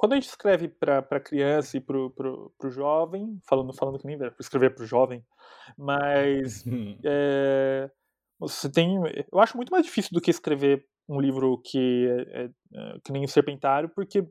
quando 0.00 0.14
a 0.14 0.16
gente 0.16 0.28
escreve 0.28 0.66
para 0.66 1.20
criança 1.20 1.76
e 1.76 1.80
para 1.80 1.98
o 1.98 2.70
jovem, 2.70 3.38
falando, 3.46 3.70
falando 3.74 3.98
que 3.98 4.06
nem 4.06 4.16
para 4.16 4.34
escrever 4.40 4.74
para 4.74 4.82
o 4.82 4.86
jovem, 4.86 5.22
mas 5.76 6.64
é, 7.04 7.90
você 8.38 8.72
tem, 8.72 8.96
eu 9.30 9.38
acho 9.38 9.58
muito 9.58 9.68
mais 9.68 9.84
difícil 9.84 10.12
do 10.14 10.20
que 10.22 10.30
escrever 10.30 10.86
um 11.06 11.20
livro 11.20 11.60
que 11.62 12.08
é, 12.08 12.44
é, 12.44 12.44
é 12.44 12.98
que 13.04 13.12
nem 13.12 13.26
o 13.26 13.28
Serpentário, 13.28 13.90
porque 13.90 14.26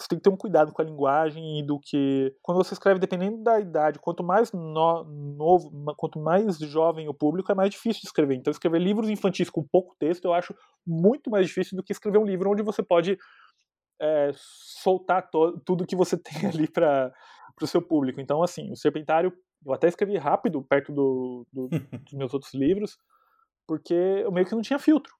você 0.00 0.08
tem 0.08 0.18
que 0.18 0.24
ter 0.24 0.30
um 0.30 0.36
cuidado 0.36 0.72
com 0.72 0.80
a 0.80 0.84
linguagem 0.84 1.60
e 1.60 1.62
do 1.62 1.78
que. 1.78 2.34
Quando 2.40 2.56
você 2.56 2.72
escreve, 2.72 2.98
dependendo 2.98 3.42
da 3.42 3.60
idade, 3.60 3.98
quanto 3.98 4.24
mais 4.24 4.50
no, 4.50 5.04
novo, 5.04 5.70
quanto 5.96 6.18
mais 6.18 6.58
jovem 6.58 7.08
o 7.08 7.14
público, 7.14 7.52
é 7.52 7.54
mais 7.54 7.70
difícil 7.70 8.00
de 8.00 8.06
escrever. 8.06 8.34
Então, 8.34 8.50
escrever 8.50 8.80
livros 8.80 9.10
infantis 9.10 9.50
com 9.50 9.62
pouco 9.62 9.94
texto 9.98 10.24
eu 10.24 10.32
acho 10.32 10.54
muito 10.86 11.30
mais 11.30 11.46
difícil 11.46 11.76
do 11.76 11.82
que 11.82 11.92
escrever 11.92 12.18
um 12.18 12.24
livro 12.24 12.50
onde 12.50 12.62
você 12.62 12.82
pode 12.82 13.18
é, 14.02 14.32
soltar 14.34 15.30
tudo 15.64 15.86
que 15.86 15.96
você 15.96 16.16
tem 16.22 16.48
ali 16.48 16.68
para 16.68 17.12
o 17.62 17.66
seu 17.66 17.80
público. 17.80 18.20
Então, 18.20 18.42
assim, 18.42 18.70
o 18.72 18.76
Serpentário, 18.76 19.32
eu 19.64 19.72
até 19.72 19.88
escrevi 19.88 20.16
rápido, 20.18 20.62
perto 20.62 20.92
do, 20.92 21.46
do, 21.52 21.68
dos 22.04 22.12
meus 22.14 22.34
outros 22.34 22.52
livros, 22.52 22.98
porque 23.66 23.94
eu 23.94 24.32
meio 24.32 24.46
que 24.46 24.54
não 24.54 24.62
tinha 24.62 24.78
filtro. 24.78 25.12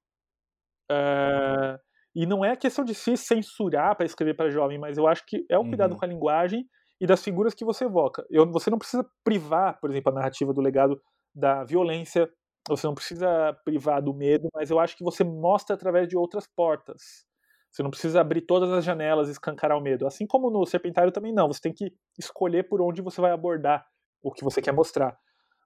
É, 0.91 1.79
e 2.15 2.27
não 2.27 2.45
é 2.45 2.57
questão 2.57 2.85
de 2.85 2.95
se 2.95 3.17
censurar 3.17 3.97
para 3.97 4.05
escrever 4.07 4.35
para 4.35 4.51
jovem, 4.51 4.79
mas 4.79 4.99
eu 4.99 5.07
acho 5.07 5.25
que 5.27 5.47
é 5.51 5.59
o 5.59 5.65
cuidado 5.65 5.93
Uhum. 5.93 5.99
com 5.99 6.05
a 6.05 6.09
linguagem 6.09 6.67
e 7.01 7.07
das 7.07 7.23
figuras 7.23 7.55
que 7.55 7.65
você 7.65 7.85
evoca. 7.85 8.25
Eu, 8.31 8.51
você 8.51 8.71
não 8.71 8.79
precisa 8.79 9.05
privar, 9.25 9.79
por 9.81 9.91
exemplo, 9.91 10.13
a 10.13 10.15
narrativa 10.15 10.53
do 10.53 10.61
legado 10.61 11.01
da 11.35 11.65
violência, 11.65 12.29
você 12.69 12.87
não 12.87 12.95
precisa 12.95 13.53
privar 13.65 14.03
do 14.03 14.15
medo, 14.15 14.49
mas 14.55 14.71
eu 14.71 14.79
acho 14.79 14.97
que 14.97 15.05
você 15.05 15.25
mostra 15.25 15.75
através 15.75 16.07
de 16.09 16.17
outras 16.17 16.47
portas. 16.47 17.25
Você 17.73 17.83
não 17.83 17.91
precisa 17.91 18.21
abrir 18.21 18.43
todas 18.43 18.71
as 18.71 18.85
janelas 18.85 19.29
e 19.29 19.33
escancarar 19.33 19.79
o 19.79 19.81
medo. 19.81 20.07
Assim 20.07 20.27
como 20.27 20.51
no 20.51 20.65
Serpentário 20.67 21.11
também 21.11 21.33
não. 21.33 21.49
Você 21.49 21.61
tem 21.61 21.73
que 21.73 21.93
escolher 22.19 22.69
por 22.69 22.83
onde 22.83 23.01
você 23.01 23.21
vai 23.21 23.33
abordar 23.33 23.85
o 24.23 24.31
que 24.31 24.45
você 24.45 24.61
quer 24.61 24.73
mostrar. 24.73 25.19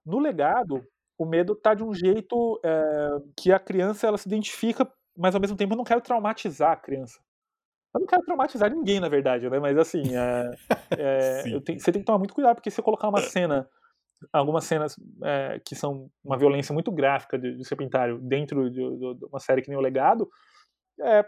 No 0.05 0.19
legado, 0.19 0.81
o 1.17 1.25
medo 1.25 1.53
tá 1.53 1.73
de 1.73 1.83
um 1.83 1.93
jeito 1.93 2.59
é, 2.63 3.09
que 3.35 3.51
a 3.51 3.59
criança 3.59 4.07
ela 4.07 4.17
se 4.17 4.27
identifica 4.27 4.89
mas 5.17 5.33
ao 5.33 5.41
mesmo 5.41 5.57
tempo 5.57 5.73
eu 5.73 5.77
não 5.77 5.83
quero 5.83 5.99
traumatizar 5.99 6.71
a 6.73 6.77
criança. 6.77 7.19
Eu 7.93 8.01
não 8.01 8.07
quero 8.07 8.23
traumatizar 8.23 8.69
ninguém, 8.69 8.99
na 8.99 9.09
verdade, 9.09 9.49
né? 9.49 9.59
Mas 9.59 9.77
assim, 9.77 10.03
é, 10.15 10.51
é, 10.91 11.59
tenho, 11.61 11.79
você 11.79 11.91
tem 11.91 12.01
que 12.01 12.05
tomar 12.05 12.19
muito 12.19 12.35
cuidado, 12.35 12.55
porque 12.55 12.69
se 12.69 12.75
você 12.75 12.81
colocar 12.83 13.09
uma 13.09 13.21
cena, 13.21 13.67
algumas 14.31 14.65
cenas 14.65 14.95
que 15.65 15.75
são 15.75 16.09
uma 16.23 16.37
violência 16.37 16.71
muito 16.71 16.91
gráfica 16.91 17.39
de, 17.39 17.57
de 17.57 17.65
Serpentário 17.65 18.19
dentro 18.19 18.69
de, 18.69 18.79
de, 18.79 19.15
de, 19.15 19.25
uma 19.25 19.39
série 19.39 19.63
que 19.63 19.69
nem 19.69 19.77
o 19.77 19.81
Legado, 19.81 20.29
é, 21.01 21.25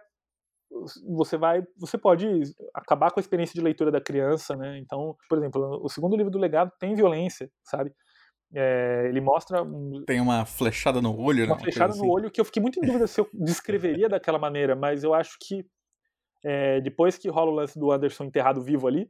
você 1.16 1.38
vai, 1.38 1.64
você 1.78 1.98
pode 1.98 2.26
acabar 2.74 3.12
com 3.12 3.20
a 3.20 3.22
experiência 3.22 3.54
de 3.54 3.62
leitura 3.62 3.92
da 3.92 4.02
criança, 4.02 4.56
né? 4.56 4.78
Então, 4.80 5.16
por 5.28 5.38
exemplo, 5.38 5.80
o 5.84 5.90
segundo 5.90 6.16
livro 6.16 6.32
do 6.32 6.38
Legado 6.38 6.72
tem 6.80 6.96
violência, 6.96 7.50
sabe? 7.64 7.92
É, 8.54 9.06
ele 9.08 9.22
mostra. 9.22 9.64
Tem 10.08 10.20
uma 10.20 10.46
flechada 10.46 11.02
no 11.02 11.18
olho, 11.20 11.46
Uma 11.46 11.60
flechada 11.60 11.94
no 11.94 12.02
assim. 12.02 12.10
olho 12.10 12.32
que 12.32 12.42
eu 12.42 12.46
fiquei 12.46 12.62
muito 12.62 12.80
em 12.80 12.86
dúvida 12.86 13.08
se 13.08 13.22
eu 13.22 13.28
descreveria 13.34 14.10
daquela 14.10 14.40
maneira, 14.40 14.76
mas 14.76 15.04
eu 15.04 15.14
acho 15.14 15.38
que 15.42 15.66
é, 16.44 16.82
depois 16.82 17.18
que 17.18 17.30
rola 17.30 17.52
o 17.52 17.56
lance 17.56 17.78
do 17.78 17.92
Anderson 17.92 18.24
enterrado 18.24 18.62
vivo 18.62 18.88
ali, 18.88 19.10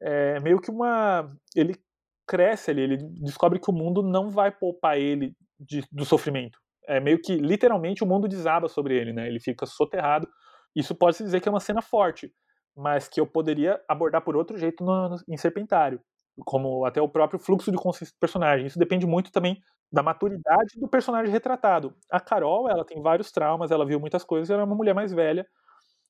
é 0.00 0.40
meio 0.40 0.60
que 0.60 0.70
uma. 0.70 1.30
Ele 1.56 1.74
cresce 2.26 2.70
ali, 2.70 2.82
ele 2.82 2.96
descobre 3.22 3.58
que 3.58 3.70
o 3.70 3.74
mundo 3.74 4.02
não 4.02 4.30
vai 4.30 4.50
poupar 4.50 4.98
ele 4.98 5.34
de, 5.58 5.82
do 5.90 6.04
sofrimento. 6.04 6.58
É 6.86 7.00
meio 7.00 7.20
que, 7.20 7.36
literalmente, 7.36 8.04
o 8.04 8.06
mundo 8.06 8.28
desaba 8.28 8.68
sobre 8.68 8.94
ele, 8.96 9.12
né? 9.12 9.26
Ele 9.26 9.40
fica 9.40 9.64
soterrado. 9.64 10.28
Isso 10.74 10.94
pode-se 10.94 11.24
dizer 11.24 11.40
que 11.40 11.48
é 11.48 11.52
uma 11.52 11.60
cena 11.60 11.82
forte, 11.82 12.32
mas 12.76 13.08
que 13.08 13.20
eu 13.20 13.26
poderia 13.26 13.80
abordar 13.88 14.22
por 14.22 14.36
outro 14.36 14.58
jeito 14.58 14.84
no, 14.84 15.10
no, 15.10 15.16
em 15.28 15.36
Serpentário 15.36 16.00
como 16.44 16.84
até 16.84 17.00
o 17.00 17.08
próprio 17.08 17.38
fluxo 17.38 17.70
de 17.70 17.76
consciência 17.76 18.14
do 18.14 18.18
personagem. 18.18 18.66
Isso 18.66 18.78
depende 18.78 19.06
muito 19.06 19.30
também 19.30 19.60
da 19.92 20.02
maturidade 20.02 20.78
do 20.78 20.88
personagem 20.88 21.30
retratado. 21.30 21.94
A 22.10 22.18
Carol, 22.18 22.68
ela 22.68 22.84
tem 22.84 23.00
vários 23.00 23.30
traumas, 23.30 23.70
ela 23.70 23.86
viu 23.86 24.00
muitas 24.00 24.24
coisas, 24.24 24.50
ela 24.50 24.62
é 24.62 24.64
uma 24.64 24.74
mulher 24.74 24.94
mais 24.94 25.12
velha, 25.12 25.46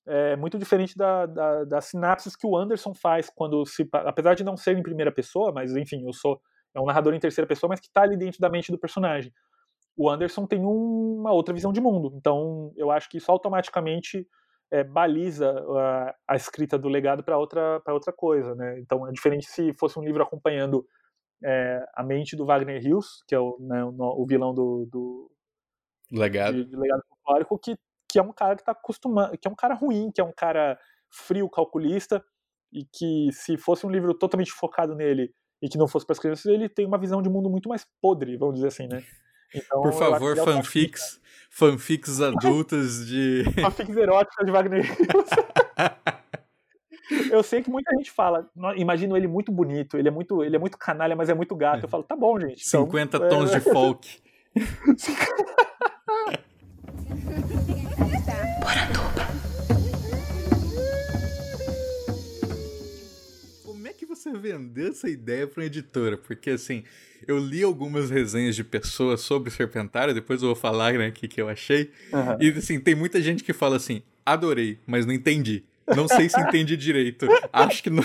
é 0.07 0.37
muito 0.37 0.59
diferente 0.59 0.97
da, 0.97 1.27
da, 1.27 1.65
das 1.65 1.87
sinapses 1.87 2.37
que 2.37 2.47
o 2.47 2.57
Anderson 2.57 2.95
faz 2.95 3.31
quando 3.35 3.65
se, 3.67 3.89
apesar 3.93 4.35
de 4.35 4.45
não 4.45 4.57
ser 4.57 4.77
em 4.77 4.83
primeira 4.83 5.13
pessoa, 5.13 5.53
mas 5.53 5.75
enfim, 5.77 6.07
eu 6.07 6.13
sou 6.13 6.41
é 6.75 6.81
um 6.81 6.87
narrador 6.87 7.15
em 7.15 7.21
terceira 7.21 7.47
pessoa, 7.47 7.69
mas 7.69 7.79
que 7.79 7.87
está 7.87 8.03
ali 8.03 8.17
dentro 8.17 8.41
da 8.41 8.51
mente 8.51 8.73
do 8.73 8.79
personagem. 8.79 9.33
O 9.97 10.11
Anderson 10.11 10.45
tem 10.45 10.65
uma 10.65 11.33
outra 11.33 11.55
visão 11.55 11.73
de 11.73 11.81
mundo, 11.81 12.13
então 12.17 12.73
eu 12.77 12.91
acho 12.91 13.09
que 13.09 13.19
isso 13.19 13.31
automaticamente 13.31 14.27
é, 14.71 14.83
baliza 14.83 15.51
a, 15.51 16.15
a, 16.29 16.37
escrita 16.37 16.79
do 16.79 16.89
legado 16.89 17.23
para 17.23 17.39
outra, 17.39 17.83
outra 17.89 18.13
coisa. 18.13 18.55
Né? 18.55 18.79
Então 18.81 19.07
é 19.07 19.13
diferente 19.13 19.47
se 19.47 19.73
fosse 19.75 19.99
um 19.99 20.03
livro 20.03 20.23
acompanhando 20.23 20.87
é, 21.43 21.85
a 21.95 22.03
mente 22.03 22.37
do 22.37 22.47
Wagner 22.47 22.85
Hills, 22.85 23.25
que 23.27 23.35
é 23.35 23.39
o, 23.39 23.57
né, 23.61 23.85
o, 23.85 23.95
o 23.99 24.27
vilão 24.27 24.55
do, 24.55 24.89
do 24.91 25.31
legado, 26.11 26.57
de, 26.57 26.71
de 26.71 26.77
legado 26.77 27.03
folclórico, 27.09 27.59
que, 27.59 27.77
que 28.11 28.19
é 28.19 28.23
um 28.23 28.33
cara 28.33 28.57
que 28.57 28.63
está 28.63 28.73
acostumado, 28.73 29.37
que 29.39 29.47
é 29.47 29.51
um 29.51 29.57
cara 29.57 29.75
ruim, 29.75 30.11
que 30.13 30.21
é 30.21 30.25
um 30.25 30.33
cara 30.33 30.79
frio, 31.11 31.49
calculista, 31.49 32.25
e 32.73 32.85
que 32.85 33.31
se 33.33 33.57
fosse 33.57 33.87
um 33.87 33.91
livro 33.91 34.13
totalmente 34.15 34.51
focado 34.51 34.95
nele 34.97 35.33
e 35.63 35.69
que 35.69 35.79
não 35.79 35.87
fosse 35.87 36.05
para 36.05 36.15
as 36.15 36.19
crianças, 36.19 36.47
ele 36.47 36.69
tem 36.69 36.85
uma 36.85 36.99
visão 36.99 37.23
de 37.23 37.31
mundo 37.31 37.49
muito 37.49 37.69
mais 37.69 37.87
podre, 38.03 38.37
vamos 38.37 38.57
dizer 38.57 38.69
assim, 38.69 38.89
né? 38.89 39.03
Então, 39.55 39.83
Por 39.83 39.93
favor, 39.93 40.37
fanfics, 40.37 41.21
fanfics 41.51 42.21
adultas 42.21 43.07
de. 43.07 43.45
fanfics 43.63 43.97
eróticas 43.97 44.45
de 44.45 44.53
Wagner 44.53 44.85
Eu 47.31 47.43
sei 47.43 47.63
que 47.63 47.71
muita 47.71 47.95
gente 47.97 48.11
fala, 48.11 48.49
imagino 48.77 49.17
ele 49.17 49.29
muito 49.29 49.53
bonito, 49.53 49.99
ele 49.99 50.09
é 50.09 50.11
muito, 50.11 50.43
ele 50.43 50.57
é 50.57 50.59
muito 50.59 50.79
canalha, 50.79 51.15
mas 51.15 51.29
é 51.29 51.35
muito 51.35 51.55
gato. 51.55 51.85
Eu 51.85 51.89
falo, 51.89 52.03
tá 52.03 52.17
bom, 52.17 52.41
gente. 52.41 52.67
Então, 52.67 52.85
50 52.85 53.17
é... 53.17 53.29
tons 53.29 53.51
de 53.51 53.61
folk. 53.61 54.23
você 64.25 64.33
vendeu 64.33 64.89
essa 64.89 65.09
ideia 65.09 65.47
para 65.47 65.61
uma 65.61 65.67
editora? 65.67 66.17
Porque 66.17 66.51
assim, 66.51 66.83
eu 67.27 67.39
li 67.39 67.63
algumas 67.63 68.09
resenhas 68.09 68.57
de 68.57 68.65
pessoas 68.65 69.21
sobre 69.21 69.51
Serpentário, 69.51 70.15
depois 70.15 70.41
eu 70.43 70.49
vou 70.49 70.57
falar 70.57 70.95
né, 70.95 71.11
que, 71.11 71.29
que 71.29 71.41
eu 71.41 71.49
achei. 71.49 71.93
Uhum. 72.11 72.37
E 72.41 72.49
assim, 72.59 72.81
tem 72.81 72.95
muita 72.95 73.21
gente 73.21 73.45
que 73.45 73.53
fala 73.53 73.77
assim: 73.77 74.03
adorei, 74.25 74.79
mas 74.87 75.05
não 75.05 75.13
entendi. 75.13 75.65
Não 75.95 76.09
sei 76.09 76.31
se 76.31 76.41
entendi 76.41 76.75
direito. 76.79 77.27
Acho 77.53 77.83
que 77.83 77.91
não. 77.91 78.03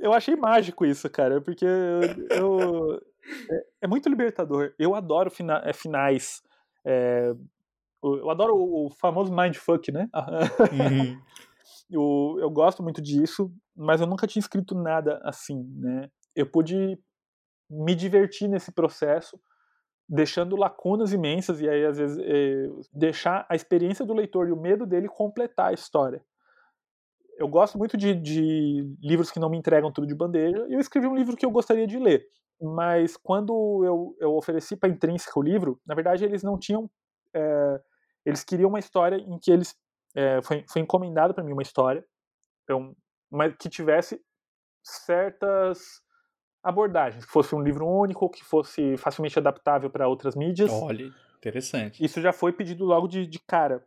eu 0.00 0.14
achei 0.14 0.34
mágico 0.34 0.86
isso, 0.86 1.10
cara, 1.10 1.42
porque 1.42 1.66
eu, 1.66 2.26
eu 2.30 3.02
é, 3.50 3.64
é, 3.82 3.86
muito 3.86 4.08
libertador. 4.08 4.72
Eu 4.78 4.94
adoro 4.94 5.30
fina, 5.30 5.60
é, 5.66 5.74
finais. 5.74 6.42
É, 6.86 7.34
eu 8.02 8.30
adoro 8.30 8.56
o, 8.56 8.86
o 8.86 8.90
famoso 8.90 9.34
mindfuck, 9.34 9.92
né? 9.92 10.08
Uhum. 10.72 11.20
eu, 11.90 12.38
eu 12.40 12.50
gosto 12.50 12.82
muito 12.82 13.02
disso, 13.02 13.52
mas 13.76 14.00
eu 14.00 14.06
nunca 14.06 14.26
tinha 14.26 14.40
escrito 14.40 14.74
nada 14.74 15.20
assim, 15.24 15.64
né? 15.76 16.10
Eu 16.34 16.50
pude 16.50 16.98
me 17.68 17.94
divertir 17.94 18.48
nesse 18.48 18.70
processo, 18.72 19.40
deixando 20.08 20.56
lacunas 20.56 21.12
imensas 21.12 21.60
e 21.60 21.68
aí 21.68 21.84
às 21.84 21.98
vezes 21.98 22.18
é, 22.18 22.68
deixar 22.92 23.46
a 23.48 23.56
experiência 23.56 24.04
do 24.04 24.14
leitor 24.14 24.48
e 24.48 24.52
o 24.52 24.60
medo 24.60 24.86
dele 24.86 25.08
completar 25.08 25.70
a 25.70 25.72
história. 25.72 26.22
Eu 27.36 27.48
gosto 27.48 27.76
muito 27.78 27.96
de, 27.96 28.14
de 28.14 28.96
livros 29.02 29.30
que 29.30 29.40
não 29.40 29.50
me 29.50 29.58
entregam 29.58 29.92
tudo 29.92 30.06
de 30.06 30.14
bandeja 30.14 30.66
e 30.68 30.74
eu 30.74 30.80
escrevi 30.80 31.06
um 31.06 31.16
livro 31.16 31.36
que 31.36 31.44
eu 31.44 31.50
gostaria 31.50 31.86
de 31.86 31.98
ler, 31.98 32.24
mas 32.60 33.16
quando 33.16 33.82
eu, 33.84 34.16
eu 34.20 34.36
ofereci 34.36 34.76
para 34.76 34.88
Intrínseca 34.88 35.38
o 35.38 35.42
livro, 35.42 35.80
na 35.84 35.94
verdade 35.94 36.24
eles 36.24 36.42
não 36.42 36.58
tinham, 36.58 36.88
é, 37.34 37.80
eles 38.24 38.44
queriam 38.44 38.68
uma 38.68 38.78
história 38.78 39.16
em 39.16 39.38
que 39.38 39.50
eles 39.50 39.74
é, 40.14 40.40
foi, 40.42 40.64
foi 40.68 40.82
encomendado 40.82 41.34
para 41.34 41.42
mim 41.42 41.52
uma 41.52 41.62
história, 41.62 42.04
então, 42.64 42.94
mas 43.34 43.54
que 43.58 43.68
tivesse 43.68 44.20
certas 44.82 46.02
abordagens, 46.62 47.24
que 47.24 47.30
fosse 47.30 47.54
um 47.54 47.60
livro 47.60 47.86
único, 47.86 48.30
que 48.30 48.44
fosse 48.44 48.96
facilmente 48.96 49.38
adaptável 49.38 49.90
para 49.90 50.08
outras 50.08 50.34
mídias. 50.34 50.70
Olha, 50.70 51.12
interessante. 51.36 52.02
Isso 52.02 52.20
já 52.20 52.32
foi 52.32 52.52
pedido 52.52 52.84
logo 52.84 53.06
de, 53.06 53.26
de 53.26 53.38
cara, 53.38 53.86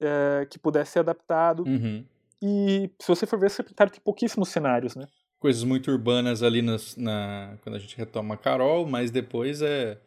é, 0.00 0.46
que 0.50 0.58
pudesse 0.58 0.92
ser 0.92 0.98
adaptado. 1.00 1.62
Uhum. 1.64 2.04
E 2.42 2.90
se 3.00 3.08
você 3.08 3.26
for 3.26 3.38
ver, 3.38 3.50
Serpentário 3.50 3.92
tem 3.92 4.00
pouquíssimos 4.00 4.48
cenários, 4.48 4.96
né? 4.96 5.06
Coisas 5.38 5.62
muito 5.62 5.90
urbanas 5.90 6.42
ali 6.42 6.62
nas, 6.62 6.96
na, 6.96 7.56
quando 7.62 7.76
a 7.76 7.78
gente 7.78 7.96
retoma 7.96 8.36
Carol, 8.36 8.86
mas 8.86 9.10
depois 9.10 9.62
é, 9.62 9.98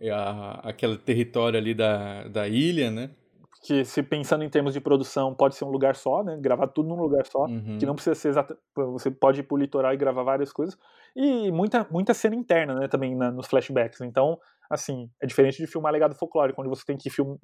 é 0.00 0.10
a, 0.10 0.60
aquele 0.64 0.96
território 0.96 1.58
ali 1.58 1.74
da, 1.74 2.26
da 2.26 2.48
ilha, 2.48 2.90
né? 2.90 3.10
Que 3.62 3.84
se 3.84 4.02
pensando 4.02 4.44
em 4.44 4.48
termos 4.48 4.72
de 4.72 4.80
produção 4.80 5.34
pode 5.34 5.54
ser 5.54 5.64
um 5.64 5.70
lugar 5.70 5.96
só, 5.96 6.22
né? 6.22 6.36
Gravar 6.40 6.68
tudo 6.68 6.88
num 6.88 7.00
lugar 7.00 7.26
só, 7.26 7.44
uhum. 7.44 7.78
que 7.78 7.86
não 7.86 7.94
precisa 7.94 8.14
ser 8.14 8.28
exata, 8.28 8.56
você 8.74 9.10
pode 9.10 9.40
ir 9.40 9.42
pro 9.42 9.56
litoral 9.56 9.92
e 9.92 9.96
gravar 9.96 10.22
várias 10.22 10.52
coisas 10.52 10.78
e 11.16 11.50
muita 11.50 11.86
muita 11.90 12.14
cena 12.14 12.36
interna, 12.36 12.74
né? 12.74 12.88
Também 12.88 13.16
na, 13.16 13.30
nos 13.30 13.46
flashbacks. 13.46 14.00
Então, 14.00 14.38
assim, 14.70 15.10
é 15.20 15.26
diferente 15.26 15.58
de 15.58 15.66
filmar 15.66 15.92
legado 15.92 16.14
folclórico, 16.14 16.60
onde 16.60 16.70
você 16.70 16.84
tem 16.84 16.96
que 16.96 17.10
filmar, 17.10 17.38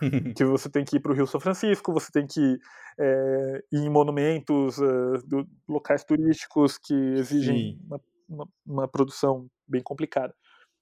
que 0.36 0.44
você 0.44 0.70
tem 0.70 0.84
que 0.84 0.96
ir 0.96 1.00
para 1.00 1.12
o 1.12 1.14
Rio 1.14 1.26
São 1.26 1.40
Francisco, 1.40 1.92
você 1.92 2.12
tem 2.12 2.26
que 2.26 2.58
é, 2.98 3.62
ir 3.72 3.80
em 3.80 3.90
monumentos 3.90 4.78
uh, 4.78 5.18
do, 5.26 5.46
locais 5.68 6.04
turísticos 6.04 6.78
que 6.78 6.94
exigem 6.94 7.78
uma, 7.86 8.00
uma, 8.28 8.48
uma 8.64 8.88
produção 8.88 9.46
bem 9.66 9.82
complicada. 9.82 10.34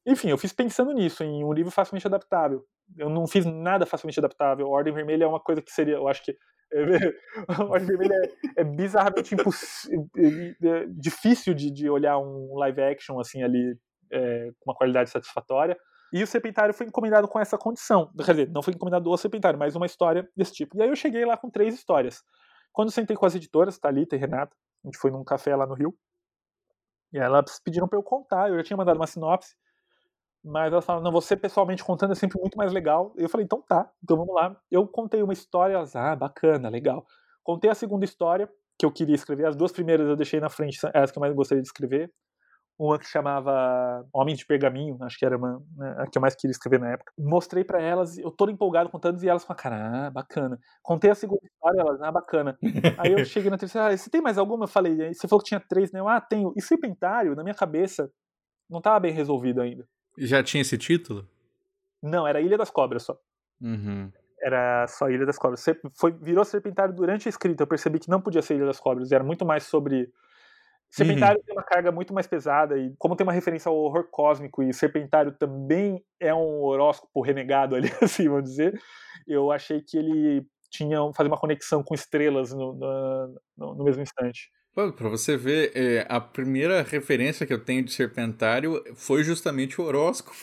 Enfim, 0.06 0.28
eu 0.28 0.36
fiz 0.36 0.52
pensando 0.52 0.92
nisso, 0.92 1.24
em 1.24 1.42
um 1.42 1.52
livro 1.52 1.70
facilmente 1.70 2.06
adaptável 2.06 2.62
eu 2.96 3.08
não 3.08 3.26
fiz 3.26 3.44
nada 3.44 3.86
facilmente 3.86 4.18
adaptável. 4.18 4.68
Ordem 4.68 4.92
Vermelha 4.92 5.24
é 5.24 5.26
uma 5.26 5.40
coisa 5.40 5.62
que 5.62 5.70
seria, 5.70 5.94
eu 5.94 6.08
acho 6.08 6.22
que 6.24 6.36
Ordem 7.68 7.86
Vermelha 7.86 8.14
é, 8.14 8.62
é 8.62 8.64
bizarramente 8.64 9.34
é, 9.34 10.86
difícil 10.88 11.54
de, 11.54 11.70
de, 11.70 11.88
olhar 11.88 12.18
um 12.18 12.56
live 12.56 12.82
action 12.82 13.20
assim 13.20 13.42
ali 13.42 13.78
é, 14.10 14.50
com 14.58 14.70
uma 14.70 14.74
qualidade 14.74 15.10
satisfatória. 15.10 15.76
E 16.12 16.22
o 16.22 16.26
Serpentário 16.26 16.74
foi 16.74 16.86
encomendado 16.86 17.26
com 17.26 17.40
essa 17.40 17.58
condição. 17.58 18.10
Quer 18.24 18.30
dizer, 18.32 18.50
não 18.50 18.62
foi 18.62 18.72
encomendado 18.72 19.04
do 19.04 19.16
Serpentário, 19.16 19.58
mas 19.58 19.74
uma 19.74 19.86
história 19.86 20.28
desse 20.36 20.52
tipo. 20.52 20.76
E 20.76 20.82
aí 20.82 20.88
eu 20.88 20.96
cheguei 20.96 21.24
lá 21.24 21.36
com 21.36 21.50
três 21.50 21.74
histórias. 21.74 22.22
Quando 22.72 22.90
sentei 22.90 23.16
com 23.16 23.26
as 23.26 23.34
editoras, 23.34 23.78
Thalita 23.78 24.16
e 24.16 24.18
Renata, 24.18 24.54
a 24.84 24.88
gente 24.88 24.98
foi 24.98 25.10
num 25.10 25.24
café 25.24 25.54
lá 25.56 25.66
no 25.66 25.74
Rio, 25.74 25.94
e 27.12 27.18
elas 27.18 27.60
pediram 27.60 27.86
para 27.86 27.98
eu 27.98 28.02
contar. 28.02 28.50
Eu 28.50 28.56
já 28.56 28.64
tinha 28.64 28.76
mandado 28.76 28.96
uma 28.96 29.06
sinopse. 29.06 29.54
Mas 30.44 30.70
elas 30.70 30.84
falaram, 30.84 31.02
não, 31.04 31.10
você 31.10 31.34
pessoalmente 31.34 31.82
contando 31.82 32.12
é 32.12 32.14
sempre 32.14 32.38
muito 32.38 32.56
mais 32.56 32.70
legal. 32.70 33.14
Eu 33.16 33.30
falei, 33.30 33.44
então 33.46 33.62
tá, 33.62 33.90
então 34.02 34.16
vamos 34.16 34.34
lá. 34.34 34.54
Eu 34.70 34.86
contei 34.86 35.22
uma 35.22 35.32
história, 35.32 35.74
elas, 35.74 35.96
ah, 35.96 36.14
bacana, 36.14 36.68
legal. 36.68 37.06
Contei 37.42 37.70
a 37.70 37.74
segunda 37.74 38.04
história, 38.04 38.48
que 38.78 38.84
eu 38.84 38.92
queria 38.92 39.14
escrever. 39.14 39.46
As 39.46 39.56
duas 39.56 39.72
primeiras 39.72 40.06
eu 40.06 40.16
deixei 40.16 40.40
na 40.40 40.50
frente, 40.50 40.78
as 40.92 41.10
que 41.10 41.18
eu 41.18 41.20
mais 41.20 41.34
gostaria 41.34 41.62
de 41.62 41.68
escrever. 41.68 42.12
Uma 42.76 42.98
que 42.98 43.06
chamava 43.06 44.04
Homens 44.12 44.38
de 44.38 44.46
Pergaminho, 44.46 44.98
acho 45.02 45.16
que 45.16 45.24
era 45.24 45.36
uma, 45.36 45.62
né, 45.76 45.94
a 45.98 46.06
que 46.08 46.18
eu 46.18 46.20
mais 46.22 46.34
queria 46.34 46.50
escrever 46.50 46.80
na 46.80 46.90
época. 46.90 47.12
Mostrei 47.16 47.62
para 47.62 47.80
elas, 47.80 48.18
eu 48.18 48.32
todo 48.32 48.50
empolgado 48.50 48.90
contando, 48.90 49.22
e 49.22 49.28
elas 49.28 49.44
falaram, 49.44 49.62
cara, 49.62 50.06
ah, 50.06 50.10
bacana. 50.10 50.58
Contei 50.82 51.08
a 51.10 51.14
segunda 51.14 51.40
história, 51.44 51.80
elas, 51.80 52.02
ah, 52.02 52.10
bacana. 52.10 52.58
Aí 52.98 53.12
eu 53.12 53.24
cheguei 53.24 53.48
na 53.48 53.56
terceira, 53.56 53.86
ah, 53.86 53.96
você 53.96 54.10
tem 54.10 54.20
mais 54.20 54.36
alguma? 54.36 54.64
Eu 54.64 54.68
falei, 54.68 55.14
você 55.14 55.28
falou 55.28 55.40
que 55.40 55.48
tinha 55.48 55.60
três, 55.60 55.92
né? 55.92 56.00
Eu, 56.00 56.08
ah, 56.08 56.20
tenho. 56.20 56.52
E 56.56 56.60
Serpentário, 56.60 57.36
na 57.36 57.44
minha 57.44 57.54
cabeça, 57.54 58.10
não 58.68 58.78
estava 58.78 58.98
bem 58.98 59.12
resolvido 59.12 59.60
ainda. 59.60 59.86
Já 60.18 60.42
tinha 60.42 60.62
esse 60.62 60.78
título? 60.78 61.28
Não, 62.02 62.26
era 62.26 62.40
Ilha 62.40 62.58
das 62.58 62.70
Cobras 62.70 63.02
só. 63.02 63.18
Uhum. 63.60 64.10
era 64.40 64.86
só 64.88 65.08
Ilha 65.08 65.24
das 65.24 65.38
Cobras. 65.38 65.64
Foi, 65.98 66.12
virou 66.12 66.44
Serpentário 66.44 66.94
durante 66.94 67.28
a 67.28 67.30
escrita. 67.30 67.62
Eu 67.62 67.66
percebi 67.66 67.98
que 67.98 68.10
não 68.10 68.20
podia 68.20 68.42
ser 68.42 68.56
Ilha 68.56 68.66
das 68.66 68.78
Cobras. 68.78 69.10
Era 69.10 69.24
muito 69.24 69.44
mais 69.44 69.64
sobre. 69.64 70.12
Serpentário 70.90 71.38
uhum. 71.38 71.44
tem 71.44 71.56
uma 71.56 71.62
carga 71.62 71.90
muito 71.90 72.14
mais 72.14 72.26
pesada, 72.26 72.78
e 72.78 72.94
como 72.98 73.16
tem 73.16 73.26
uma 73.26 73.32
referência 73.32 73.68
ao 73.68 73.76
horror 73.76 74.06
cósmico, 74.12 74.62
e 74.62 74.72
Serpentário 74.72 75.32
também 75.32 76.04
é 76.20 76.32
um 76.32 76.62
horóscopo 76.62 77.20
renegado 77.20 77.74
ali, 77.74 77.88
assim, 78.00 78.28
vamos 78.28 78.48
dizer, 78.48 78.80
eu 79.26 79.50
achei 79.50 79.80
que 79.80 79.96
ele 79.98 80.46
tinha 80.70 80.98
fazer 81.12 81.28
uma 81.28 81.36
conexão 81.36 81.82
com 81.82 81.94
estrelas 81.94 82.52
no, 82.52 82.74
no, 83.56 83.74
no 83.74 83.82
mesmo 83.82 84.02
instante. 84.02 84.50
Para 84.74 85.08
você 85.08 85.36
ver, 85.36 85.70
é, 85.72 86.04
a 86.08 86.20
primeira 86.20 86.82
referência 86.82 87.46
que 87.46 87.52
eu 87.52 87.60
tenho 87.60 87.84
de 87.84 87.92
Serpentário 87.92 88.82
foi 88.96 89.22
justamente 89.22 89.80
o 89.80 89.84
horóscopo. 89.84 90.36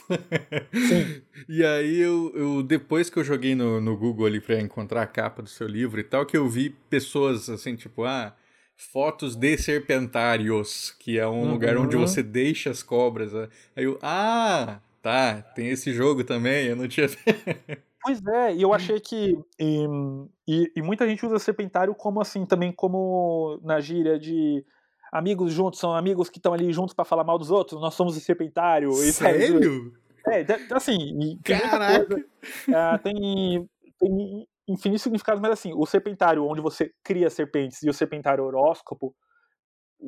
Sim. 0.74 1.22
e 1.50 1.66
aí, 1.66 2.00
eu, 2.00 2.32
eu, 2.34 2.64
depois 2.64 3.10
que 3.10 3.20
eu 3.20 3.26
joguei 3.26 3.56
no, 3.56 3.82
no 3.82 3.98
Google 3.98 4.26
ali 4.26 4.40
para 4.40 4.62
encontrar 4.62 5.02
a 5.02 5.08
capa 5.08 5.42
do 5.42 5.50
seu 5.50 5.68
livro 5.68 6.00
e 6.00 6.04
tal, 6.04 6.26
que 6.26 6.38
eu 6.38 6.48
vi 6.48 6.70
pessoas 6.90 7.50
assim, 7.50 7.76
tipo, 7.76 8.06
ah, 8.06 8.34
fotos 8.78 9.36
de 9.36 9.58
serpentários, 9.58 10.96
que 10.98 11.20
é 11.20 11.28
um 11.28 11.42
uhum. 11.42 11.52
lugar 11.52 11.76
onde 11.78 11.98
uhum. 11.98 12.08
você 12.08 12.24
deixa 12.24 12.70
as 12.70 12.82
cobras. 12.82 13.34
Né? 13.34 13.50
Aí 13.76 13.84
eu, 13.84 14.00
ah, 14.02 14.80
tá, 15.02 15.42
tem 15.42 15.68
esse 15.68 15.94
jogo 15.94 16.24
também, 16.24 16.68
eu 16.68 16.76
não 16.78 16.88
tinha. 16.88 17.08
Pois 18.04 18.26
é, 18.26 18.56
e 18.56 18.62
eu 18.62 18.74
achei 18.74 19.00
que. 19.00 19.38
E, 19.60 20.72
e, 20.76 20.82
muita 20.82 21.08
gente 21.08 21.26
usa 21.26 21.38
serpentário 21.38 21.94
como 21.94 22.20
assim, 22.20 22.46
também 22.46 22.72
como 22.72 23.60
na 23.64 23.80
gíria 23.80 24.18
de 24.18 24.66
amigos 25.12 25.52
juntos, 25.52 25.80
são 25.80 25.94
amigos 25.94 26.30
que 26.30 26.40
estão 26.40 26.54
ali 26.54 26.72
juntos 26.72 26.94
para 26.94 27.06
falar 27.06 27.24
mal 27.24 27.38
dos 27.38 27.52
outros, 27.52 27.80
nós 27.82 27.94
somos 27.94 28.18
o 28.18 28.20
serpentário. 28.20 28.92
Sério? 28.94 29.94
É, 30.28 30.46
assim, 30.74 30.98
tem 31.44 31.60
Caraca. 31.60 32.06
Coisa, 32.06 32.26
uh, 32.70 33.04
tem, 33.04 33.70
tem 34.00 34.48
infinitos 34.68 35.02
significados, 35.02 35.42
mas 35.42 35.52
assim, 35.52 35.74
o 35.76 35.86
serpentário, 35.86 36.46
onde 36.46 36.62
você 36.62 36.92
cria 37.04 37.30
serpentes, 37.30 37.84
e 37.84 37.90
o 37.90 37.94
serpentário 37.94 38.44
horóscopo, 38.44 39.16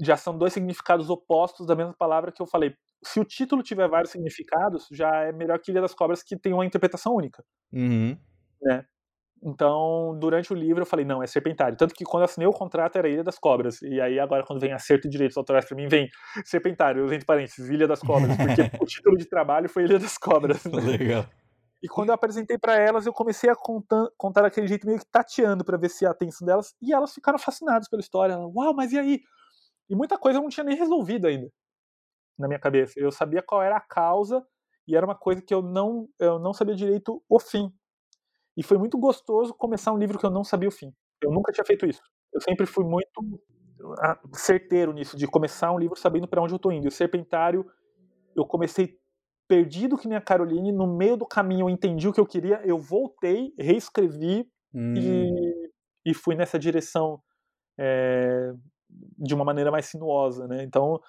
já 0.02 0.18
são 0.18 0.38
dois 0.38 0.54
significados 0.54 1.10
opostos 1.10 1.68
da 1.68 1.76
mesma 1.76 1.94
palavra 1.94 2.32
que 2.32 2.42
eu 2.42 2.48
falei 2.48 2.76
se 3.04 3.20
o 3.20 3.26
título 3.26 3.64
tiver 3.64 3.88
vários 3.88 4.12
significados, 4.12 4.88
já 4.92 5.10
é 5.24 5.32
melhor 5.32 5.60
que 5.60 5.72
Ilha 5.72 5.82
das 5.82 5.94
Cobras, 5.94 6.24
que 6.24 6.38
tem 6.38 6.54
uma 6.54 6.66
interpretação 6.66 7.14
única. 7.14 7.44
Uhum. 7.72 8.18
Né? 8.62 8.86
Então, 9.46 10.18
durante 10.20 10.54
o 10.54 10.56
livro, 10.56 10.84
eu 10.84 10.86
falei, 10.86 11.06
não, 11.06 11.22
é 11.22 11.28
Serpentário. 11.28 11.78
Tanto 11.78 11.94
que 11.94 12.06
quando 12.06 12.22
eu 12.22 12.26
assinei 12.26 12.48
o 12.48 12.54
contrato 12.54 12.98
era 12.98 13.10
Ilha 13.10 13.24
das 13.24 13.38
Cobras. 13.38 13.82
E 13.82 14.00
aí, 14.00 14.18
agora, 14.18 14.44
quando 14.46 14.62
vem 14.62 14.72
acerto 14.72 15.04
de 15.04 15.12
direitos 15.12 15.36
autorais 15.36 15.66
para 15.66 15.76
mim, 15.76 15.88
vem 15.88 16.10
Serpentário, 16.46 17.12
entre 17.14 17.26
parênteses, 17.26 17.70
Ilha 17.70 17.88
das 17.88 18.00
Cobras. 18.00 18.38
Porque 18.38 18.62
o 18.82 18.86
título 18.86 19.18
de 19.18 19.26
trabalho 19.26 19.68
foi 19.68 19.84
Ilha 19.84 20.00
das 20.00 20.18
Cobras. 20.18 20.64
Né? 20.64 20.80
Legal. 20.80 21.26
E 21.82 21.90
quando 21.90 22.10
eu 22.10 22.16
apresentei 22.16 22.58
para 22.58 22.78
elas, 22.78 23.06
eu 23.06 23.12
comecei 23.12 23.50
a 23.50 23.56
contar, 23.56 24.08
contar 24.16 24.44
daquele 24.44 24.68
jeito 24.68 24.88
meio 24.88 25.00
que 25.00 25.06
tateando 25.12 25.66
para 25.66 25.78
ver 25.78 25.90
se 25.90 26.06
a 26.06 26.12
atenção 26.12 26.46
delas. 26.46 26.74
E 26.82 26.94
elas 26.94 27.14
ficaram 27.14 27.38
fascinadas 27.38 27.90
pela 27.90 28.00
história. 28.00 28.38
Uau, 28.38 28.74
mas 28.74 28.94
e 28.94 29.00
aí? 29.00 29.20
E 29.90 29.96
muita 29.96 30.18
coisa 30.18 30.40
eu 30.40 30.42
não 30.42 30.50
tinha 30.50 30.64
nem 30.64 30.78
resolvido 30.78 31.28
ainda 31.28 31.50
na 32.38 32.48
minha 32.48 32.60
cabeça. 32.60 32.94
Eu 32.98 33.12
sabia 33.12 33.42
qual 33.42 33.62
era 33.62 33.78
a 33.78 33.82
causa 33.82 34.46
e 34.88 34.96
era 34.96 35.06
uma 35.06 35.16
coisa 35.16 35.42
que 35.42 35.54
eu 35.54 35.62
não, 35.62 36.08
eu 36.20 36.40
não 36.40 36.54
sabia 36.54 36.76
direito 36.76 37.24
o 37.30 37.40
fim. 37.40 37.72
E 38.56 38.64
foi 38.64 38.78
muito 38.78 38.98
gostoso 38.98 39.54
começar 39.54 39.92
um 39.92 39.98
livro 39.98 40.20
que 40.20 40.26
eu 40.26 40.32
não 40.32 40.44
sabia 40.44 40.70
o 40.70 40.72
fim. 40.72 40.94
Eu 41.22 41.32
nunca 41.32 41.52
tinha 41.52 41.66
feito 41.66 41.86
isso. 41.86 42.02
Eu 42.34 42.42
sempre 42.42 42.66
fui 42.66 42.84
muito 42.84 43.42
ah, 44.00 44.20
certeiro 44.34 44.94
nisso, 44.94 45.18
de 45.18 45.28
começar 45.28 45.72
um 45.72 45.80
livro 45.80 45.98
sabendo 45.98 46.28
para 46.28 46.42
onde 46.42 46.54
eu 46.54 46.58
estou 46.58 46.72
indo. 46.72 46.86
E 46.86 46.88
o 46.88 46.92
Serpentário, 46.92 47.66
eu 48.36 48.46
comecei 48.46 48.98
perdido 49.48 49.98
que 49.98 50.08
nem 50.08 50.18
a 50.18 50.22
Caroline, 50.22 50.72
no 50.72 50.88
meio 50.88 51.18
do 51.18 51.26
caminho 51.26 51.66
eu 51.66 51.70
entendi 51.70 52.08
o 52.08 52.14
que 52.14 52.20
eu 52.20 52.26
queria, 52.26 52.62
eu 52.64 52.78
voltei, 52.78 53.54
reescrevi 53.58 54.48
hum. 54.74 54.94
e, 54.96 56.12
e 56.12 56.14
fui 56.14 56.36
nessa 56.36 56.58
direção 56.58 57.22
é, 57.78 58.54
de 59.18 59.34
uma 59.34 59.44
maneira 59.44 59.72
mais 59.72 59.86
sinuosa, 59.86 60.48
né? 60.48 60.64
Então, 60.64 61.00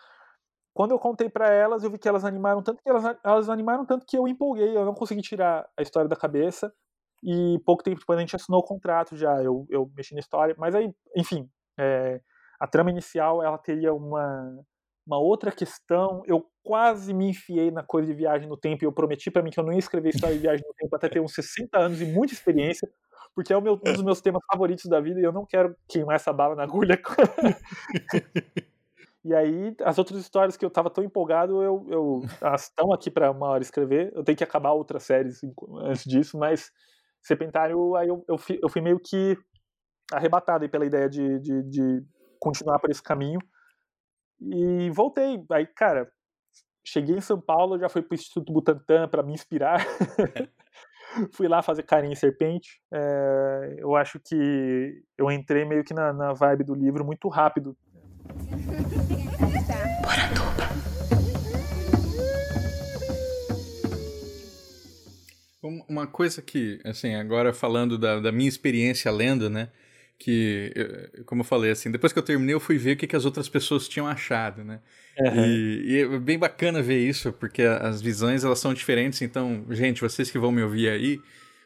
quando 0.75 0.91
eu 0.91 0.99
contei 0.99 1.31
para 1.31 1.49
elas, 1.49 1.85
eu 1.85 1.91
vi 1.91 1.99
que 1.99 2.09
elas 2.09 2.25
animaram 2.25 2.61
tanto 2.61 2.83
que 2.83 2.91
elas, 2.91 3.05
elas 3.25 3.49
animaram 3.49 3.87
tanto 3.87 4.05
que 4.05 4.18
eu 4.18 4.27
empolguei, 4.27 4.77
eu 4.77 4.85
não 4.85 4.93
consegui 4.93 5.22
tirar 5.22 5.66
a 5.77 5.83
história 5.83 6.09
da 6.09 6.16
cabeça. 6.16 6.75
E 7.22 7.59
pouco 7.64 7.83
tempo 7.83 8.01
depois 8.01 8.18
a 8.18 8.20
gente 8.20 8.37
assinou 8.37 8.61
o 8.61 8.64
contrato 8.64 9.16
já, 9.16 9.43
eu, 9.43 9.66
eu 9.70 9.91
mexi 9.97 10.12
na 10.12 10.20
história. 10.20 10.55
Mas 10.59 10.75
aí, 10.75 10.93
enfim, 11.16 11.49
é, 11.79 12.20
a 12.61 12.66
trama 12.66 12.91
inicial 12.91 13.43
ela 13.43 13.57
teria 13.57 13.95
uma, 13.95 14.59
uma 15.07 15.18
outra 15.18 15.53
questão. 15.53 16.22
Eu 16.27 16.45
quase 16.62 17.14
me 17.14 17.31
enfiei 17.31 17.70
na 17.70 17.85
coisa 17.85 18.09
de 18.09 18.14
viagem 18.14 18.49
no 18.49 18.57
tempo 18.57 18.85
e 18.85 18.87
eu 18.87 18.93
prometi 18.93 19.31
para 19.31 19.43
mim 19.43 19.51
que 19.51 19.61
eu 19.61 19.64
não 19.64 19.72
ia 19.72 19.79
escrever 19.79 20.11
história 20.11 20.35
de 20.35 20.43
viagem 20.43 20.66
no 20.66 20.75
tempo 20.75 20.95
até 20.97 21.09
ter 21.09 21.20
uns 21.20 21.35
60 21.35 21.79
anos 21.79 22.01
e 22.03 22.05
muita 22.05 22.35
experiência, 22.35 22.87
porque 23.33 23.53
é 23.53 23.61
meu, 23.61 23.75
um 23.75 23.93
dos 23.93 24.03
meus 24.03 24.20
temas 24.20 24.43
favoritos 24.51 24.87
da 24.87 25.01
vida 25.01 25.20
e 25.20 25.25
eu 25.25 25.33
não 25.33 25.47
quero 25.47 25.75
queimar 25.89 26.16
essa 26.16 26.33
bala 26.33 26.57
na 26.57 26.64
agulha. 26.64 27.01
E 29.25 29.35
aí, 29.35 29.75
as 29.83 29.99
outras 29.99 30.20
histórias 30.20 30.57
que 30.57 30.64
eu 30.64 30.70
tava 30.70 30.91
tão 30.91 31.03
empolgado, 31.03 31.62
eu, 31.62 31.87
eu 31.89 32.20
elas 32.41 32.64
estão 32.64 32.93
aqui 32.93 33.11
para 33.11 33.31
uma 33.31 33.47
hora 33.49 33.62
escrever. 33.62 34.12
Eu 34.14 34.22
tenho 34.22 34.37
que 34.37 34.45
acabar 34.45 34.72
outras 34.72 35.05
séries 35.05 35.41
antes 35.83 36.05
disso, 36.05 36.39
mas 36.39 36.70
Serpentário, 37.22 37.97
aí 37.97 38.09
eu, 38.09 38.22
eu, 38.29 38.37
fui, 38.37 38.59
eu 38.62 38.68
fui 38.68 38.83
meio 38.83 39.01
que 39.01 39.37
arrebatado 40.12 40.68
pela 40.68 40.85
ideia 40.85 41.09
de, 41.09 41.39
de, 41.41 41.62
de 41.62 42.05
continuar 42.39 42.79
por 42.79 42.91
esse 42.91 43.03
caminho. 43.03 43.39
E 44.41 44.91
voltei. 44.91 45.43
Aí, 45.53 45.66
cara, 45.66 46.11
cheguei 46.85 47.16
em 47.16 47.22
São 47.22 47.41
Paulo, 47.41 47.79
já 47.79 47.89
fui 47.89 48.03
pro 48.03 48.14
Instituto 48.14 48.53
Butantan 48.53 49.09
para 49.09 49.22
me 49.22 49.33
inspirar. 49.33 49.79
fui 51.33 51.49
lá 51.49 51.62
fazer 51.62 51.83
carinho 51.83 52.12
em 52.12 52.16
serpente. 52.16 52.81
É, 52.93 53.77
eu 53.79 53.95
acho 53.97 54.20
que 54.20 55.03
eu 55.16 55.31
entrei 55.31 55.64
meio 55.64 55.85
que 55.85 55.95
na, 55.95 56.12
na 56.12 56.33
vibe 56.33 56.64
do 56.64 56.75
livro 56.75 57.05
muito 57.05 57.29
rápido. 57.29 57.77
Uma 65.89 66.07
coisa 66.07 66.43
que, 66.43 66.79
assim, 66.85 67.15
agora 67.15 67.53
falando 67.53 67.97
da, 67.97 68.21
da 68.21 68.31
minha 68.31 68.49
experiência 68.49 69.11
lendo, 69.11 69.49
né? 69.49 69.69
Que, 70.19 70.73
como 71.27 71.41
eu 71.41 71.45
falei, 71.45 71.71
assim, 71.71 71.91
depois 71.91 72.12
que 72.12 72.19
eu 72.19 72.23
terminei, 72.23 72.55
eu 72.55 72.61
fui 72.61 72.77
ver 72.77 72.93
o 72.93 72.97
que, 72.97 73.07
que 73.07 73.17
as 73.17 73.25
outras 73.25 73.49
pessoas 73.49 73.89
tinham 73.89 74.07
achado, 74.07 74.62
né? 74.62 74.81
Uhum. 75.19 75.45
E, 75.45 75.85
e, 75.87 76.01
é 76.01 76.19
bem 76.19 76.39
bacana 76.39 76.83
ver 76.83 76.99
isso, 76.99 77.33
porque 77.33 77.62
as 77.62 78.03
visões 78.03 78.45
elas 78.45 78.59
são 78.59 78.75
diferentes. 78.75 79.23
Então, 79.23 79.65
gente, 79.71 80.03
vocês 80.03 80.31
que 80.31 80.39
vão 80.39 80.53
me 80.53 80.62
ouvir 80.62 80.89
aí, 80.89 81.21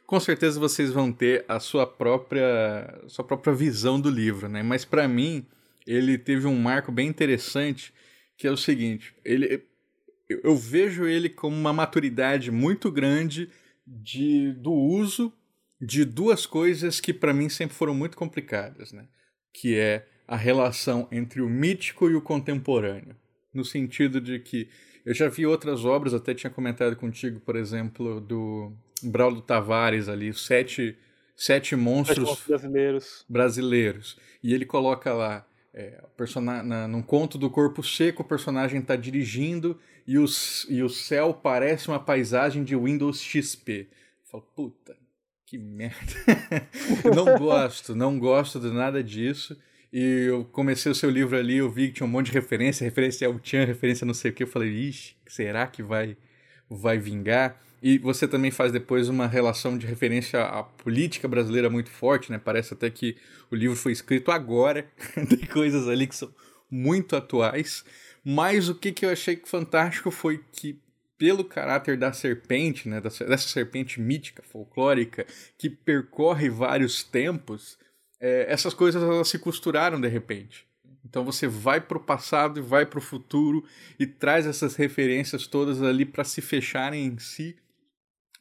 com 0.06 0.20
certeza 0.20 0.60
vocês 0.60 0.90
vão 0.90 1.12
ter 1.12 1.44
a 1.48 1.58
sua 1.58 1.86
própria, 1.86 3.02
sua 3.08 3.24
própria 3.24 3.52
visão 3.52 4.00
do 4.00 4.08
livro, 4.08 4.48
né? 4.48 4.62
Mas 4.62 4.84
para 4.84 5.08
mim, 5.08 5.44
ele 5.86 6.16
teve 6.16 6.46
um 6.46 6.56
marco 6.56 6.92
bem 6.92 7.08
interessante, 7.08 7.92
que 8.36 8.46
é 8.46 8.50
o 8.50 8.56
seguinte: 8.56 9.12
ele, 9.24 9.62
eu 10.28 10.56
vejo 10.56 11.06
ele 11.06 11.28
como 11.28 11.56
uma 11.56 11.72
maturidade 11.72 12.50
muito 12.50 12.90
grande 12.90 13.50
de, 13.88 14.52
do 14.52 14.72
uso 14.72 15.32
de 15.80 16.04
duas 16.04 16.44
coisas 16.44 17.00
que 17.00 17.14
para 17.14 17.32
mim 17.32 17.48
sempre 17.48 17.76
foram 17.76 17.94
muito 17.94 18.16
complicadas, 18.16 18.92
né? 18.92 19.06
Que 19.52 19.76
é 19.76 20.06
a 20.26 20.36
relação 20.36 21.08
entre 21.10 21.40
o 21.40 21.48
mítico 21.48 22.10
e 22.10 22.14
o 22.14 22.20
contemporâneo. 22.20 23.16
No 23.54 23.64
sentido 23.64 24.20
de 24.20 24.38
que 24.38 24.68
eu 25.04 25.14
já 25.14 25.28
vi 25.28 25.46
outras 25.46 25.84
obras, 25.84 26.12
até 26.12 26.34
tinha 26.34 26.50
comentado 26.50 26.94
contigo, 26.96 27.40
por 27.40 27.56
exemplo, 27.56 28.20
do 28.20 28.72
Braulio 29.02 29.40
Tavares 29.40 30.08
ali, 30.08 30.28
os 30.28 30.44
sete, 30.44 30.98
sete 31.34 31.74
monstros 31.74 32.44
brasileiros. 32.46 33.24
brasileiros. 33.28 34.18
E 34.42 34.52
ele 34.52 34.66
coloca 34.66 35.12
lá 35.14 35.46
é, 35.78 36.00
na, 36.40 36.88
num 36.88 37.00
conto 37.00 37.38
do 37.38 37.48
corpo 37.48 37.84
seco, 37.84 38.22
o 38.22 38.26
personagem 38.26 38.80
está 38.80 38.96
dirigindo 38.96 39.78
e, 40.04 40.18
os, 40.18 40.66
e 40.68 40.82
o 40.82 40.88
céu 40.88 41.32
parece 41.32 41.86
uma 41.86 42.00
paisagem 42.00 42.64
de 42.64 42.74
Windows 42.74 43.22
XP. 43.22 43.86
Falo, 44.24 44.42
puta, 44.56 44.96
que 45.46 45.56
merda. 45.56 45.96
não 47.14 47.38
gosto, 47.38 47.94
não 47.94 48.18
gosto 48.18 48.58
de 48.58 48.72
nada 48.72 49.04
disso. 49.04 49.56
E 49.92 50.26
eu 50.28 50.44
comecei 50.46 50.90
o 50.90 50.94
seu 50.94 51.08
livro 51.08 51.38
ali, 51.38 51.58
eu 51.58 51.70
vi 51.70 51.88
que 51.88 51.94
tinha 51.94 52.06
um 52.06 52.10
monte 52.10 52.26
de 52.26 52.32
referência, 52.32 52.84
referência 52.84 53.28
ao 53.28 53.38
Chan, 53.40 53.64
referência 53.64 54.04
não 54.04 54.14
sei 54.14 54.32
o 54.32 54.34
que. 54.34 54.42
Eu 54.42 54.48
falei, 54.48 54.70
ixi, 54.70 55.14
será 55.28 55.64
que 55.68 55.82
vai, 55.82 56.16
vai 56.68 56.98
vingar? 56.98 57.56
E 57.80 57.98
você 57.98 58.26
também 58.26 58.50
faz 58.50 58.72
depois 58.72 59.08
uma 59.08 59.26
relação 59.26 59.78
de 59.78 59.86
referência 59.86 60.42
à 60.42 60.62
política 60.62 61.28
brasileira 61.28 61.70
muito 61.70 61.90
forte, 61.90 62.30
né? 62.32 62.40
Parece 62.42 62.74
até 62.74 62.90
que 62.90 63.16
o 63.50 63.54
livro 63.54 63.76
foi 63.76 63.92
escrito 63.92 64.32
agora, 64.32 64.86
tem 65.28 65.46
coisas 65.46 65.86
ali 65.86 66.06
que 66.06 66.16
são 66.16 66.32
muito 66.70 67.14
atuais. 67.14 67.84
Mas 68.24 68.68
o 68.68 68.74
que, 68.74 68.92
que 68.92 69.06
eu 69.06 69.10
achei 69.10 69.40
fantástico 69.44 70.10
foi 70.10 70.42
que, 70.52 70.80
pelo 71.16 71.44
caráter 71.44 71.96
da 71.96 72.12
serpente, 72.12 72.88
né? 72.88 73.00
Dessa 73.00 73.48
serpente 73.48 74.00
mítica, 74.00 74.42
folclórica, 74.42 75.24
que 75.56 75.70
percorre 75.70 76.50
vários 76.50 77.04
tempos, 77.04 77.78
é, 78.20 78.46
essas 78.52 78.74
coisas 78.74 79.00
elas 79.00 79.28
se 79.28 79.38
costuraram 79.38 80.00
de 80.00 80.08
repente. 80.08 80.66
Então 81.04 81.24
você 81.24 81.46
vai 81.46 81.80
para 81.80 81.96
o 81.96 82.02
passado 82.02 82.58
e 82.58 82.62
vai 82.62 82.84
para 82.84 82.98
o 82.98 83.02
futuro 83.02 83.64
e 84.00 84.06
traz 84.06 84.46
essas 84.46 84.74
referências 84.74 85.46
todas 85.46 85.80
ali 85.80 86.04
para 86.04 86.24
se 86.24 86.42
fecharem 86.42 87.06
em 87.06 87.18
si 87.18 87.56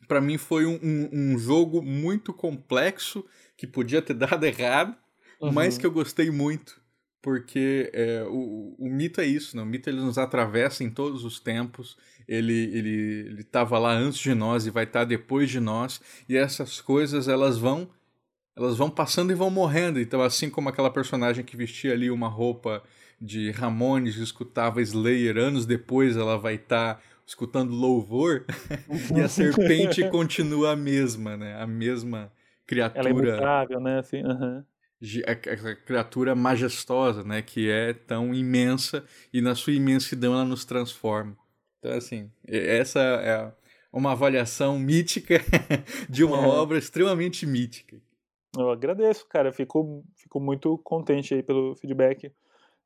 para 0.07 0.21
mim 0.21 0.37
foi 0.37 0.65
um, 0.65 0.79
um, 0.81 1.09
um, 1.11 1.37
jogo 1.37 1.81
muito 1.81 2.33
complexo 2.33 3.25
que 3.55 3.67
podia 3.67 4.01
ter 4.01 4.13
dado 4.15 4.43
errado, 4.45 4.95
uhum. 5.41 5.51
mas 5.51 5.77
que 5.77 5.85
eu 5.85 5.91
gostei 5.91 6.31
muito. 6.31 6.79
Porque 7.21 7.89
é, 7.93 8.23
o, 8.29 8.75
o 8.77 8.89
mito 8.89 9.19
é 9.19 9.25
isso, 9.25 9.57
né? 9.57 9.63
o 9.63 9.65
mito 9.65 9.89
ele 9.89 9.99
nos 9.99 10.17
atravessa 10.17 10.83
em 10.83 10.89
todos 10.89 11.25
os 11.25 11.39
tempos, 11.39 11.97
ele 12.27 12.53
ele 12.53 12.89
ele 13.27 13.41
estava 13.41 13.77
lá 13.77 13.91
antes 13.91 14.19
de 14.19 14.33
nós 14.33 14.65
e 14.65 14.69
vai 14.69 14.85
estar 14.85 14.99
tá 14.99 15.05
depois 15.05 15.49
de 15.49 15.59
nós, 15.59 15.99
e 16.29 16.37
essas 16.37 16.79
coisas 16.79 17.27
elas 17.27 17.57
vão 17.57 17.89
elas 18.55 18.77
vão 18.77 18.89
passando 18.89 19.31
e 19.31 19.35
vão 19.35 19.51
morrendo. 19.51 19.99
Então, 19.99 20.21
assim 20.21 20.49
como 20.49 20.67
aquela 20.67 20.89
personagem 20.89 21.43
que 21.45 21.55
vestia 21.55 21.93
ali 21.93 22.09
uma 22.09 22.27
roupa 22.27 22.81
de 23.21 23.51
Ramones 23.51 24.15
escutava 24.15 24.81
Slayer 24.81 25.37
anos 25.37 25.65
depois, 25.65 26.17
ela 26.17 26.37
vai 26.37 26.55
estar 26.55 26.95
tá 26.95 27.01
escutando 27.27 27.73
louvor, 27.73 28.45
e 29.13 29.19
a 29.19 29.27
serpente 29.27 30.07
continua 30.09 30.71
a 30.71 30.75
mesma, 30.75 31.35
né? 31.35 31.61
A 31.61 31.67
mesma 31.67 32.31
criatura. 32.65 33.09
Ela 33.09 33.09
é 33.09 33.11
imutável, 33.11 33.79
né? 33.81 33.99
Assim, 33.99 34.23
uhum. 34.23 34.63
a, 35.27 35.31
a, 35.31 35.75
criatura 35.75 36.33
majestosa, 36.33 37.23
né? 37.25 37.41
Que 37.41 37.69
é 37.69 37.93
tão 37.93 38.33
imensa 38.33 39.03
e 39.33 39.41
na 39.41 39.53
sua 39.53 39.73
imensidão 39.73 40.33
ela 40.33 40.45
nos 40.45 40.63
transforma. 40.63 41.37
Então, 41.79 41.91
assim, 41.91 42.31
essa 42.47 42.99
é 42.99 43.51
uma 43.91 44.13
avaliação 44.13 44.79
mítica 44.79 45.41
de 46.09 46.23
uma 46.23 46.37
é. 46.37 46.47
obra 46.47 46.77
extremamente 46.77 47.45
mítica. 47.45 48.01
Eu 48.57 48.71
agradeço, 48.71 49.27
cara. 49.27 49.51
Fico, 49.51 50.03
fico 50.15 50.39
muito 50.39 50.77
contente 50.79 51.33
aí 51.33 51.43
pelo 51.43 51.75
feedback. 51.75 52.31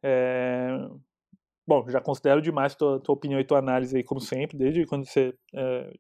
É, 0.01 0.67
Bom, 1.68 1.88
já 1.89 2.01
considero 2.01 2.41
demais 2.41 2.76
tua, 2.76 2.99
tua 2.99 3.14
opinião 3.14 3.39
e 3.39 3.43
tua 3.45 3.59
análise 3.59 3.95
aí, 3.95 4.03
como 4.03 4.20
sempre, 4.20 4.57
desde 4.57 4.86
quando 4.86 5.05
você, 5.05 5.34
é, 5.53 5.93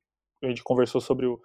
a 0.43 0.47
gente 0.47 0.63
conversou 0.63 0.99
sobre 0.99 1.25
o, 1.27 1.39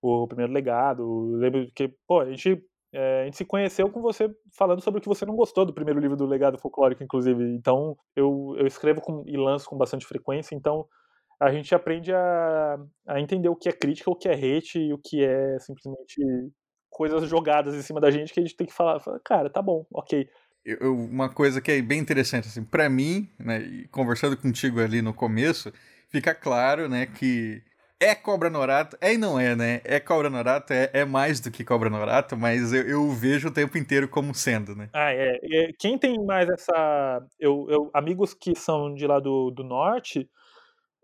o 0.00 0.28
primeiro 0.28 0.52
legado. 0.52 1.32
Lembro 1.36 1.66
que, 1.74 1.88
pô, 2.06 2.20
a 2.20 2.26
gente, 2.30 2.62
é, 2.92 3.22
a 3.22 3.24
gente 3.24 3.36
se 3.38 3.44
conheceu 3.44 3.90
com 3.90 4.02
você 4.02 4.28
falando 4.56 4.82
sobre 4.82 4.98
o 4.98 5.00
que 5.02 5.08
você 5.08 5.24
não 5.24 5.34
gostou 5.34 5.64
do 5.64 5.72
primeiro 5.74 5.98
livro 6.00 6.16
do 6.16 6.26
legado 6.26 6.58
folclórico, 6.58 7.02
inclusive. 7.02 7.42
Então, 7.54 7.96
eu, 8.14 8.54
eu 8.58 8.66
escrevo 8.66 9.00
com, 9.00 9.24
e 9.26 9.36
lanço 9.36 9.68
com 9.68 9.76
bastante 9.78 10.06
frequência, 10.06 10.54
então 10.54 10.86
a 11.40 11.50
gente 11.50 11.74
aprende 11.74 12.12
a, 12.12 12.78
a 13.08 13.20
entender 13.20 13.48
o 13.48 13.56
que 13.56 13.68
é 13.68 13.72
crítica, 13.72 14.10
o 14.10 14.16
que 14.16 14.28
é 14.28 14.34
hate 14.34 14.78
e 14.78 14.92
o 14.92 14.98
que 14.98 15.24
é 15.24 15.58
simplesmente 15.58 16.20
coisas 16.90 17.28
jogadas 17.28 17.74
em 17.74 17.82
cima 17.82 18.00
da 18.00 18.10
gente 18.10 18.32
que 18.32 18.38
a 18.40 18.42
gente 18.42 18.56
tem 18.56 18.66
que 18.66 18.72
falar, 18.72 19.00
cara, 19.24 19.48
tá 19.50 19.62
bom, 19.62 19.86
ok 19.92 20.28
eu, 20.64 20.96
uma 20.96 21.28
coisa 21.28 21.60
que 21.60 21.70
é 21.70 21.82
bem 21.82 21.98
interessante, 21.98 22.48
assim, 22.48 22.64
para 22.64 22.88
mim, 22.88 23.28
né, 23.38 23.84
conversando 23.90 24.36
contigo 24.36 24.80
ali 24.80 25.02
no 25.02 25.14
começo, 25.14 25.72
fica 26.08 26.34
claro, 26.34 26.88
né, 26.88 27.06
que 27.06 27.62
é 28.02 28.14
Cobra 28.16 28.50
Norato, 28.50 28.96
é 29.00 29.14
e 29.14 29.16
não 29.16 29.38
é, 29.38 29.54
né? 29.54 29.80
É 29.84 30.00
Cobra 30.00 30.28
Norato, 30.28 30.72
é, 30.72 30.90
é 30.92 31.04
mais 31.04 31.38
do 31.38 31.52
que 31.52 31.64
Cobra 31.64 31.88
Norato, 31.88 32.36
mas 32.36 32.72
eu, 32.72 32.82
eu, 32.82 33.10
vejo 33.12 33.46
o 33.46 33.52
tempo 33.52 33.78
inteiro 33.78 34.08
como 34.08 34.34
sendo, 34.34 34.74
né? 34.74 34.90
Ah, 34.92 35.12
é. 35.12 35.38
Quem 35.78 35.96
tem 35.96 36.18
mais 36.24 36.48
essa. 36.48 37.24
Eu, 37.38 37.68
eu 37.70 37.90
amigos 37.94 38.34
que 38.34 38.56
são 38.56 38.92
de 38.92 39.06
lá 39.06 39.20
do, 39.20 39.52
do 39.52 39.62
norte 39.62 40.28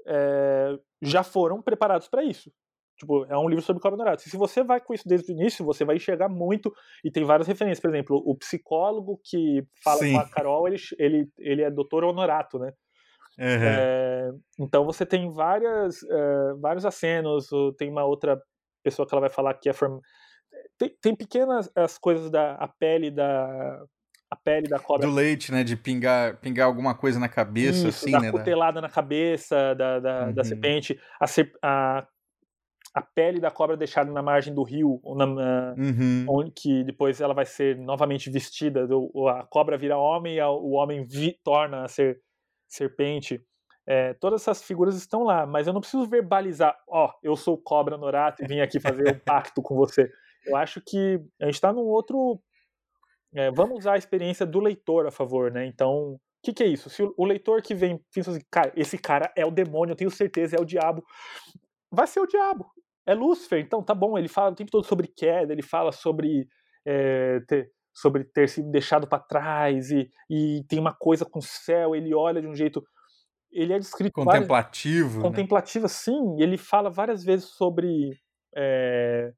é, 0.08 0.76
já 1.00 1.22
foram 1.22 1.62
preparados 1.62 2.08
para 2.08 2.24
isso. 2.24 2.50
Tipo, 2.98 3.24
é 3.26 3.38
um 3.38 3.48
livro 3.48 3.64
sobre 3.64 3.80
cobra 3.80 3.96
dourada. 3.96 4.18
Se 4.18 4.36
você 4.36 4.62
vai 4.64 4.80
com 4.80 4.92
isso 4.92 5.06
desde 5.06 5.30
o 5.30 5.34
início, 5.34 5.64
você 5.64 5.84
vai 5.84 5.96
enxergar 5.96 6.28
muito. 6.28 6.72
E 7.04 7.10
tem 7.10 7.24
várias 7.24 7.46
referências. 7.46 7.80
Por 7.80 7.90
exemplo, 7.90 8.22
o 8.26 8.36
psicólogo 8.36 9.20
que 9.24 9.62
fala 9.84 9.98
Sim. 9.98 10.14
com 10.14 10.18
a 10.18 10.28
Carol, 10.28 10.66
ele, 10.66 10.76
ele, 10.98 11.28
ele 11.38 11.62
é 11.62 11.70
doutor 11.70 12.02
honorato, 12.02 12.58
né? 12.58 12.72
Uhum. 13.38 13.44
É, 13.46 14.30
então 14.58 14.84
você 14.84 15.06
tem 15.06 15.32
várias, 15.32 16.02
é, 16.02 16.54
vários 16.60 16.84
acenos. 16.84 17.48
Tem 17.78 17.88
uma 17.88 18.04
outra 18.04 18.40
pessoa 18.82 19.06
que 19.06 19.14
ela 19.14 19.20
vai 19.20 19.30
falar 19.30 19.54
que 19.54 19.68
é 19.68 19.72
form... 19.72 20.00
tem, 20.76 20.92
tem 21.00 21.14
pequenas 21.14 21.70
as 21.76 21.98
coisas 21.98 22.30
da 22.30 22.54
a 22.54 22.66
pele 22.66 23.12
da 23.12 23.80
a 24.30 24.36
pele 24.36 24.68
da 24.68 24.78
cobra. 24.78 25.06
Do 25.06 25.14
leite, 25.14 25.52
né? 25.52 25.62
De 25.62 25.76
pingar, 25.76 26.38
pingar 26.38 26.66
alguma 26.66 26.94
coisa 26.94 27.18
na 27.18 27.28
cabeça, 27.28 27.88
Isso, 27.88 28.04
assim, 28.04 28.10
da 28.10 28.20
né? 28.20 28.30
cutelada 28.30 28.80
na 28.80 28.88
cabeça 28.88 29.74
da, 29.74 30.00
da, 30.00 30.26
uhum. 30.26 30.34
da 30.34 30.44
serpente. 30.44 31.00
A, 31.20 31.26
a 31.62 32.06
a 32.94 33.02
pele 33.02 33.40
da 33.40 33.50
cobra 33.50 33.76
deixada 33.76 34.10
na 34.10 34.22
margem 34.22 34.54
do 34.54 34.62
rio, 34.62 35.00
na, 35.16 35.74
uhum. 35.76 36.26
onde 36.28 36.50
que 36.50 36.84
depois 36.84 37.20
ela 37.20 37.34
vai 37.34 37.44
ser 37.44 37.76
novamente 37.76 38.30
vestida, 38.30 38.86
do, 38.86 39.10
a 39.28 39.44
cobra 39.44 39.76
vira 39.76 39.96
homem 39.96 40.36
e 40.36 40.40
a, 40.40 40.48
o 40.48 40.72
homem 40.72 41.04
vi, 41.04 41.38
torna 41.44 41.84
a 41.84 41.88
ser 41.88 42.20
serpente. 42.66 43.42
É, 43.86 44.14
todas 44.14 44.42
essas 44.42 44.62
figuras 44.62 44.96
estão 44.96 45.22
lá, 45.22 45.46
mas 45.46 45.66
eu 45.66 45.72
não 45.72 45.80
preciso 45.80 46.06
verbalizar, 46.06 46.76
ó, 46.86 47.06
oh, 47.06 47.18
eu 47.22 47.36
sou 47.36 47.56
cobra 47.56 47.96
Norato 47.96 48.42
e 48.42 48.46
vim 48.46 48.60
aqui 48.60 48.78
fazer 48.78 49.14
um 49.14 49.18
pacto 49.18 49.62
com 49.62 49.74
você. 49.74 50.10
Eu 50.44 50.56
acho 50.56 50.80
que 50.80 51.20
a 51.40 51.46
gente 51.46 51.54
está 51.54 51.72
num 51.72 51.84
outro. 51.84 52.40
É, 53.34 53.50
vamos 53.50 53.78
usar 53.80 53.94
a 53.94 53.98
experiência 53.98 54.46
do 54.46 54.60
leitor 54.60 55.06
a 55.06 55.10
favor, 55.10 55.50
né? 55.50 55.66
Então, 55.66 56.14
o 56.14 56.20
que, 56.42 56.52
que, 56.52 56.62
é 56.62 56.66
isso? 56.66 56.88
Se 56.88 57.02
o, 57.02 57.14
o 57.16 57.24
leitor 57.24 57.60
que 57.60 57.74
vem 57.74 58.00
pensa 58.12 58.30
assim, 58.30 58.40
cara, 58.50 58.72
esse 58.74 58.96
cara 58.96 59.30
é 59.36 59.44
o 59.44 59.50
demônio, 59.50 59.92
eu 59.92 59.96
tenho 59.96 60.10
certeza, 60.10 60.56
é 60.56 60.60
o 60.60 60.64
diabo. 60.64 61.04
Vai 61.90 62.06
ser 62.06 62.20
o 62.20 62.26
diabo 62.26 62.66
é 63.08 63.14
Lúcifer, 63.14 63.58
então 63.58 63.82
tá 63.82 63.94
bom, 63.94 64.18
ele 64.18 64.28
fala 64.28 64.50
o 64.50 64.54
tempo 64.54 64.70
todo 64.70 64.84
sobre 64.84 65.08
queda, 65.08 65.50
ele 65.50 65.62
fala 65.62 65.92
sobre, 65.92 66.46
é, 66.84 67.40
ter, 67.48 67.70
sobre 67.94 68.22
ter 68.22 68.46
sido 68.50 68.70
deixado 68.70 69.08
para 69.08 69.18
trás 69.18 69.90
e, 69.90 70.10
e 70.28 70.62
tem 70.68 70.78
uma 70.78 70.92
coisa 70.92 71.24
com 71.24 71.38
o 71.38 71.42
céu, 71.42 71.96
ele 71.96 72.14
olha 72.14 72.42
de 72.42 72.46
um 72.46 72.54
jeito. 72.54 72.84
Ele 73.50 73.72
é 73.72 73.78
descrito. 73.78 74.12
Contemplativo. 74.12 75.08
Várias, 75.08 75.22
né? 75.22 75.22
Contemplativo, 75.22 75.88
sim. 75.88 76.36
Ele 76.38 76.58
fala 76.58 76.90
várias 76.90 77.24
vezes 77.24 77.46
sobre. 77.46 78.10
É, 78.54 79.32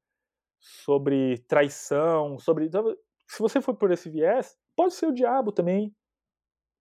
sobre 0.58 1.38
traição, 1.46 2.40
sobre. 2.40 2.66
Então, 2.66 2.84
se 3.28 3.38
você 3.38 3.60
for 3.60 3.76
por 3.76 3.92
esse 3.92 4.10
viés, 4.10 4.56
pode 4.74 4.94
ser 4.94 5.06
o 5.06 5.14
diabo 5.14 5.52
também. 5.52 5.94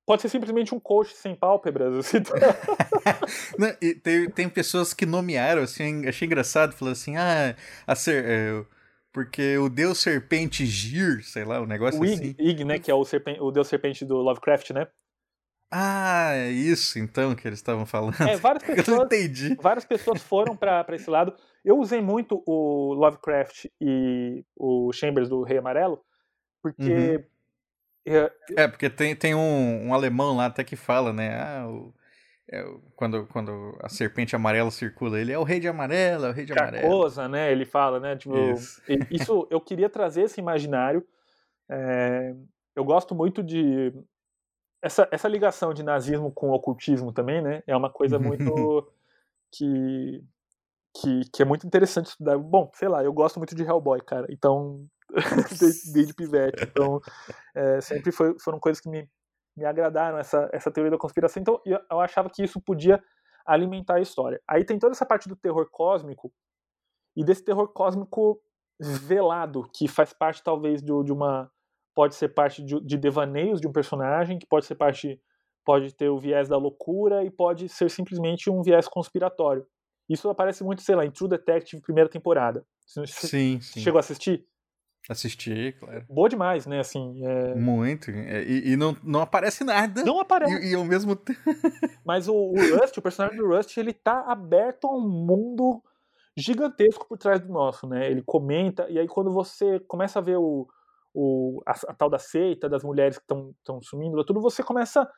Pode 0.09 0.23
ser 0.23 0.29
simplesmente 0.29 0.73
um 0.73 0.79
coach 0.79 1.15
sem 1.15 1.35
pálpebras. 1.35 1.95
Assim. 1.99 2.17
Não, 3.59 3.71
tem, 4.01 4.27
tem 4.27 4.49
pessoas 4.49 4.91
que 4.91 5.05
nomearam, 5.05 5.61
assim, 5.61 6.07
achei 6.07 6.25
engraçado, 6.25 6.73
falou 6.73 6.93
assim, 6.93 7.15
ah, 7.15 7.55
a 7.85 7.93
ser, 7.93 8.25
é, 8.25 8.65
porque 9.13 9.59
o 9.59 9.69
deus 9.69 9.99
serpente 9.99 10.65
Gir, 10.65 11.23
sei 11.23 11.45
lá, 11.45 11.59
o 11.59 11.63
um 11.65 11.67
negócio 11.67 12.01
o 12.01 12.03
Ig, 12.03 12.13
assim. 12.13 12.35
Ig, 12.39 12.65
né, 12.65 12.79
que 12.79 12.89
é 12.89 12.95
o, 12.95 13.05
serpente, 13.05 13.39
o 13.39 13.51
deus 13.51 13.67
serpente 13.67 14.03
do 14.03 14.15
Lovecraft, 14.15 14.71
né? 14.71 14.87
Ah, 15.69 16.31
é 16.33 16.49
isso 16.49 16.97
então 16.97 17.35
que 17.35 17.47
eles 17.47 17.59
estavam 17.59 17.85
falando. 17.85 18.19
É, 18.27 18.35
várias 18.35 18.63
pessoas, 18.63 18.87
Eu 18.89 18.95
não 18.95 19.05
entendi. 19.05 19.55
Várias 19.61 19.85
pessoas 19.85 20.23
foram 20.23 20.57
para 20.57 20.87
esse 20.95 21.07
lado. 21.07 21.35
Eu 21.63 21.77
usei 21.77 22.01
muito 22.01 22.41
o 22.47 22.95
Lovecraft 22.95 23.65
e 23.79 24.43
o 24.55 24.91
Chambers 24.91 25.29
do 25.29 25.43
Rei 25.43 25.59
Amarelo, 25.59 26.01
porque 26.63 27.17
uhum 27.17 27.23
é, 28.09 28.63
é, 28.63 28.67
porque 28.67 28.89
tem, 28.89 29.15
tem 29.15 29.35
um, 29.35 29.87
um 29.87 29.93
alemão 29.93 30.35
lá 30.35 30.45
até 30.45 30.63
que 30.63 30.75
fala, 30.75 31.13
né? 31.13 31.39
Ah, 31.39 31.67
o, 31.67 31.93
é, 32.51 32.63
quando, 32.95 33.27
quando 33.27 33.77
a 33.81 33.87
serpente 33.89 34.35
amarela 34.35 34.71
circula, 34.71 35.19
ele 35.19 35.31
é 35.31 35.37
o 35.37 35.43
rei 35.43 35.59
de 35.59 35.67
amarelo, 35.67 36.25
é 36.25 36.29
o 36.29 36.33
rei 36.33 36.45
de 36.45 36.53
amarelo. 36.53 36.81
Carcosa, 36.81 37.27
né? 37.27 37.51
Ele 37.51 37.65
fala, 37.65 37.99
né? 37.99 38.15
Tipo, 38.15 38.35
isso. 38.53 38.81
isso 39.11 39.47
eu 39.51 39.61
queria 39.61 39.89
trazer 39.89 40.23
esse 40.23 40.39
imaginário. 40.39 41.05
É, 41.69 42.33
eu 42.75 42.83
gosto 42.83 43.13
muito 43.13 43.43
de 43.43 43.93
essa, 44.81 45.07
essa 45.11 45.27
ligação 45.27 45.73
de 45.73 45.83
nazismo 45.83 46.31
com 46.31 46.49
ocultismo 46.49 47.13
também, 47.13 47.41
né? 47.41 47.61
É 47.67 47.75
uma 47.77 47.89
coisa 47.89 48.17
muito 48.19 48.91
que, 49.51 50.23
que, 50.95 51.21
que 51.31 51.41
é 51.43 51.45
muito 51.45 51.67
interessante 51.67 52.07
estudar. 52.07 52.37
Bom, 52.37 52.71
sei 52.73 52.87
lá, 52.87 53.03
eu 53.03 53.13
gosto 53.13 53.37
muito 53.37 53.53
de 53.53 53.63
Hellboy, 53.63 54.01
cara. 54.01 54.25
Então 54.29 54.87
desde, 55.93 56.13
pivete. 56.13 56.63
Então, 56.63 57.01
é, 57.55 57.81
sempre 57.81 58.11
foi, 58.11 58.37
foram 58.39 58.59
coisas 58.59 58.81
que 58.81 58.89
me, 58.89 59.09
me 59.55 59.65
agradaram, 59.65 60.17
essa, 60.17 60.49
essa 60.53 60.71
teoria 60.71 60.91
da 60.91 60.97
conspiração. 60.97 61.41
Então, 61.41 61.61
eu, 61.65 61.79
eu 61.91 61.99
achava 61.99 62.29
que 62.29 62.43
isso 62.43 62.61
podia 62.61 63.01
alimentar 63.45 63.95
a 63.95 64.01
história. 64.01 64.41
Aí 64.47 64.63
tem 64.63 64.77
toda 64.77 64.93
essa 64.93 65.05
parte 65.05 65.27
do 65.27 65.35
terror 65.35 65.67
cósmico, 65.71 66.31
e 67.15 67.23
desse 67.23 67.43
terror 67.43 67.67
cósmico 67.67 68.41
velado, 68.79 69.69
que 69.73 69.87
faz 69.87 70.13
parte, 70.13 70.43
talvez, 70.43 70.81
de, 70.81 71.03
de 71.03 71.11
uma. 71.11 71.51
Pode 71.93 72.15
ser 72.15 72.29
parte 72.29 72.63
de, 72.63 72.79
de 72.79 72.97
devaneios 72.97 73.59
de 73.59 73.67
um 73.67 73.73
personagem, 73.73 74.39
que 74.39 74.45
pode 74.45 74.65
ser 74.65 74.75
parte. 74.75 75.21
Pode 75.65 75.93
ter 75.93 76.09
o 76.09 76.17
viés 76.17 76.47
da 76.47 76.57
loucura 76.57 77.23
e 77.23 77.29
pode 77.29 77.67
ser 77.67 77.89
simplesmente 77.91 78.49
um 78.49 78.63
viés 78.63 78.87
conspiratório. 78.87 79.67
Isso 80.09 80.27
aparece 80.29 80.63
muito, 80.63 80.81
sei 80.81 80.95
lá, 80.95 81.05
em 81.05 81.11
True 81.11 81.29
Detective, 81.29 81.81
primeira 81.81 82.09
temporada. 82.09 82.65
Você 82.87 83.05
sim, 83.05 83.61
sim. 83.61 83.81
Chegou 83.81 83.97
a 83.97 83.99
assistir? 83.99 84.47
Assisti, 85.07 85.75
claro. 85.79 86.05
Boa 86.09 86.29
demais, 86.29 86.65
né? 86.67 86.79
Assim, 86.79 87.25
é... 87.25 87.55
Muito. 87.55 88.11
É, 88.11 88.43
e, 88.43 88.73
e, 88.73 88.75
não, 88.75 88.95
não 89.03 89.21
aparece 89.21 89.63
nada. 89.63 90.03
Não 90.03 90.19
aparece. 90.19 90.53
E, 90.65 90.71
e 90.71 90.75
ao 90.75 90.83
mesmo 90.85 91.15
tempo. 91.15 91.39
Mas 92.05 92.27
o, 92.27 92.33
o 92.33 92.77
Rust, 92.77 92.97
o 92.97 93.01
personagem 93.01 93.37
do 93.37 93.47
Rust, 93.47 93.75
ele 93.77 93.93
tá 93.93 94.21
aberto 94.27 94.85
a 94.85 94.95
um 94.95 95.01
mundo 95.01 95.81
gigantesco 96.37 97.07
por 97.07 97.17
trás 97.17 97.39
do 97.39 97.51
nosso, 97.51 97.87
né? 97.87 98.09
Ele 98.09 98.21
comenta, 98.21 98.87
e 98.89 98.99
aí 98.99 99.07
quando 99.07 99.31
você 99.31 99.79
começa 99.81 100.19
a 100.19 100.21
ver 100.21 100.37
o, 100.37 100.67
o, 101.13 101.61
a, 101.65 101.71
a 101.71 101.93
tal 101.93 102.09
da 102.09 102.19
seita, 102.19 102.69
das 102.69 102.83
mulheres 102.83 103.17
que 103.17 103.23
estão 103.23 103.81
sumindo, 103.81 104.23
tudo, 104.23 104.39
você 104.41 104.61
começa 104.63 105.09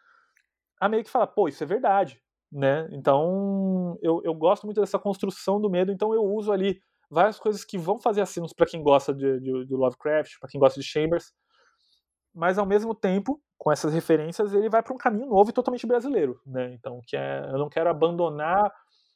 a 0.80 0.90
meio 0.90 1.04
que 1.04 1.10
falar, 1.10 1.28
pô, 1.28 1.48
isso 1.48 1.64
é 1.64 1.68
verdade. 1.68 2.22
né? 2.52 2.88
Então, 2.92 3.98
eu, 4.02 4.22
eu 4.24 4.34
gosto 4.34 4.66
muito 4.66 4.82
dessa 4.82 4.98
construção 4.98 5.60
do 5.62 5.70
medo, 5.70 5.92
então 5.92 6.14
eu 6.14 6.24
uso 6.24 6.52
ali 6.52 6.82
várias 7.12 7.38
coisas 7.38 7.66
que 7.66 7.78
vão 7.78 8.00
fazer 8.00 8.22
assinos 8.22 8.54
para 8.54 8.66
quem 8.66 8.82
gosta 8.82 9.14
de, 9.14 9.40
de, 9.40 9.66
de 9.66 9.76
Lovecraft, 9.76 10.40
para 10.40 10.50
quem 10.50 10.60
gosta 10.60 10.80
de 10.80 10.86
Chambers, 10.86 11.34
mas 12.34 12.58
ao 12.58 12.66
mesmo 12.66 12.96
tempo, 12.96 13.42
com 13.58 13.72
essas 13.72 13.94
referências, 13.94 14.54
ele 14.54 14.70
vai 14.70 14.82
para 14.82 14.94
um 14.94 14.98
caminho 14.98 15.28
novo 15.28 15.50
e 15.50 15.54
totalmente 15.54 15.86
brasileiro, 15.86 16.40
né? 16.46 16.74
Então, 16.74 17.02
que 17.06 17.18
é, 17.18 17.42
eu 17.52 17.58
não 17.58 17.70
quero 17.70 17.90
abandonar 17.90 18.74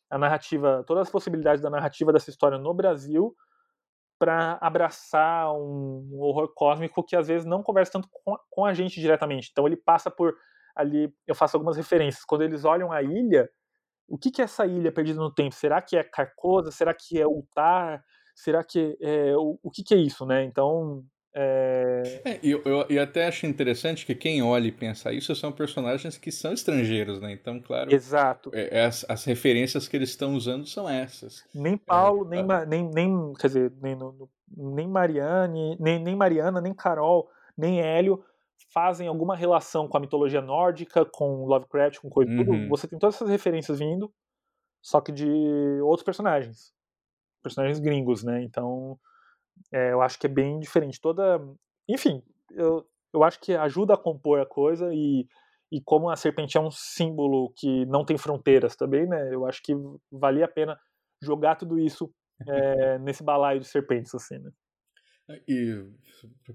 a 0.10 0.18
narrativa, 0.18 0.84
todas 0.86 1.08
as 1.08 1.10
possibilidades 1.10 1.62
da 1.62 1.70
narrativa 1.70 2.12
dessa 2.12 2.30
história 2.30 2.58
no 2.58 2.74
Brasil 2.74 3.34
para 4.20 4.58
abraçar 4.62 5.52
um, 5.54 6.20
horror 6.20 6.54
cósmico 6.54 7.04
que 7.04 7.16
às 7.16 7.28
vezes 7.28 7.46
não 7.46 7.64
conversa 7.64 7.94
tanto 7.94 8.08
com, 8.12 8.38
com 8.50 8.66
a 8.66 8.74
gente 8.74 9.00
diretamente. 9.00 9.50
Então 9.52 9.66
ele 9.66 9.78
passa 9.78 10.12
por 10.12 10.36
ali, 10.76 11.14
eu 11.26 11.36
faço 11.36 11.56
algumas 11.58 11.78
referências. 11.78 12.24
Quando 12.26 12.44
eles 12.44 12.66
olham 12.66 12.92
a 12.92 13.02
ilha, 13.02 13.50
o 14.08 14.18
que, 14.18 14.32
que 14.32 14.42
é 14.42 14.46
essa 14.46 14.66
ilha 14.66 14.92
perdida 14.92 15.20
no 15.20 15.34
tempo? 15.34 15.56
Será 15.56 15.82
que 15.82 15.98
é 15.98 16.04
Carcosa? 16.04 16.72
Será 16.72 16.94
que 16.94 17.20
é 17.20 17.28
Ultar? 17.28 18.04
Será 18.36 18.64
que 18.64 18.98
é, 19.02 19.36
o, 19.36 19.60
o 19.64 19.72
que, 19.72 19.84
que 19.84 19.94
é 19.94 19.98
isso, 19.98 20.26
né? 20.26 20.44
Então 20.44 21.04
é... 21.38 22.22
É, 22.24 22.40
eu, 22.42 22.62
eu, 22.64 22.86
eu, 22.88 23.04
até 23.04 23.28
acho 23.28 23.46
interessante 23.46 24.06
que 24.06 24.16
quem 24.16 24.42
olha 24.42 24.68
e 24.68 24.72
pensa 24.72 25.12
isso 25.12 25.36
são 25.36 25.52
personagens 25.52 26.18
que 26.18 26.32
são 26.32 26.54
estrangeiros, 26.54 27.20
né? 27.20 27.34
Então, 27.34 27.60
claro. 27.60 27.94
Exato. 27.94 28.52
É, 28.54 28.86
as, 28.86 29.06
as, 29.10 29.26
referências 29.26 29.86
que 29.86 29.98
eles 29.98 30.12
estão 30.12 30.34
usando 30.34 30.66
são 30.66 30.90
essas. 30.90 31.44
Nem 31.54 31.74
é, 31.74 31.80
Paulo, 31.86 32.24
nem, 32.24 32.48
tá. 32.48 32.66
nem, 32.66 32.90
nem. 32.90 33.34
Quer 33.34 33.48
dizer, 33.48 33.74
nem, 33.82 33.98
nem 34.56 34.88
Mariane, 34.88 35.76
nem, 35.78 36.02
nem 36.02 36.16
Mariana, 36.16 36.62
nem 36.62 36.74
Carol, 36.74 37.30
nem 37.58 37.82
Hélio 37.82 38.24
fazem 38.76 39.08
alguma 39.08 39.38
relação 39.38 39.88
com 39.88 39.96
a 39.96 40.02
mitologia 40.02 40.42
nórdica, 40.42 41.06
com 41.06 41.46
Lovecraft, 41.46 42.02
com 42.02 42.10
coisa 42.10 42.30
uhum. 42.30 42.68
Você 42.68 42.90
tem 42.90 43.00
todas 43.00 43.16
essas 43.16 43.30
referências 43.30 43.80
vindo, 43.80 44.14
só 44.84 45.00
que 45.00 45.14
de 45.14 45.26
outros 45.82 46.04
personagens. 46.04 46.74
Personagens 47.42 47.80
gringos, 47.80 48.22
né? 48.22 48.44
Então 48.44 49.00
é, 49.74 49.94
eu 49.94 50.02
acho 50.02 50.20
que 50.20 50.28
é 50.28 50.30
bem 50.30 50.60
diferente. 50.60 51.00
Toda. 51.00 51.40
Enfim, 51.88 52.22
eu, 52.52 52.86
eu 53.14 53.24
acho 53.24 53.40
que 53.40 53.54
ajuda 53.54 53.94
a 53.94 53.98
compor 53.98 54.42
a 54.42 54.46
coisa 54.46 54.94
e, 54.94 55.26
e 55.72 55.80
como 55.82 56.10
a 56.10 56.18
serpente 56.18 56.58
é 56.58 56.62
um 56.62 56.70
símbolo 56.70 57.54
que 57.56 57.86
não 57.86 58.04
tem 58.04 58.18
fronteiras 58.18 58.76
também, 58.76 59.08
né? 59.08 59.34
Eu 59.34 59.46
acho 59.46 59.64
que 59.64 59.74
valia 60.12 60.46
a 60.46 60.50
pena 60.50 60.78
jogar 61.24 61.56
tudo 61.56 61.80
isso 61.80 62.14
é, 62.46 63.00
nesse 63.00 63.24
balaio 63.24 63.62
de 63.62 63.68
serpentes, 63.68 64.14
assim, 64.14 64.38
né? 64.38 64.52
E 65.48 65.90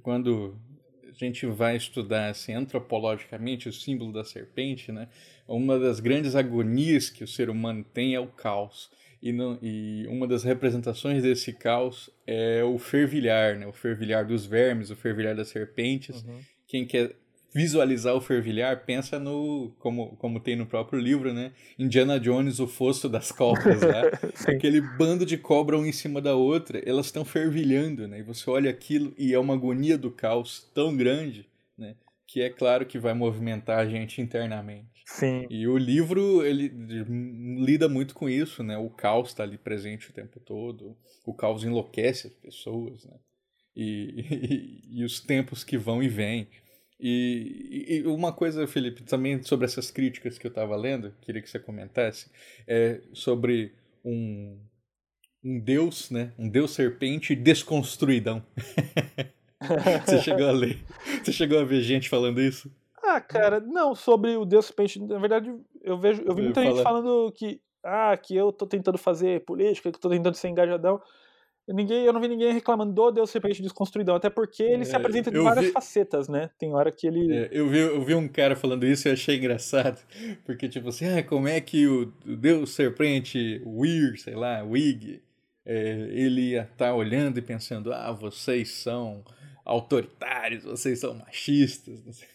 quando 0.02 0.60
a 1.24 1.28
gente 1.28 1.46
vai 1.46 1.76
estudar 1.76 2.30
assim, 2.30 2.54
antropologicamente 2.54 3.68
o 3.68 3.72
símbolo 3.72 4.12
da 4.12 4.24
serpente, 4.24 4.90
né? 4.92 5.08
Uma 5.46 5.78
das 5.78 6.00
grandes 6.00 6.34
agonias 6.34 7.10
que 7.10 7.24
o 7.24 7.28
ser 7.28 7.50
humano 7.50 7.84
tem 7.84 8.14
é 8.14 8.20
o 8.20 8.26
caos. 8.26 8.90
E, 9.22 9.32
não, 9.32 9.58
e 9.60 10.06
uma 10.08 10.26
das 10.26 10.44
representações 10.44 11.22
desse 11.22 11.52
caos 11.52 12.08
é 12.26 12.64
o 12.64 12.78
fervilhar, 12.78 13.58
né? 13.58 13.66
O 13.66 13.72
fervilhar 13.72 14.26
dos 14.26 14.46
vermes, 14.46 14.90
o 14.90 14.96
fervilhar 14.96 15.36
das 15.36 15.48
serpentes. 15.48 16.22
Uhum. 16.22 16.40
Quem 16.66 16.86
quer 16.86 17.16
visualizar 17.52 18.14
o 18.14 18.20
fervilhar, 18.20 18.84
pensa 18.84 19.18
no, 19.18 19.72
como, 19.78 20.16
como 20.16 20.40
tem 20.40 20.56
no 20.56 20.66
próprio 20.66 21.00
livro, 21.00 21.32
né? 21.32 21.52
Indiana 21.78 22.18
Jones, 22.18 22.60
o 22.60 22.66
fosso 22.66 23.08
das 23.08 23.32
cobras 23.32 23.80
lá. 23.82 24.02
aquele 24.46 24.80
bando 24.80 25.26
de 25.26 25.36
cobra 25.36 25.76
um 25.76 25.84
em 25.84 25.92
cima 25.92 26.20
da 26.20 26.34
outra, 26.34 26.82
elas 26.86 27.06
estão 27.06 27.24
fervilhando, 27.24 28.06
né? 28.06 28.20
E 28.20 28.22
você 28.22 28.48
olha 28.48 28.70
aquilo 28.70 29.12
e 29.18 29.34
é 29.34 29.38
uma 29.38 29.54
agonia 29.54 29.98
do 29.98 30.10
caos 30.10 30.70
tão 30.74 30.96
grande, 30.96 31.46
né? 31.76 31.96
Que 32.26 32.42
é 32.42 32.50
claro 32.50 32.86
que 32.86 32.98
vai 32.98 33.12
movimentar 33.12 33.78
a 33.78 33.86
gente 33.86 34.20
internamente. 34.20 35.00
Sim. 35.04 35.44
E 35.50 35.66
o 35.66 35.76
livro, 35.76 36.46
ele 36.46 36.68
lida 36.68 37.88
muito 37.88 38.14
com 38.14 38.28
isso, 38.28 38.62
né? 38.62 38.78
O 38.78 38.88
caos 38.88 39.30
está 39.30 39.42
ali 39.42 39.58
presente 39.58 40.08
o 40.08 40.12
tempo 40.12 40.38
todo. 40.38 40.96
O 41.26 41.34
caos 41.34 41.64
enlouquece 41.64 42.28
as 42.28 42.32
pessoas, 42.32 43.04
né? 43.04 43.16
E, 43.74 44.82
e, 44.94 45.00
e 45.00 45.04
os 45.04 45.18
tempos 45.18 45.64
que 45.64 45.76
vão 45.76 46.00
e 46.00 46.08
vêm. 46.08 46.46
E, 47.00 47.86
e, 47.88 48.06
uma 48.06 48.32
coisa, 48.32 48.66
Felipe, 48.66 49.02
também 49.02 49.42
sobre 49.42 49.64
essas 49.64 49.90
críticas 49.90 50.38
que 50.38 50.46
eu 50.46 50.50
estava 50.50 50.76
lendo, 50.76 51.14
queria 51.22 51.40
que 51.40 51.48
você 51.48 51.58
comentasse, 51.58 52.30
é 52.66 53.00
sobre 53.12 53.72
um, 54.04 54.58
um 55.42 55.58
deus, 55.58 56.10
né? 56.10 56.32
Um 56.38 56.48
deus 56.48 56.72
serpente 56.72 57.34
desconstruidão. 57.34 58.44
você 60.06 60.20
chegou 60.20 60.48
a 60.48 60.52
ler? 60.52 60.78
Você 61.22 61.32
chegou 61.32 61.58
a 61.58 61.64
ver 61.64 61.80
gente 61.80 62.08
falando 62.08 62.40
isso? 62.40 62.70
Ah, 63.02 63.20
cara, 63.20 63.60
não, 63.60 63.94
sobre 63.94 64.36
o 64.36 64.44
Deus 64.44 64.66
Serpente, 64.66 65.00
na 65.00 65.18
verdade, 65.18 65.52
eu 65.82 65.98
vejo, 65.98 66.22
eu 66.22 66.34
vi 66.34 66.42
muita 66.42 66.62
gente 66.62 66.82
falando 66.82 67.32
que 67.32 67.60
ah, 67.82 68.16
que 68.16 68.36
eu 68.36 68.52
tô 68.52 68.66
tentando 68.66 68.98
fazer 68.98 69.44
política, 69.44 69.90
que 69.90 69.96
eu 69.96 70.00
tô 70.00 70.10
tentando 70.10 70.34
ser 70.34 70.48
engajadão. 70.48 71.00
Ninguém, 71.68 72.04
eu 72.04 72.12
não 72.12 72.20
vi 72.20 72.28
ninguém 72.28 72.52
reclamando 72.52 72.92
do 72.92 73.10
Deus 73.12 73.30
Serpente 73.30 73.62
desconstruidão, 73.62 74.16
até 74.16 74.28
porque 74.28 74.62
ele 74.62 74.82
é, 74.82 74.84
se 74.84 74.96
apresenta 74.96 75.30
de 75.30 75.38
várias 75.38 75.66
vi, 75.66 75.72
facetas, 75.72 76.28
né? 76.28 76.50
Tem 76.58 76.74
hora 76.74 76.90
que 76.90 77.06
ele. 77.06 77.32
É, 77.32 77.48
eu, 77.52 77.68
vi, 77.68 77.78
eu 77.78 78.02
vi 78.02 78.14
um 78.14 78.26
cara 78.26 78.56
falando 78.56 78.84
isso 78.84 79.06
e 79.06 79.12
achei 79.12 79.36
engraçado. 79.36 80.00
Porque, 80.44 80.68
tipo 80.68 80.88
assim, 80.88 81.06
ah, 81.06 81.22
como 81.22 81.46
é 81.46 81.60
que 81.60 81.86
o 81.86 82.06
Deus 82.24 82.70
Serpente 82.70 83.62
Weir, 83.64 84.18
sei 84.20 84.34
lá, 84.34 84.62
Wig, 84.62 85.22
é, 85.64 86.08
ele 86.10 86.50
ia 86.50 86.62
estar 86.62 86.86
tá 86.86 86.94
olhando 86.94 87.38
e 87.38 87.42
pensando, 87.42 87.92
ah, 87.92 88.10
vocês 88.10 88.70
são 88.70 89.24
autoritários, 89.64 90.64
vocês 90.64 90.98
são 90.98 91.14
machistas, 91.14 92.04
não 92.04 92.12
sei. 92.12 92.28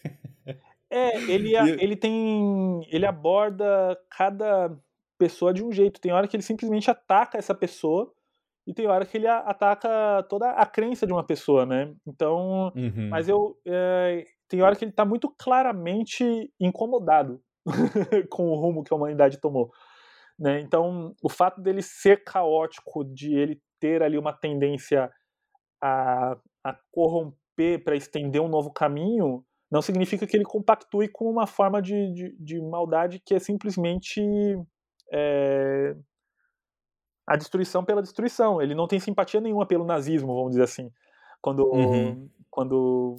É, 0.88 1.20
ele, 1.30 1.52
ele 1.82 1.96
tem. 1.96 2.86
Ele 2.90 3.04
aborda 3.04 3.98
cada 4.08 4.74
pessoa 5.18 5.52
de 5.52 5.62
um 5.62 5.72
jeito. 5.72 6.00
Tem 6.00 6.12
hora 6.12 6.26
que 6.26 6.36
ele 6.36 6.42
simplesmente 6.42 6.90
ataca 6.90 7.36
essa 7.36 7.54
pessoa 7.54 8.12
e 8.66 8.74
tem 8.74 8.86
hora 8.88 9.06
que 9.06 9.16
ele 9.16 9.28
ataca 9.28 10.24
toda 10.28 10.50
a 10.50 10.66
crença 10.66 11.06
de 11.06 11.12
uma 11.12 11.24
pessoa, 11.24 11.64
né? 11.64 11.94
Então. 12.06 12.72
Uhum. 12.74 13.08
Mas 13.08 13.28
eu. 13.28 13.56
É, 13.64 14.24
tem 14.48 14.60
hora 14.62 14.74
que 14.74 14.84
ele 14.84 14.92
tá 14.92 15.04
muito 15.04 15.32
claramente 15.38 16.52
incomodado 16.58 17.40
com 18.30 18.48
o 18.48 18.54
rumo 18.56 18.82
que 18.82 18.92
a 18.92 18.96
humanidade 18.96 19.40
tomou. 19.40 19.70
Né? 20.38 20.60
Então, 20.60 21.14
o 21.22 21.28
fato 21.28 21.60
dele 21.60 21.82
ser 21.82 22.22
caótico, 22.22 23.04
de 23.04 23.34
ele 23.34 23.60
ter 23.80 24.02
ali 24.02 24.18
uma 24.18 24.32
tendência 24.32 25.10
a, 25.82 26.36
a 26.62 26.78
corromper 26.92 27.82
para 27.82 27.96
estender 27.96 28.40
um 28.40 28.48
novo 28.48 28.72
caminho, 28.72 29.44
não 29.70 29.82
significa 29.82 30.26
que 30.26 30.36
ele 30.36 30.44
compactue 30.44 31.08
com 31.08 31.28
uma 31.28 31.46
forma 31.46 31.82
de, 31.82 32.12
de, 32.12 32.36
de 32.38 32.60
maldade 32.60 33.20
que 33.24 33.34
é 33.34 33.38
simplesmente 33.38 34.20
é, 35.12 35.96
a 37.26 37.36
destruição 37.36 37.84
pela 37.84 38.02
destruição. 38.02 38.60
Ele 38.62 38.74
não 38.74 38.86
tem 38.86 39.00
simpatia 39.00 39.40
nenhuma 39.40 39.66
pelo 39.66 39.84
nazismo, 39.84 40.34
vamos 40.34 40.50
dizer 40.50 40.64
assim, 40.64 40.90
quando, 41.40 41.66
uhum. 41.66 42.28
quando 42.50 43.16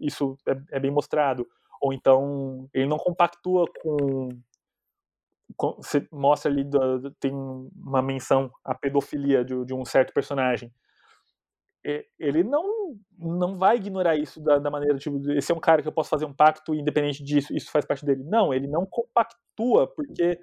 isso 0.00 0.36
é, 0.46 0.56
é, 0.72 0.80
bem 0.80 0.90
mostrado. 0.90 1.46
Ou 1.80 1.92
então 1.92 2.68
ele 2.72 2.86
não 2.86 2.98
compactua 2.98 3.66
com. 3.82 4.28
com 5.56 5.76
você 5.76 6.06
mostra 6.10 6.50
ali, 6.50 6.68
tem 7.20 7.32
uma 7.32 8.02
menção 8.02 8.50
à 8.64 8.74
pedofilia 8.74 9.44
de, 9.44 9.64
de 9.64 9.74
um 9.74 9.84
certo 9.84 10.12
personagem 10.12 10.72
ele 12.18 12.42
não 12.42 12.98
não 13.18 13.58
vai 13.58 13.76
ignorar 13.76 14.16
isso 14.16 14.40
da, 14.40 14.58
da, 14.58 14.70
maneira 14.70 14.96
tipo 14.98 15.20
esse 15.32 15.52
é 15.52 15.54
um 15.54 15.60
cara 15.60 15.82
que 15.82 15.88
eu 15.88 15.92
posso 15.92 16.08
fazer 16.08 16.24
um 16.24 16.32
pacto 16.32 16.74
independente 16.74 17.22
disso 17.22 17.54
isso 17.54 17.70
faz 17.70 17.84
parte 17.84 18.04
dele 18.06 18.24
não 18.24 18.54
ele 18.54 18.66
não 18.66 18.86
compactua 18.86 19.86
porque 19.86 20.40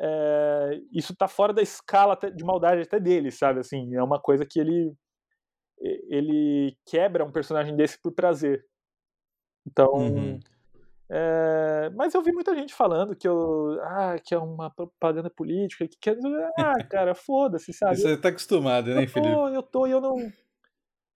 é, 0.00 0.80
isso 0.92 1.12
está 1.12 1.28
fora 1.28 1.52
da 1.52 1.62
escala 1.62 2.18
de 2.34 2.44
maldade 2.44 2.82
até 2.82 2.98
dele 2.98 3.30
sabe 3.30 3.60
assim 3.60 3.94
é 3.94 4.02
uma 4.02 4.20
coisa 4.20 4.46
que 4.46 4.58
ele 4.58 4.94
ele 5.78 6.76
quebra 6.86 7.24
um 7.24 7.32
personagem 7.32 7.76
desse 7.76 8.00
por 8.00 8.12
prazer 8.12 8.64
então 9.66 9.92
uhum. 9.92 10.40
é, 11.10 11.90
mas 11.94 12.14
eu 12.14 12.22
vi 12.22 12.32
muita 12.32 12.54
gente 12.54 12.72
falando 12.72 13.14
que 13.14 13.28
eu 13.28 13.78
ah 13.82 14.16
que 14.24 14.34
é 14.34 14.38
uma 14.38 14.70
propaganda 14.70 15.30
política 15.30 15.86
que 15.86 15.98
quer 16.00 16.16
ah 16.58 16.84
cara 16.84 17.14
foda-se 17.14 17.72
sabe 17.72 17.96
você 17.96 18.14
está 18.14 18.30
acostumado 18.30 18.94
né 18.94 19.02
eu 19.02 19.06
tô, 19.06 19.12
Felipe 19.12 19.54
eu 19.54 19.62
tô 19.62 19.86
eu 19.86 20.00
não 20.00 20.16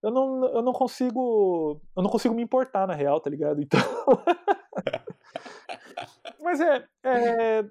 eu 0.05 0.11
não, 0.11 0.45
eu 0.53 0.61
não 0.61 0.71
consigo. 0.71 1.81
Eu 1.97 2.03
não 2.03 2.11
consigo 2.11 2.35
me 2.35 2.43
importar, 2.43 2.85
na 2.85 2.93
real, 2.93 3.19
tá 3.19 3.27
ligado? 3.27 3.59
Então. 3.59 3.79
Mas 6.39 6.61
é. 6.61 6.87
é... 7.03 7.65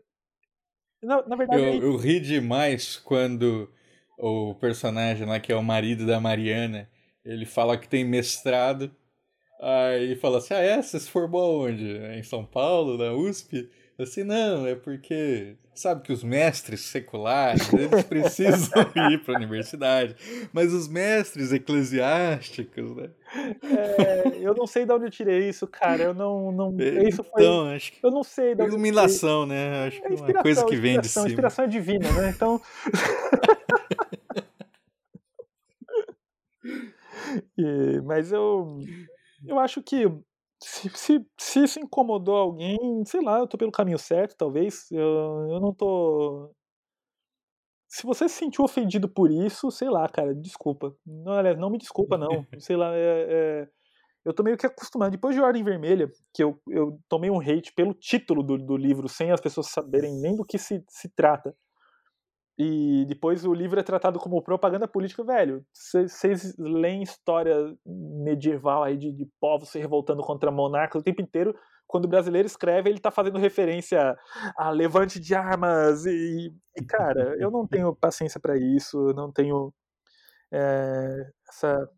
Na, 1.04 1.26
na 1.26 1.36
verdade. 1.36 1.62
Eu, 1.62 1.82
eu 1.82 1.96
ri 1.96 2.18
demais 2.18 2.96
quando 2.96 3.70
o 4.18 4.54
personagem 4.54 5.26
lá, 5.26 5.38
que 5.38 5.52
é 5.52 5.56
o 5.56 5.62
marido 5.62 6.06
da 6.06 6.20
Mariana, 6.20 6.88
ele 7.24 7.44
fala 7.44 7.76
que 7.76 7.88
tem 7.88 8.04
mestrado. 8.04 8.90
Aí 9.60 10.16
fala 10.16 10.38
assim: 10.38 10.54
Ah, 10.54 10.60
é? 10.60 10.82
Você 10.82 10.98
se 10.98 11.10
formou 11.10 11.66
onde? 11.66 11.86
Em 11.86 12.22
São 12.22 12.44
Paulo, 12.44 12.96
na 12.96 13.12
USP? 13.12 13.68
Assim, 13.98 14.24
não, 14.24 14.66
é 14.66 14.74
porque 14.74 15.56
sabe 15.72 16.02
que 16.02 16.12
os 16.12 16.24
mestres 16.24 16.80
seculares, 16.80 17.72
eles 17.72 18.02
precisam 18.04 18.82
ir 19.10 19.22
para 19.22 19.34
a 19.34 19.36
universidade, 19.36 20.16
mas 20.52 20.72
os 20.72 20.88
mestres 20.88 21.52
eclesiásticos, 21.52 22.96
né? 22.96 23.10
É, 23.62 24.38
eu 24.40 24.52
não 24.54 24.66
sei 24.66 24.84
de 24.84 24.92
onde 24.92 25.06
eu 25.06 25.10
tirei 25.10 25.48
isso, 25.48 25.66
cara. 25.66 26.02
Eu 26.02 26.14
não. 26.14 26.50
não 26.50 26.76
isso 27.06 27.22
foi, 27.22 27.42
então, 27.42 27.68
acho 27.68 27.92
que. 27.92 28.04
Eu 28.04 28.10
não 28.10 28.24
sei. 28.24 28.54
Da 28.54 28.64
iluminação, 28.64 29.46
né? 29.46 29.86
Acho 29.86 30.00
que 30.00 30.06
é 30.06 30.10
uma 30.10 30.42
coisa 30.42 30.64
que 30.64 30.76
vem 30.76 31.00
de 31.00 31.08
cima. 31.08 31.26
Inspiração 31.26 31.64
é 31.64 31.68
divina, 31.68 32.10
né? 32.12 32.30
Então. 32.34 32.60
e, 37.58 38.00
mas 38.04 38.32
eu. 38.32 38.78
Eu 39.46 39.58
acho 39.58 39.82
que 39.82 40.06
se, 40.64 40.88
se, 40.90 41.26
se 41.38 41.64
isso 41.64 41.78
incomodou 41.78 42.36
alguém, 42.36 42.78
sei 43.04 43.20
lá, 43.20 43.38
eu 43.38 43.46
tô 43.46 43.58
pelo 43.58 43.70
caminho 43.70 43.98
certo, 43.98 44.36
talvez. 44.36 44.90
Eu, 44.90 45.48
eu 45.50 45.60
não 45.60 45.72
tô. 45.74 46.50
Se 47.88 48.04
você 48.04 48.28
se 48.28 48.36
sentiu 48.36 48.64
ofendido 48.64 49.08
por 49.08 49.30
isso, 49.30 49.70
sei 49.70 49.88
lá, 49.88 50.08
cara, 50.08 50.34
desculpa. 50.34 50.96
Não, 51.06 51.32
aliás, 51.32 51.58
não 51.58 51.70
me 51.70 51.78
desculpa, 51.78 52.16
não. 52.16 52.28
sei 52.58 52.76
lá, 52.76 52.96
é, 52.96 53.26
é, 53.28 53.68
eu 54.24 54.32
tô 54.32 54.42
meio 54.42 54.56
que 54.56 54.66
acostumado. 54.66 55.12
Depois 55.12 55.34
de 55.34 55.42
Ordem 55.42 55.62
Vermelha, 55.62 56.10
que 56.32 56.42
eu, 56.42 56.60
eu 56.68 56.98
tomei 57.08 57.30
um 57.30 57.40
hate 57.40 57.72
pelo 57.74 57.94
título 57.94 58.42
do, 58.42 58.58
do 58.58 58.76
livro, 58.76 59.08
sem 59.08 59.30
as 59.30 59.40
pessoas 59.40 59.68
saberem 59.68 60.18
nem 60.20 60.34
do 60.34 60.44
que 60.44 60.58
se, 60.58 60.82
se 60.88 61.08
trata. 61.10 61.54
E 62.56 63.04
depois 63.06 63.44
o 63.44 63.52
livro 63.52 63.80
é 63.80 63.82
tratado 63.82 64.18
como 64.18 64.42
propaganda 64.42 64.86
política, 64.86 65.24
velho. 65.24 65.64
Vocês 65.72 66.54
leem 66.56 67.02
história 67.02 67.56
medieval 67.84 68.84
aí 68.84 68.96
de, 68.96 69.12
de 69.12 69.26
povos 69.40 69.70
se 69.70 69.78
revoltando 69.78 70.22
contra 70.22 70.52
monarcas 70.52 71.00
o 71.00 71.04
tempo 71.04 71.20
inteiro. 71.20 71.54
Quando 71.86 72.04
o 72.04 72.08
brasileiro 72.08 72.46
escreve, 72.46 72.88
ele 72.88 73.00
tá 73.00 73.10
fazendo 73.10 73.38
referência 73.38 74.16
a 74.56 74.70
levante 74.70 75.18
de 75.18 75.34
armas. 75.34 76.06
E, 76.06 76.54
e 76.76 76.84
cara, 76.84 77.36
eu 77.40 77.50
não 77.50 77.66
tenho 77.66 77.94
paciência 77.94 78.38
para 78.40 78.56
isso, 78.56 79.12
não 79.14 79.32
tenho 79.32 79.74
é, 80.52 81.30
essa 81.48 81.88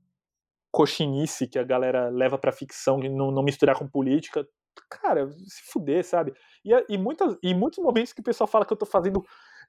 coxinice 0.73 1.47
que 1.47 1.59
a 1.59 1.65
galera 1.65 2.09
leva 2.09 2.39
pra 2.39 2.53
ficção, 2.53 2.99
de 2.99 3.09
não, 3.11 3.31
não 3.31 3.43
misturar 3.43 3.79
com 3.79 3.87
política. 3.87 4.47
Cara, 4.91 5.31
se 5.31 5.71
fuder, 5.71 6.05
sabe? 6.05 6.35
E, 6.65 6.95
e, 6.95 6.99
muitas, 6.99 7.37
e 7.43 7.55
muitos 7.55 7.83
momentos 7.83 8.13
que 8.13 8.21
o 8.21 8.25
pessoal 8.25 8.47
fala 8.47 8.65
que 8.65 8.73
eu 8.73 8.77
tô 8.77 8.87
fazendo 8.87 9.23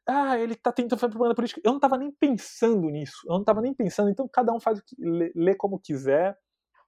ah, 0.08 0.40
ele 0.40 0.56
tá 0.56 0.72
tentando 0.72 1.00
fazer 1.00 1.12
propaganda 1.12 1.36
política. 1.36 1.62
Eu 1.64 1.74
não 1.74 1.80
tava 1.80 1.98
nem 1.98 2.12
pensando 2.12 2.90
nisso. 2.90 3.18
Eu 3.26 3.34
não 3.34 3.44
tava 3.44 3.62
nem 3.62 3.74
pensando. 3.74 4.10
Então 4.10 4.28
cada 4.28 4.54
um 4.54 4.60
faz 4.60 4.80
o 4.80 4.84
que 4.84 4.96
lê, 5.00 5.32
lê 5.36 5.56
como 5.56 5.80
quiser. 5.80 6.38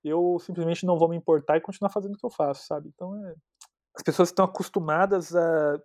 Eu 0.03 0.37
simplesmente 0.39 0.85
não 0.85 0.97
vou 0.97 1.09
me 1.09 1.17
importar 1.17 1.57
e 1.57 1.61
continuar 1.61 1.89
fazendo 1.89 2.15
o 2.15 2.17
que 2.17 2.25
eu 2.25 2.29
faço, 2.29 2.65
sabe? 2.65 2.89
Então 2.93 3.15
é. 3.25 3.35
As 3.95 4.03
pessoas 4.03 4.29
estão 4.29 4.45
acostumadas 4.45 5.35
a, 5.35 5.75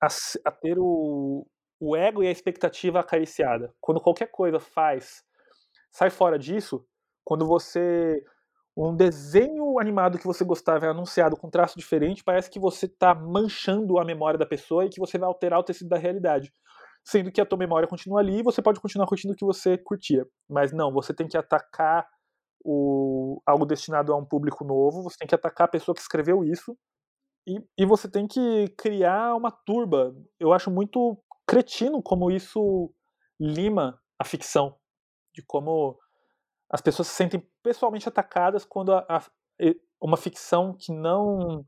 a, 0.00 0.06
a 0.44 0.50
ter 0.52 0.78
o, 0.78 1.44
o 1.80 1.96
ego 1.96 2.22
e 2.22 2.28
a 2.28 2.30
expectativa 2.30 3.00
acariciada. 3.00 3.74
Quando 3.80 4.00
qualquer 4.00 4.30
coisa 4.30 4.60
faz, 4.60 5.24
sai 5.90 6.10
fora 6.10 6.38
disso, 6.38 6.86
quando 7.24 7.44
você 7.44 8.22
um 8.76 8.94
desenho 8.94 9.78
animado 9.78 10.18
que 10.18 10.26
você 10.26 10.44
gostava 10.44 10.84
é 10.84 10.90
anunciado 10.90 11.36
com 11.36 11.48
traço 11.48 11.78
diferente, 11.78 12.22
parece 12.22 12.50
que 12.50 12.60
você 12.60 12.84
está 12.84 13.14
manchando 13.14 13.98
a 13.98 14.04
memória 14.04 14.38
da 14.38 14.44
pessoa 14.44 14.84
e 14.84 14.90
que 14.90 15.00
você 15.00 15.16
vai 15.16 15.26
alterar 15.26 15.58
o 15.58 15.64
tecido 15.64 15.88
da 15.88 15.96
realidade. 15.96 16.52
Sendo 17.02 17.32
que 17.32 17.40
a 17.40 17.46
tua 17.46 17.58
memória 17.58 17.88
continua 17.88 18.20
ali 18.20 18.40
e 18.40 18.42
você 18.42 18.60
pode 18.60 18.80
continuar 18.80 19.06
curtindo 19.06 19.32
o 19.32 19.36
que 19.36 19.44
você 19.44 19.78
curtia. 19.78 20.26
Mas 20.48 20.72
não, 20.72 20.92
você 20.92 21.14
tem 21.14 21.26
que 21.26 21.38
atacar 21.38 22.06
o, 22.62 23.40
algo 23.46 23.64
destinado 23.64 24.12
a 24.12 24.16
um 24.16 24.24
público 24.24 24.64
novo, 24.64 25.02
você 25.02 25.16
tem 25.16 25.28
que 25.28 25.34
atacar 25.34 25.66
a 25.66 25.70
pessoa 25.70 25.94
que 25.94 26.00
escreveu 26.00 26.44
isso 26.44 26.76
e, 27.46 27.62
e 27.78 27.86
você 27.86 28.10
tem 28.10 28.26
que 28.26 28.68
criar 28.76 29.34
uma 29.36 29.50
turba. 29.50 30.14
Eu 30.38 30.52
acho 30.52 30.70
muito 30.70 31.16
cretino 31.46 32.02
como 32.02 32.30
isso 32.30 32.92
lima 33.40 33.98
a 34.18 34.24
ficção, 34.24 34.76
de 35.34 35.42
como 35.46 35.96
as 36.68 36.80
pessoas 36.80 37.08
se 37.08 37.14
sentem 37.14 37.46
pessoalmente 37.62 38.08
atacadas 38.08 38.64
quando 38.64 38.92
a, 38.92 39.04
a, 39.08 39.22
uma 40.00 40.16
ficção 40.16 40.74
que 40.74 40.92
não 40.92 41.64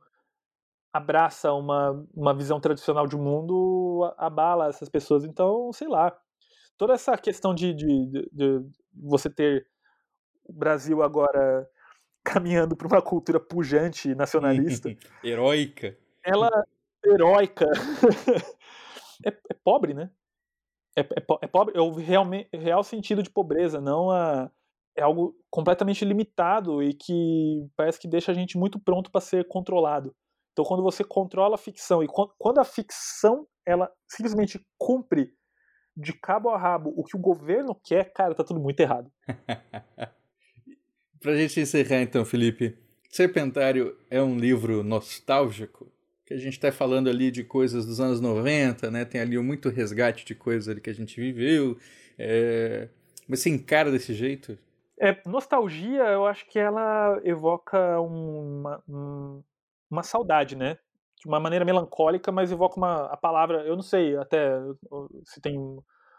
abraça 0.93 1.53
uma, 1.53 2.07
uma 2.15 2.35
visão 2.35 2.61
tradicional 2.61 3.07
de 3.07 3.17
mundo 3.17 4.13
abala 4.17 4.69
essas 4.69 4.89
pessoas. 4.89 5.25
Então, 5.25 5.73
sei 5.73 5.89
lá. 5.89 6.17
Toda 6.77 6.95
essa 6.95 7.17
questão 7.19 7.53
de, 7.55 7.75
de, 7.75 8.07
de, 8.07 8.29
de 8.33 8.71
você 8.95 9.29
ter 9.29 9.67
o 10.45 10.53
Brasil 10.53 11.03
agora 11.03 11.69
caminhando 12.25 12.77
para 12.77 12.87
uma 12.87 13.03
cultura 13.03 13.41
pujante 13.41 14.15
nacionalista. 14.15 14.89
heróica. 15.23 15.97
Ela 16.25 16.51
heróica. 17.05 17.67
é, 19.25 19.29
é, 19.29 19.55
pobre, 19.65 19.95
né? 19.95 20.11
É, 20.97 21.01
é, 21.01 21.25
é 21.43 21.47
pobre, 21.47 21.77
é 21.77 21.81
o 21.81 21.93
real, 21.93 22.25
real 22.53 22.83
sentido 22.83 23.23
de 23.23 23.31
pobreza, 23.31 23.81
não 23.81 24.11
a, 24.11 24.51
é 24.99 25.03
algo 25.03 25.35
completamente 25.49 26.05
limitado 26.05 26.83
e 26.83 26.93
que 26.93 27.65
parece 27.77 28.01
que 28.01 28.09
deixa 28.09 28.33
a 28.33 28.35
gente 28.35 28.59
muito 28.59 28.81
pronto 28.81 29.11
para 29.11 29.21
ser 29.21 29.47
controlado. 29.47 30.13
Então, 30.53 30.65
quando 30.65 30.83
você 30.83 31.05
controla 31.05 31.55
a 31.55 31.59
ficção 31.59 32.03
e 32.03 32.09
quando 32.37 32.59
a 32.59 32.65
ficção 32.65 33.47
ela 33.65 33.89
simplesmente 34.09 34.61
cumpre 34.77 35.33
de 35.97 36.13
cabo 36.13 36.49
a 36.49 36.59
rabo 36.59 36.93
o 36.97 37.05
que 37.05 37.17
o 37.17 37.21
governo 37.21 37.79
quer, 37.85 38.13
cara, 38.13 38.35
tá 38.35 38.43
tudo 38.43 38.59
muito 38.59 38.81
errado. 38.81 39.11
pra 41.21 41.37
gente 41.37 41.61
encerrar 41.61 42.03
então, 42.03 42.25
Felipe, 42.25 42.77
Serpentário 43.09 43.97
é 44.11 44.21
um 44.21 44.37
livro 44.37 44.83
nostálgico, 44.83 45.93
que 46.27 46.35
a 46.35 46.39
gente 46.39 46.55
está 46.55 46.73
falando 46.73 47.09
ali 47.09 47.31
de 47.31 47.45
coisas 47.45 47.87
dos 47.87 48.01
anos 48.01 48.21
90, 48.21 48.91
né? 48.91 49.05
Tem 49.05 49.21
ali 49.21 49.39
muito 49.39 49.69
resgate 49.69 50.25
de 50.25 50.35
coisas 50.35 50.69
ali 50.69 50.81
que 50.81 50.91
a 50.91 50.95
gente 50.95 51.21
viveu. 51.21 51.79
É... 52.19 52.89
Mas 53.29 53.41
você 53.41 53.51
encara 53.51 53.91
desse 53.91 54.13
jeito? 54.13 54.59
É, 55.01 55.17
nostalgia, 55.27 56.03
eu 56.05 56.27
acho 56.27 56.47
que 56.47 56.59
ela 56.59 57.21
evoca 57.25 58.01
uma, 58.01 58.83
uma 59.91 60.03
saudade, 60.03 60.57
né? 60.57 60.79
De 61.21 61.29
uma 61.29 61.41
maneira 61.41 61.65
melancólica, 61.65 62.33
mas 62.33 62.53
evoca 62.53 62.77
uma 62.77 63.07
a 63.07 63.17
palavra, 63.17 63.63
eu 63.67 63.75
não 63.75 63.83
sei 63.83 64.17
até 64.17 64.53
se 65.25 65.41
tem 65.41 65.57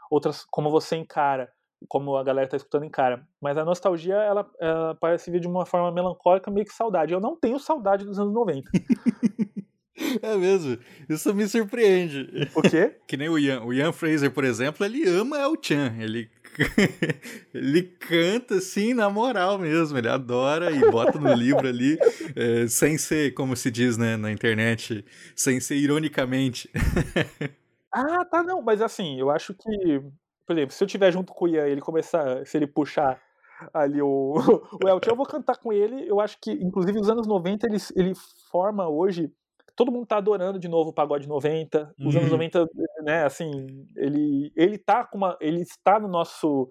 outras 0.09 0.45
como 0.45 0.69
você 0.69 0.95
encara, 0.95 1.51
como 1.88 2.17
a 2.17 2.23
galera 2.23 2.45
está 2.47 2.57
escutando 2.57 2.86
encara, 2.86 3.25
mas 3.41 3.57
a 3.57 3.63
nostalgia 3.63 4.15
ela, 4.15 4.49
ela 4.59 4.95
parece 4.95 5.32
vir 5.32 5.39
de 5.39 5.47
uma 5.47 5.65
forma 5.65 5.91
melancólica, 5.91 6.51
meio 6.51 6.65
que 6.65 6.73
saudade. 6.73 7.13
Eu 7.13 7.21
não 7.21 7.36
tenho 7.38 7.59
saudade 7.59 8.05
dos 8.05 8.19
anos 8.19 8.34
90. 8.34 8.69
É 10.21 10.36
mesmo. 10.38 10.77
Isso 11.09 11.34
me 11.36 11.47
surpreende. 11.47 12.49
O 12.55 12.61
quê? 12.61 12.95
Que 13.07 13.17
nem 13.17 13.30
o 13.30 13.38
Ian. 13.38 13.63
O 13.63 13.73
Ian 13.73 13.91
Fraser, 13.91 14.32
por 14.32 14.43
exemplo, 14.43 14.86
ele 14.86 15.07
ama 15.07 15.38
El 15.38 15.55
Chan. 15.61 15.95
Ele 15.99 16.30
ele 17.54 17.84
canta 17.84 18.56
assim 18.56 18.93
na 18.93 19.10
moral 19.10 19.58
mesmo, 19.58 19.97
ele 19.97 20.10
adora 20.10 20.72
e 20.72 20.80
bota 20.91 21.20
no 21.20 21.34
livro 21.34 21.68
ali, 21.68 21.97
é, 22.36 22.68
sem 22.68 22.97
ser, 22.97 23.34
como 23.34 23.56
se 23.56 23.72
diz 23.72 23.97
né, 23.97 24.18
na 24.18 24.32
internet, 24.32 25.06
sem 25.36 25.60
ser 25.60 25.76
ironicamente. 25.76 26.70
ah, 27.93 28.26
tá, 28.26 28.43
não, 28.43 28.62
mas 28.62 28.82
assim, 28.82 29.20
eu 29.20 29.30
acho 29.30 29.54
que, 29.54 30.02
por 30.45 30.58
exemplo, 30.58 30.74
se 30.74 30.84
eu 30.84 30.88
tiver 30.88 31.12
junto 31.12 31.34
com 31.34 31.45
o 31.45 31.47
Ian 31.47 31.68
ele 31.68 31.82
começar, 31.82 32.45
se 32.45 32.58
ele 32.58 32.68
puxar 32.68 33.22
ali 33.74 34.02
o, 34.02 34.36
o 34.84 34.88
Elton, 34.88 35.12
eu 35.12 35.16
vou 35.16 35.26
cantar 35.26 35.58
com 35.58 35.74
ele, 35.74 36.08
eu 36.08 36.20
acho 36.20 36.38
que, 36.41 36.52
inclusive, 36.52 37.00
os 37.00 37.10
anos 37.10 37.28
90, 37.28 37.68
ele, 37.68 37.78
ele 37.95 38.14
forma 38.52 38.88
hoje 38.88 39.32
todo 39.80 39.93
mundo 39.93 40.05
tá 40.05 40.17
adorando 40.17 40.59
de 40.59 40.67
novo 40.67 40.89
o 40.89 40.93
pagode 40.93 41.25
90. 41.25 41.95
Os 41.97 42.13
uhum. 42.13 42.19
anos 42.19 42.32
90, 42.34 42.67
né, 43.01 43.23
assim, 43.23 43.88
ele, 43.95 44.51
ele 44.53 44.77
tá 44.77 45.05
com 45.05 45.17
uma. 45.17 45.38
Ele 45.39 45.61
está 45.61 45.97
no 45.97 46.09
nosso 46.09 46.69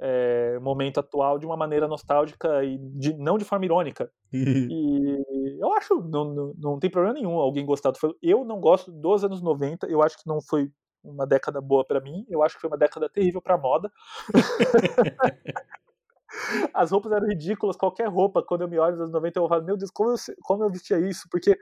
é, 0.00 0.58
momento 0.58 0.98
atual 0.98 1.38
de 1.38 1.44
uma 1.44 1.58
maneira 1.58 1.86
nostálgica 1.86 2.64
e 2.64 2.78
de, 2.78 3.12
não 3.18 3.36
de 3.36 3.44
forma 3.44 3.66
irônica. 3.66 4.10
Uhum. 4.32 4.66
E 5.58 5.60
eu 5.60 5.74
acho, 5.74 6.00
não, 6.00 6.24
não, 6.32 6.54
não 6.56 6.78
tem 6.78 6.88
problema 6.88 7.14
nenhum 7.14 7.32
alguém 7.32 7.66
gostar 7.66 7.90
do 7.90 7.98
Eu 8.22 8.44
não 8.44 8.60
gosto 8.60 8.90
dos 8.90 9.24
anos 9.24 9.42
90, 9.42 9.86
eu 9.86 10.02
acho 10.02 10.16
que 10.16 10.26
não 10.26 10.40
foi 10.40 10.70
uma 11.02 11.26
década 11.26 11.60
boa 11.60 11.84
para 11.84 12.00
mim, 12.00 12.24
eu 12.30 12.42
acho 12.42 12.54
que 12.54 12.60
foi 12.60 12.70
uma 12.70 12.78
década 12.78 13.10
terrível 13.10 13.42
para 13.42 13.58
moda. 13.58 13.90
As 16.74 16.90
roupas 16.90 17.12
eram 17.12 17.26
ridículas, 17.26 17.76
qualquer 17.76 18.08
roupa, 18.08 18.42
quando 18.42 18.62
eu 18.62 18.68
me 18.68 18.78
olho 18.78 18.92
nos 18.92 19.00
anos 19.00 19.12
90, 19.12 19.38
eu 19.38 19.48
falo, 19.48 19.64
meu 19.64 19.76
Deus, 19.76 19.90
como 19.90 20.10
eu, 20.10 20.16
como 20.42 20.64
eu 20.64 20.70
vestia 20.70 20.98
isso? 20.98 21.28
Porque 21.30 21.58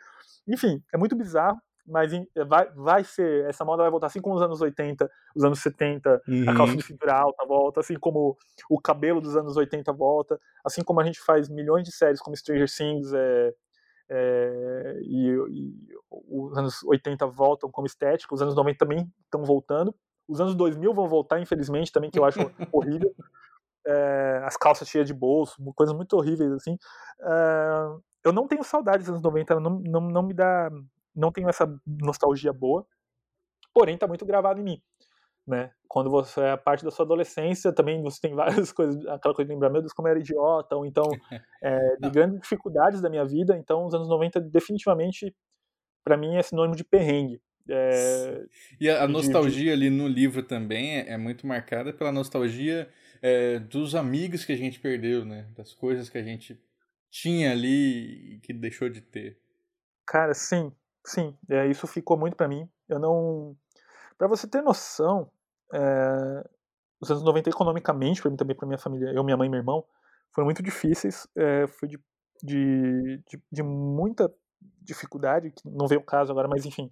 enfim, 0.46 0.82
é 0.92 0.96
muito 0.96 1.16
bizarro, 1.16 1.58
mas 1.86 2.12
vai, 2.48 2.70
vai 2.72 3.04
ser, 3.04 3.44
essa 3.46 3.64
moda 3.64 3.82
vai 3.82 3.90
voltar 3.90 4.08
assim 4.08 4.20
como 4.20 4.36
os 4.36 4.42
anos 4.42 4.60
80, 4.60 5.10
os 5.34 5.44
anos 5.44 5.60
70, 5.60 6.22
uhum. 6.26 6.50
a 6.50 6.54
calça 6.54 6.76
de 6.76 6.82
cintura 6.82 7.14
alta 7.14 7.46
volta, 7.46 7.80
assim 7.80 7.94
como 7.94 8.36
o 8.70 8.80
cabelo 8.80 9.20
dos 9.20 9.36
anos 9.36 9.56
80 9.56 9.92
volta, 9.92 10.38
assim 10.64 10.82
como 10.82 11.00
a 11.00 11.04
gente 11.04 11.20
faz 11.20 11.48
milhões 11.48 11.84
de 11.84 11.92
séries 11.92 12.20
como 12.20 12.36
Stranger 12.36 12.68
Things 12.68 13.12
é, 13.12 13.54
é, 14.08 15.00
e, 15.02 15.30
e, 15.50 15.96
os 16.10 16.56
anos 16.56 16.82
80 16.84 17.26
voltam 17.26 17.70
como 17.70 17.86
estética, 17.86 18.34
os 18.34 18.42
anos 18.42 18.54
90 18.54 18.78
também 18.78 19.12
estão 19.24 19.44
voltando, 19.44 19.94
os 20.28 20.40
anos 20.40 20.54
2000 20.54 20.92
vão 20.92 21.08
voltar, 21.08 21.40
infelizmente, 21.40 21.92
também, 21.92 22.10
que 22.10 22.18
eu 22.18 22.24
acho 22.24 22.40
horrível. 22.72 23.14
É, 23.86 24.42
as 24.44 24.56
calças 24.56 24.88
cheias 24.88 25.06
de 25.06 25.14
bolso, 25.14 25.56
coisas 25.74 25.94
muito 25.94 26.16
horríveis, 26.16 26.52
assim. 26.52 26.76
É, 27.20 27.96
eu 28.24 28.32
não 28.32 28.48
tenho 28.48 28.64
saudades 28.64 29.06
dos 29.06 29.14
anos 29.14 29.22
90, 29.22 29.60
não, 29.60 29.70
não, 29.80 30.00
não 30.00 30.22
me 30.22 30.34
dá 30.34 30.70
não 31.16 31.32
tenho 31.32 31.48
essa 31.48 31.66
nostalgia 31.86 32.52
boa, 32.52 32.86
porém 33.72 33.96
tá 33.96 34.06
muito 34.06 34.26
gravado 34.26 34.60
em 34.60 34.64
mim. 34.64 34.82
Né? 35.46 35.70
Quando 35.88 36.10
você 36.10 36.40
é 36.40 36.56
parte 36.56 36.84
da 36.84 36.90
sua 36.90 37.04
adolescência, 37.04 37.72
também 37.72 38.02
você 38.02 38.20
tem 38.20 38.34
várias 38.34 38.70
coisas, 38.74 39.04
aquela 39.06 39.34
coisa 39.34 39.48
de 39.48 39.54
lembrar, 39.54 39.70
meu 39.70 39.80
Deus, 39.80 39.92
como 39.92 40.06
eu 40.08 40.10
era 40.10 40.20
idiota, 40.20 40.76
ou 40.76 40.84
então 40.84 41.04
é, 41.62 41.96
de 41.96 42.10
grandes 42.10 42.40
dificuldades 42.40 43.00
da 43.00 43.08
minha 43.08 43.24
vida. 43.24 43.56
Então, 43.56 43.86
os 43.86 43.94
anos 43.94 44.08
90, 44.08 44.40
definitivamente, 44.40 45.34
para 46.04 46.16
mim, 46.16 46.36
é 46.36 46.42
sinônimo 46.42 46.76
de 46.76 46.84
perrengue. 46.84 47.40
É, 47.68 48.44
e 48.80 48.88
a, 48.88 49.02
a 49.02 49.06
de- 49.06 49.12
nostalgia 49.12 49.72
ali 49.72 49.90
no 49.90 50.06
livro 50.06 50.40
também 50.42 50.98
é, 50.98 51.10
é 51.12 51.16
muito 51.16 51.46
marcada 51.46 51.92
pela 51.92 52.12
nostalgia 52.12 52.88
é, 53.22 53.58
dos 53.58 53.94
amigos 53.94 54.44
que 54.44 54.52
a 54.52 54.56
gente 54.56 54.80
perdeu, 54.80 55.24
né? 55.24 55.48
Das 55.56 55.72
coisas 55.72 56.08
que 56.08 56.18
a 56.18 56.22
gente 56.22 56.60
tinha 57.10 57.52
ali 57.52 58.34
e 58.34 58.40
que 58.40 58.52
deixou 58.52 58.88
de 58.88 59.00
ter. 59.00 59.38
Cara, 60.06 60.34
sim, 60.34 60.72
sim, 61.04 61.36
é, 61.48 61.66
isso 61.66 61.86
ficou 61.86 62.16
muito 62.16 62.36
pra 62.36 62.48
mim. 62.48 62.68
Eu 62.88 62.98
não. 62.98 63.56
Pra 64.18 64.28
você 64.28 64.46
ter 64.46 64.62
noção, 64.62 65.30
é, 65.72 66.48
os 67.00 67.10
anos 67.10 67.22
90 67.22 67.50
economicamente, 67.50 68.22
pra 68.22 68.30
mim 68.30 68.36
também, 68.36 68.56
pra 68.56 68.66
minha 68.66 68.78
família, 68.78 69.12
eu, 69.12 69.24
minha 69.24 69.36
mãe 69.36 69.46
e 69.46 69.50
meu 69.50 69.58
irmão, 69.58 69.84
foram 70.34 70.46
muito 70.46 70.62
difíceis. 70.62 71.26
É, 71.36 71.66
foi 71.66 71.88
de, 71.88 71.98
de, 72.42 73.22
de, 73.28 73.42
de 73.50 73.62
muita 73.62 74.32
dificuldade, 74.82 75.50
que 75.50 75.68
não 75.68 75.86
veio 75.86 76.00
o 76.00 76.04
caso 76.04 76.30
agora, 76.30 76.48
mas 76.48 76.64
enfim. 76.64 76.90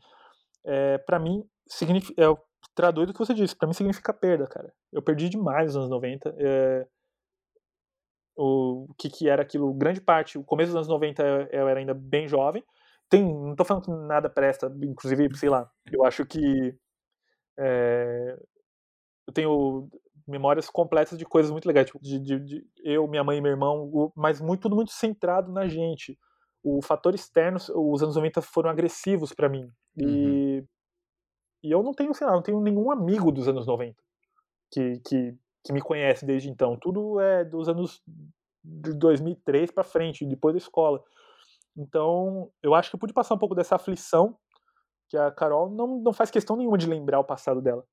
É, 0.64 0.99
para 0.99 1.18
mim, 1.18 1.45
significa, 1.68 2.20
é, 2.22 2.27
traduz 2.75 3.09
o 3.11 3.12
que 3.12 3.18
você 3.18 3.35
disse, 3.35 3.57
pra 3.57 3.66
mim 3.68 3.75
significa 3.75 4.12
perda, 4.12 4.47
cara. 4.47 4.72
Eu 4.93 5.03
perdi 5.03 5.29
demais 5.29 5.66
nos 5.68 5.77
anos 5.77 5.91
90. 5.91 6.35
É, 6.39 6.87
o 8.37 8.89
que, 8.99 9.09
que 9.09 9.29
era 9.29 9.43
aquilo, 9.43 9.72
grande 9.75 10.01
parte, 10.01 10.37
o 10.39 10.45
começo 10.45 10.68
dos 10.70 10.77
anos 10.77 10.89
90 10.89 11.22
eu 11.53 11.68
era 11.68 11.79
ainda 11.79 11.95
bem 11.95 12.27
jovem. 12.27 12.64
Tem, 13.09 13.22
não 13.22 13.55
tô 13.55 13.64
falando 13.64 13.85
que 13.85 13.91
nada 13.91 14.29
presta, 14.29 14.72
inclusive, 14.83 15.37
sei 15.37 15.49
lá, 15.49 15.70
eu 15.93 16.05
acho 16.05 16.27
que 16.27 16.75
é, 17.59 18.37
eu 19.27 19.33
tenho 19.35 19.89
memórias 20.27 20.70
completas 20.70 21.18
de 21.18 21.25
coisas 21.25 21.51
muito 21.53 21.66
legais, 21.66 21.87
tipo, 21.87 22.01
de, 22.03 22.18
de- 22.18 22.41
de 22.41 22.66
eu, 22.83 23.07
minha 23.09 23.25
mãe 23.25 23.39
e 23.39 23.41
meu 23.41 23.53
irmão, 23.53 24.12
mas 24.16 24.41
muito, 24.41 24.62
tudo 24.62 24.77
muito 24.77 24.93
centrado 24.93 25.53
na 25.53 25.68
gente. 25.68 26.18
O 26.62 26.81
fator 26.83 27.14
externo, 27.14 27.59
os 27.77 28.03
anos 28.03 28.16
90 28.16 28.41
foram 28.43 28.70
agressivos 28.70 29.33
pra 29.35 29.49
mim. 29.51 29.70
E, 29.99 30.64
e 31.65 31.71
eu 31.73 31.83
não 31.83 31.93
tenho, 31.95 32.12
sei 32.15 32.27
lá, 32.27 32.35
não 32.35 32.43
tenho 32.43 32.61
nenhum 32.61 32.91
amigo 32.91 33.33
dos 33.33 33.49
anos 33.49 33.67
90 33.67 33.97
que, 34.71 35.01
que, 35.01 35.35
que 35.65 35.73
me 35.73 35.81
conhece 35.81 36.27
desde 36.27 36.51
então. 36.51 36.77
Tudo 36.77 37.19
é 37.21 37.45
dos 37.45 37.69
anos 37.69 38.03
de 38.62 38.93
2003 38.95 39.71
pra 39.71 39.83
frente, 39.83 40.27
depois 40.27 40.55
da 40.55 40.59
escola. 40.59 41.03
Então, 41.77 42.51
eu 42.62 42.75
acho 42.75 42.91
que 42.91 42.97
eu 42.97 43.01
pude 43.01 43.12
passar 43.12 43.35
um 43.35 43.39
pouco 43.39 43.55
dessa 43.55 43.77
aflição 43.77 44.37
que 45.09 45.17
a 45.17 45.31
Carol 45.31 45.71
não, 45.71 45.99
não 46.01 46.12
faz 46.12 46.31
questão 46.31 46.57
nenhuma 46.57 46.79
de 46.79 46.87
lembrar 46.87 47.21
o 47.21 47.25
passado 47.25 47.61
dela. 47.61 47.85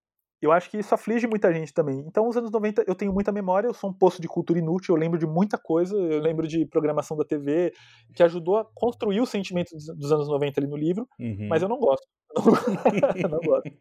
Eu 0.42 0.52
acho 0.52 0.72
que 0.72 0.78
isso 0.80 0.94
aflige 0.96 1.28
muita 1.28 1.54
gente 1.54 1.72
também. 1.72 2.00
Então, 2.00 2.28
os 2.28 2.36
anos 2.36 2.50
90 2.50 2.84
eu 2.88 2.96
tenho 2.96 3.14
muita 3.14 3.32
memória, 3.32 3.68
eu 3.68 3.74
sou 3.76 3.92
um 3.92 3.94
poço 3.94 4.20
de 4.20 4.28
cultura 4.28 4.58
inútil, 4.58 4.96
eu 4.96 5.00
lembro 5.00 5.20
de 5.20 5.28
muita 5.28 5.56
coisa, 5.56 5.96
eu 5.96 6.20
lembro 6.20 6.48
de 6.48 6.66
programação 6.66 7.16
da 7.16 7.24
TV, 7.24 7.72
que 8.16 8.24
ajudou 8.24 8.58
a 8.58 8.66
construir 8.74 9.22
o 9.22 9.26
sentimento 9.26 9.70
dos, 9.76 9.86
dos 9.96 10.12
anos 10.12 10.28
90 10.28 10.60
ali 10.60 10.68
no 10.68 10.76
livro, 10.76 11.08
Uhum. 11.20 11.48
mas 11.48 11.62
eu 11.62 11.70
não 11.70 11.78
gosto. 11.78 12.08
Não 12.36 13.40
gosto. 13.40 13.72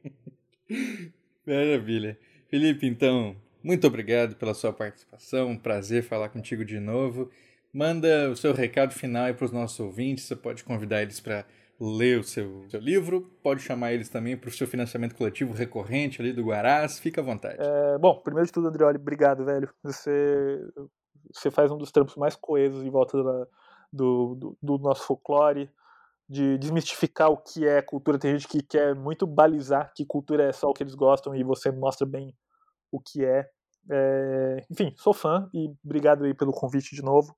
Maravilha. 1.46 2.18
Felipe, 2.48 2.86
então, 2.86 3.36
muito 3.62 3.86
obrigado 3.86 4.36
pela 4.36 4.55
sua 4.55 4.72
participação. 4.72 5.51
Um 5.51 5.59
prazer 5.59 6.03
falar 6.03 6.28
contigo 6.28 6.64
de 6.64 6.78
novo. 6.80 7.30
Manda 7.72 8.30
o 8.30 8.36
seu 8.36 8.53
recado 8.53 8.92
final 8.92 9.24
aí 9.24 9.34
para 9.34 9.44
os 9.44 9.53
nossos 9.53 9.78
ouvintes. 9.78 10.24
Você 10.24 10.34
pode 10.36 10.64
convidar 10.64 11.03
eles 11.03 11.20
para 11.20 11.44
ler 11.80 12.18
o 12.18 12.22
seu, 12.24 12.66
seu 12.68 12.78
livro, 12.78 13.22
pode 13.42 13.62
chamar 13.62 13.94
eles 13.94 14.11
também 14.11 14.36
para 14.36 14.48
o 14.51 14.53
seu 14.53 14.66
financiamento 14.66 15.14
coletivo 15.14 15.55
recorrente 15.55 16.20
ali 16.20 16.30
do 16.30 16.44
Guarás. 16.44 16.98
Fica 16.98 17.22
à 17.22 17.24
vontade. 17.24 17.57
É, 17.59 17.98
bom, 17.98 18.20
primeiro 18.20 18.46
de 18.46 18.53
tudo, 18.53 18.68
Andrioli, 18.68 18.98
obrigado, 18.98 19.46
velho. 19.46 19.66
Você, 19.82 20.61
você 21.32 21.51
faz 21.51 21.70
um 21.70 21.78
dos 21.78 21.90
trampos 21.90 22.16
mais 22.16 22.36
coesos 22.36 22.84
em 22.84 22.90
volta 22.90 23.22
da- 23.24 23.46
do, 23.90 24.34
do, 24.34 24.59
do 24.62 24.78
nosso 24.78 25.07
folclore, 25.07 25.70
de 26.30 26.56
desmistificar 26.58 27.28
o 27.28 27.36
que 27.36 27.66
é 27.66 27.82
cultura. 27.82 28.16
Tem 28.16 28.38
gente 28.38 28.46
que 28.46 28.62
quer 28.62 28.94
muito 28.94 29.26
balizar 29.26 29.92
que 29.96 30.06
cultura 30.06 30.44
é 30.44 30.52
só 30.52 30.70
o 30.70 30.72
que 30.72 30.80
eles 30.80 30.94
gostam 30.94 31.34
e 31.34 31.42
você 31.42 31.72
mostra 31.72 32.06
bem 32.06 32.32
o 32.92 33.00
que 33.00 33.24
é. 33.24 33.50
É, 33.90 34.64
enfim, 34.70 34.94
sou 34.96 35.12
fã 35.12 35.50
e 35.52 35.74
obrigado 35.84 36.24
aí 36.24 36.32
pelo 36.32 36.52
convite 36.52 36.94
de 36.94 37.02
novo. 37.02 37.34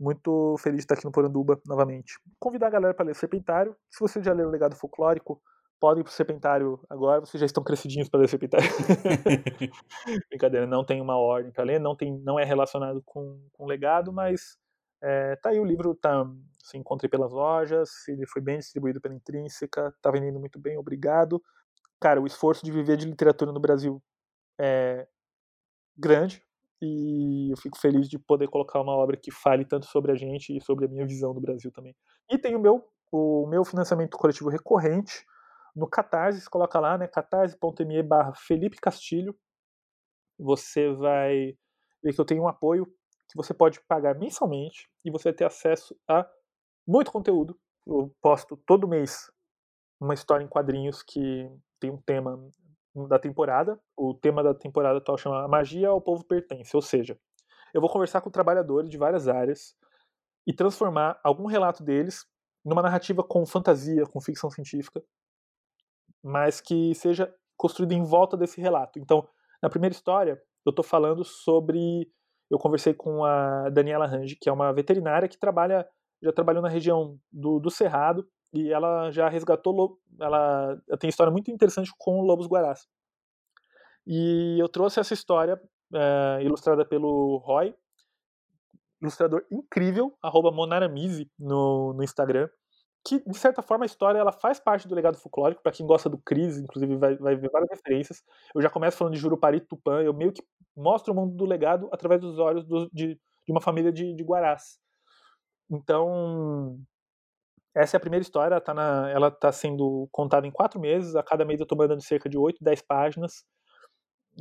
Muito 0.00 0.56
feliz 0.60 0.78
de 0.78 0.84
estar 0.84 0.94
aqui 0.94 1.04
no 1.04 1.12
Poranduba 1.12 1.60
novamente. 1.66 2.14
Convidar 2.40 2.68
a 2.68 2.70
galera 2.70 2.94
para 2.94 3.04
ler 3.04 3.14
Serpentário. 3.14 3.76
Se 3.90 4.00
você 4.00 4.22
já 4.22 4.32
leu 4.32 4.48
o 4.48 4.50
Legado 4.50 4.74
Folclórico, 4.76 5.38
podem 5.78 6.00
ir 6.00 6.04
pro 6.04 6.12
Serpentário 6.12 6.80
agora. 6.88 7.20
Vocês 7.20 7.38
já 7.38 7.44
estão 7.44 7.62
crescidinhos 7.62 8.08
para 8.08 8.20
ler 8.20 8.28
Serpentário. 8.28 8.66
Brincadeira, 10.30 10.66
não 10.66 10.86
tem 10.86 11.02
uma 11.02 11.18
ordem 11.18 11.52
para 11.52 11.64
ler, 11.64 11.78
não, 11.78 11.94
tem, 11.94 12.18
não 12.24 12.40
é 12.40 12.44
relacionado 12.44 13.02
com, 13.04 13.38
com 13.52 13.66
legado, 13.66 14.10
mas 14.10 14.56
é, 15.02 15.36
tá 15.36 15.50
aí 15.50 15.58
o 15.58 15.64
livro, 15.64 15.94
tá, 15.94 16.24
se 16.58 16.78
encontrei 16.78 17.10
pelas 17.10 17.32
lojas, 17.32 18.06
ele 18.06 18.26
foi 18.26 18.40
bem 18.40 18.58
distribuído 18.58 19.00
pela 19.00 19.14
Intrínseca, 19.14 19.92
tá 20.00 20.10
vendendo 20.10 20.38
muito 20.38 20.58
bem, 20.60 20.78
obrigado. 20.78 21.42
Cara, 22.00 22.20
o 22.20 22.26
esforço 22.26 22.64
de 22.64 22.70
viver 22.70 22.96
de 22.96 23.06
literatura 23.06 23.52
no 23.52 23.60
Brasil 23.60 24.02
é 24.60 25.06
grande 25.96 26.42
e 26.80 27.50
eu 27.50 27.56
fico 27.56 27.78
feliz 27.78 28.08
de 28.08 28.18
poder 28.18 28.48
colocar 28.48 28.80
uma 28.80 28.92
obra 28.92 29.16
que 29.16 29.30
fale 29.30 29.64
tanto 29.64 29.86
sobre 29.86 30.12
a 30.12 30.14
gente 30.14 30.56
e 30.56 30.60
sobre 30.60 30.86
a 30.86 30.88
minha 30.88 31.06
visão 31.06 31.34
do 31.34 31.40
Brasil 31.40 31.70
também. 31.72 31.94
E 32.30 32.38
tem 32.38 32.54
o 32.54 32.60
meu, 32.60 32.88
o 33.10 33.46
meu 33.46 33.64
financiamento 33.64 34.16
coletivo 34.16 34.50
recorrente 34.50 35.24
no 35.74 35.88
Catarse, 35.88 36.48
coloca 36.50 36.78
lá, 36.78 36.98
né, 36.98 37.08
catarse.me 37.08 38.02
barra 38.02 38.34
Felipe 38.34 38.76
Castilho, 38.76 39.34
você 40.38 40.92
vai 40.92 41.56
ver 42.02 42.12
que 42.12 42.20
eu 42.20 42.24
tenho 42.24 42.42
um 42.42 42.48
apoio 42.48 42.86
que 43.32 43.36
você 43.36 43.54
pode 43.54 43.80
pagar 43.88 44.14
mensalmente 44.14 44.90
e 45.02 45.10
você 45.10 45.30
vai 45.30 45.32
ter 45.32 45.46
acesso 45.46 45.96
a 46.06 46.28
muito 46.86 47.10
conteúdo. 47.10 47.58
Eu 47.86 48.14
posto 48.20 48.56
todo 48.66 48.86
mês 48.86 49.32
uma 49.98 50.12
história 50.12 50.44
em 50.44 50.48
quadrinhos 50.48 51.02
que 51.02 51.50
tem 51.80 51.90
um 51.90 51.96
tema 51.96 52.38
da 53.08 53.18
temporada. 53.18 53.80
O 53.96 54.12
tema 54.12 54.42
da 54.42 54.54
temporada 54.54 54.98
atual 54.98 55.16
chama 55.16 55.48
Magia 55.48 55.88
ao 55.88 56.00
Povo 56.00 56.24
Pertence, 56.24 56.76
ou 56.76 56.82
seja, 56.82 57.18
eu 57.72 57.80
vou 57.80 57.90
conversar 57.90 58.20
com 58.20 58.30
trabalhadores 58.30 58.90
de 58.90 58.98
várias 58.98 59.26
áreas 59.26 59.74
e 60.46 60.52
transformar 60.52 61.18
algum 61.24 61.46
relato 61.46 61.82
deles 61.82 62.26
numa 62.62 62.82
narrativa 62.82 63.24
com 63.24 63.46
fantasia, 63.46 64.06
com 64.06 64.20
ficção 64.20 64.50
científica, 64.50 65.02
mas 66.22 66.60
que 66.60 66.94
seja 66.94 67.34
construída 67.56 67.94
em 67.94 68.04
volta 68.04 68.36
desse 68.36 68.60
relato. 68.60 68.98
Então, 68.98 69.26
na 69.62 69.70
primeira 69.70 69.94
história, 69.94 70.42
eu 70.66 70.70
estou 70.70 70.84
falando 70.84 71.24
sobre. 71.24 72.12
Eu 72.52 72.58
conversei 72.58 72.92
com 72.92 73.24
a 73.24 73.70
Daniela 73.70 74.06
Range, 74.06 74.36
que 74.38 74.46
é 74.46 74.52
uma 74.52 74.74
veterinária 74.74 75.26
que 75.26 75.38
trabalha, 75.38 75.88
já 76.22 76.30
trabalhou 76.34 76.62
na 76.62 76.68
região 76.68 77.18
do, 77.32 77.58
do 77.58 77.70
Cerrado 77.70 78.28
e 78.52 78.70
ela 78.70 79.10
já 79.10 79.26
resgatou. 79.26 79.98
Ela, 80.20 80.78
ela 80.86 80.98
tem 80.98 81.08
história 81.08 81.32
muito 81.32 81.50
interessante 81.50 81.90
com 81.96 82.20
lobos 82.20 82.46
guarás. 82.46 82.86
E 84.06 84.58
eu 84.60 84.68
trouxe 84.68 85.00
essa 85.00 85.14
história 85.14 85.58
eh, 85.94 86.40
ilustrada 86.42 86.84
pelo 86.84 87.38
Roy, 87.38 87.74
ilustrador 89.00 89.46
incrível, 89.50 90.14
arroba 90.22 90.52
Monaramize 90.52 91.30
no, 91.38 91.94
no 91.94 92.02
Instagram. 92.04 92.50
Que, 93.04 93.18
de 93.28 93.36
certa 93.36 93.62
forma, 93.62 93.84
a 93.84 93.86
história 93.86 94.18
ela 94.18 94.30
faz 94.30 94.60
parte 94.60 94.86
do 94.86 94.94
legado 94.94 95.16
folclórico. 95.18 95.62
Para 95.62 95.72
quem 95.72 95.86
gosta 95.86 96.08
do 96.08 96.18
Cris, 96.18 96.58
inclusive, 96.58 96.96
vai, 96.96 97.16
vai 97.16 97.34
ver 97.34 97.50
várias 97.50 97.70
referências. 97.70 98.22
Eu 98.54 98.62
já 98.62 98.70
começo 98.70 98.96
falando 98.96 99.14
de 99.14 99.20
Jurupari 99.20 99.60
Tupã. 99.60 100.00
Eu 100.02 100.14
meio 100.14 100.32
que 100.32 100.42
mostro 100.76 101.12
o 101.12 101.16
mundo 101.16 101.34
do 101.36 101.44
legado 101.44 101.88
através 101.92 102.20
dos 102.20 102.38
olhos 102.38 102.64
do- 102.64 102.88
de, 102.92 103.14
de 103.16 103.52
uma 103.52 103.60
família 103.60 103.92
de, 103.92 104.14
de 104.14 104.22
Guarás. 104.22 104.78
Então, 105.70 106.78
essa 107.74 107.96
é 107.96 107.98
a 107.98 108.00
primeira 108.00 108.22
história. 108.22 108.60
Tá, 108.60 108.74
na, 108.74 109.10
ela 109.10 109.30
tá 109.30 109.52
sendo 109.52 110.08
contada 110.12 110.46
em 110.46 110.50
quatro 110.52 110.80
meses. 110.80 111.16
A 111.16 111.22
cada 111.22 111.44
mês 111.44 111.60
eu 111.60 111.64
estou 111.64 111.78
mandando 111.78 112.02
cerca 112.02 112.28
de 112.28 112.38
8, 112.38 112.62
10 112.62 112.82
páginas. 112.82 113.44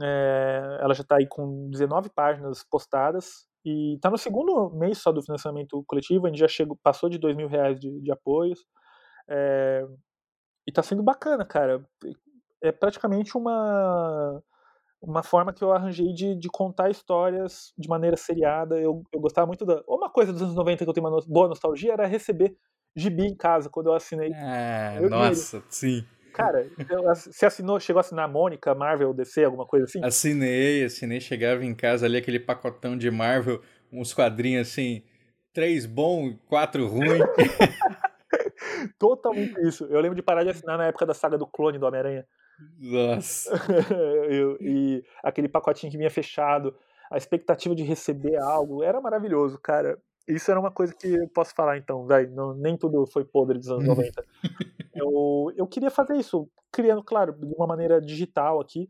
É, 0.01 0.78
ela 0.82 0.93
já 0.93 1.01
está 1.01 1.18
aí 1.18 1.28
com 1.28 1.70
19 1.70 2.09
páginas 2.09 2.64
postadas. 2.64 3.45
E 3.64 3.95
está 3.95 4.09
no 4.09 4.18
segundo 4.18 4.72
mês 4.72 4.97
só 4.97 5.12
do 5.12 5.22
financiamento 5.22 5.84
coletivo. 5.88 6.26
A 6.26 6.30
gente 6.30 6.39
já 6.39 6.47
chegou, 6.47 6.78
passou 6.82 7.09
de 7.09 7.18
2 7.18 7.36
mil 7.36 7.47
reais 7.47 7.80
de, 7.80 8.01
de 8.01 8.12
apoios. 8.12 8.59
É, 9.30 9.86
e 10.68 10.72
está 10.72 10.84
sendo 10.84 11.03
bacana, 11.03 11.45
cara. 11.45 11.86
É 12.62 12.72
praticamente 12.72 13.38
uma 13.38 14.41
uma 15.01 15.24
forma 15.24 15.51
que 15.51 15.64
eu 15.64 15.74
arranjei 15.74 16.14
de, 16.14 16.36
de 16.36 16.47
contar 16.47 16.91
histórias 16.91 17.74
de 17.76 17.89
maneira 17.89 18.16
seriada. 18.16 18.80
Eu, 18.80 19.01
eu 19.12 19.20
gostava 19.20 19.47
muito 19.47 19.66
da. 19.66 19.82
Uma 19.88 20.09
coisa 20.09 20.32
dos 20.32 20.41
anos 20.41 20.55
90 20.55 20.84
que 20.84 20.89
eu 20.89 20.93
tenho 20.93 21.07
uma 21.07 21.20
boa 21.28 21.47
nostalgia 21.47 21.93
era 21.93 22.05
receber 22.05 22.55
gibi 22.95 23.24
em 23.24 23.36
casa 23.36 23.70
quando 23.70 23.88
eu 23.88 23.93
assinei. 23.93 24.32
Ah, 24.34 24.97
Eu 25.01 25.09
nossa, 25.09 25.64
sim. 25.70 26.05
Cara, 26.34 26.67
você 27.05 27.45
assinou, 27.45 27.79
chegou 27.79 27.99
a 27.99 28.01
assinar 28.01 28.27
Mônica, 28.27 28.73
Marvel, 28.73 29.13
DC, 29.13 29.43
alguma 29.43 29.65
coisa 29.65 29.86
assim? 29.86 30.03
Assinei, 30.03 30.84
assinei, 30.84 31.19
chegava 31.19 31.63
em 31.63 31.73
casa 31.73 32.05
ali 32.05 32.17
aquele 32.17 32.39
pacotão 32.39 32.97
de 32.97 33.09
Marvel, 33.11 33.61
uns 33.91 34.13
quadrinhos 34.13 34.67
assim, 34.67 35.03
três 35.53 35.86
bom, 35.86 36.34
quatro 36.47 36.88
ruim. 36.88 37.19
totalmente 38.97 39.59
isso. 39.67 39.86
Eu 39.86 39.99
lembro 39.99 40.15
de 40.15 40.21
parar 40.21 40.43
de 40.43 40.49
assinar 40.49 40.77
na 40.77 40.88
época 40.88 41.05
da 41.05 41.13
saga 41.13 41.38
do 41.38 41.47
clone 41.47 41.77
do 41.77 41.86
Homem-Aranha. 41.86 42.25
Nossa. 42.79 43.51
Eu- 44.29 44.57
e 44.61 45.03
aquele 45.23 45.49
pacotinho 45.49 45.91
que 45.91 45.97
vinha 45.97 46.09
fechado, 46.09 46.75
a 47.11 47.17
expectativa 47.17 47.75
de 47.75 47.84
receber 47.84 48.38
algo, 48.38 48.84
era 48.84 49.01
maravilhoso, 49.01 49.59
cara. 49.59 49.97
Isso 50.28 50.51
era 50.51 50.59
uma 50.59 50.72
coisa 50.72 50.93
que 50.93 51.07
eu 51.07 51.28
posso 51.30 51.53
falar 51.53 51.78
então, 51.78 52.07
não, 52.32 52.53
nem 52.53 52.78
tudo 52.78 53.05
foi 53.05 53.26
podre 53.26 53.57
dos 53.57 53.69
anos 53.69 53.86
90. 53.86 54.26
Eu, 54.93 55.51
eu 55.55 55.65
queria 55.67 55.89
fazer 55.89 56.17
isso, 56.17 56.49
criando, 56.72 57.03
claro, 57.03 57.34
de 57.34 57.45
uma 57.55 57.65
maneira 57.65 58.01
digital 58.01 58.59
aqui, 58.59 58.89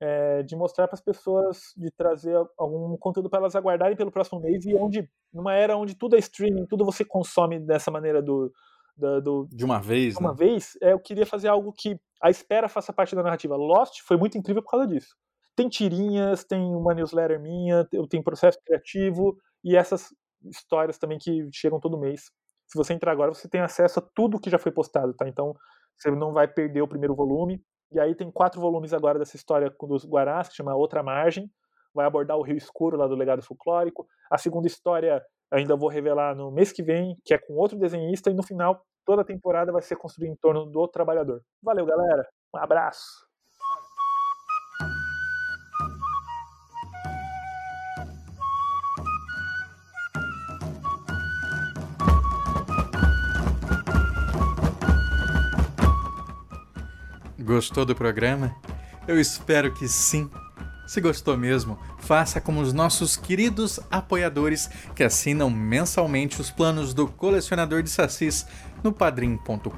é, 0.00 0.42
de 0.42 0.56
mostrar 0.56 0.88
para 0.88 0.94
as 0.94 1.00
pessoas, 1.00 1.72
de 1.76 1.90
trazer 1.90 2.34
algum 2.56 2.96
conteúdo 2.96 3.28
para 3.28 3.40
elas 3.40 3.54
aguardarem 3.54 3.96
pelo 3.96 4.10
próximo 4.10 4.40
mês 4.40 4.64
e 4.64 4.74
onde, 4.74 5.08
numa 5.32 5.54
era 5.54 5.76
onde 5.76 5.94
tudo 5.94 6.16
é 6.16 6.18
streaming, 6.18 6.66
tudo 6.66 6.84
você 6.84 7.04
consome 7.04 7.58
dessa 7.58 7.90
maneira 7.90 8.22
do, 8.22 8.50
do, 8.96 9.46
De 9.50 9.64
uma 9.64 9.80
vez, 9.80 10.16
uma 10.16 10.30
né? 10.30 10.36
vez, 10.36 10.78
é, 10.80 10.92
eu 10.92 11.00
queria 11.00 11.26
fazer 11.26 11.48
algo 11.48 11.72
que 11.72 11.98
a 12.22 12.30
espera 12.30 12.68
faça 12.68 12.92
parte 12.92 13.14
da 13.14 13.22
narrativa. 13.22 13.56
Lost 13.56 14.00
foi 14.02 14.16
muito 14.16 14.36
incrível 14.38 14.62
por 14.62 14.70
causa 14.70 14.86
disso. 14.86 15.16
Tem 15.56 15.68
tirinhas, 15.68 16.44
tem 16.44 16.60
uma 16.60 16.94
newsletter 16.94 17.40
minha, 17.40 17.86
eu 17.92 18.06
tenho 18.06 18.22
processo 18.22 18.58
criativo 18.64 19.36
e 19.64 19.76
essas 19.76 20.14
histórias 20.44 20.98
também 20.98 21.18
que 21.18 21.48
chegam 21.52 21.80
todo 21.80 21.98
mês. 21.98 22.30
Se 22.66 22.76
você 22.76 22.92
entrar 22.92 23.12
agora, 23.12 23.34
você 23.34 23.48
tem 23.48 23.60
acesso 23.60 23.98
a 23.98 24.02
tudo 24.14 24.40
que 24.40 24.50
já 24.50 24.58
foi 24.58 24.72
postado, 24.72 25.12
tá? 25.14 25.28
Então 25.28 25.54
você 25.96 26.10
não 26.10 26.32
vai 26.32 26.46
perder 26.48 26.82
o 26.82 26.88
primeiro 26.88 27.14
volume. 27.14 27.62
E 27.92 27.98
aí 27.98 28.14
tem 28.14 28.30
quatro 28.30 28.60
volumes 28.60 28.92
agora 28.92 29.18
dessa 29.18 29.36
história 29.36 29.74
dos 29.82 30.04
Guarás, 30.04 30.48
que 30.48 30.54
chama 30.54 30.74
Outra 30.74 31.02
Margem. 31.02 31.50
Vai 31.92 32.06
abordar 32.06 32.36
o 32.38 32.42
Rio 32.42 32.56
Escuro 32.56 32.96
lá 32.96 33.06
do 33.08 33.16
legado 33.16 33.42
folclórico. 33.42 34.06
A 34.30 34.38
segunda 34.38 34.68
história 34.68 35.20
ainda 35.50 35.76
vou 35.76 35.88
revelar 35.88 36.36
no 36.36 36.52
mês 36.52 36.70
que 36.70 36.82
vem, 36.82 37.16
que 37.24 37.34
é 37.34 37.38
com 37.38 37.54
outro 37.54 37.76
desenhista. 37.76 38.30
E 38.30 38.34
no 38.34 38.44
final, 38.44 38.80
toda 39.04 39.22
a 39.22 39.24
temporada 39.24 39.72
vai 39.72 39.82
ser 39.82 39.96
construída 39.96 40.32
em 40.32 40.36
torno 40.36 40.66
do 40.66 40.86
trabalhador. 40.86 41.42
Valeu, 41.60 41.84
galera. 41.84 42.24
Um 42.54 42.58
abraço. 42.58 43.29
Gostou 57.50 57.84
do 57.84 57.96
programa? 57.96 58.54
Eu 59.08 59.20
espero 59.20 59.74
que 59.74 59.88
sim. 59.88 60.30
Se 60.86 61.00
gostou 61.00 61.36
mesmo, 61.36 61.76
faça 61.98 62.40
como 62.40 62.60
os 62.60 62.72
nossos 62.72 63.16
queridos 63.16 63.80
apoiadores 63.90 64.70
que 64.94 65.02
assinam 65.02 65.50
mensalmente 65.50 66.40
os 66.40 66.48
planos 66.48 66.94
do 66.94 67.08
colecionador 67.08 67.82
de 67.82 67.90
sacis 67.90 68.46
no 68.84 68.92
padrim.com.br 68.92 69.68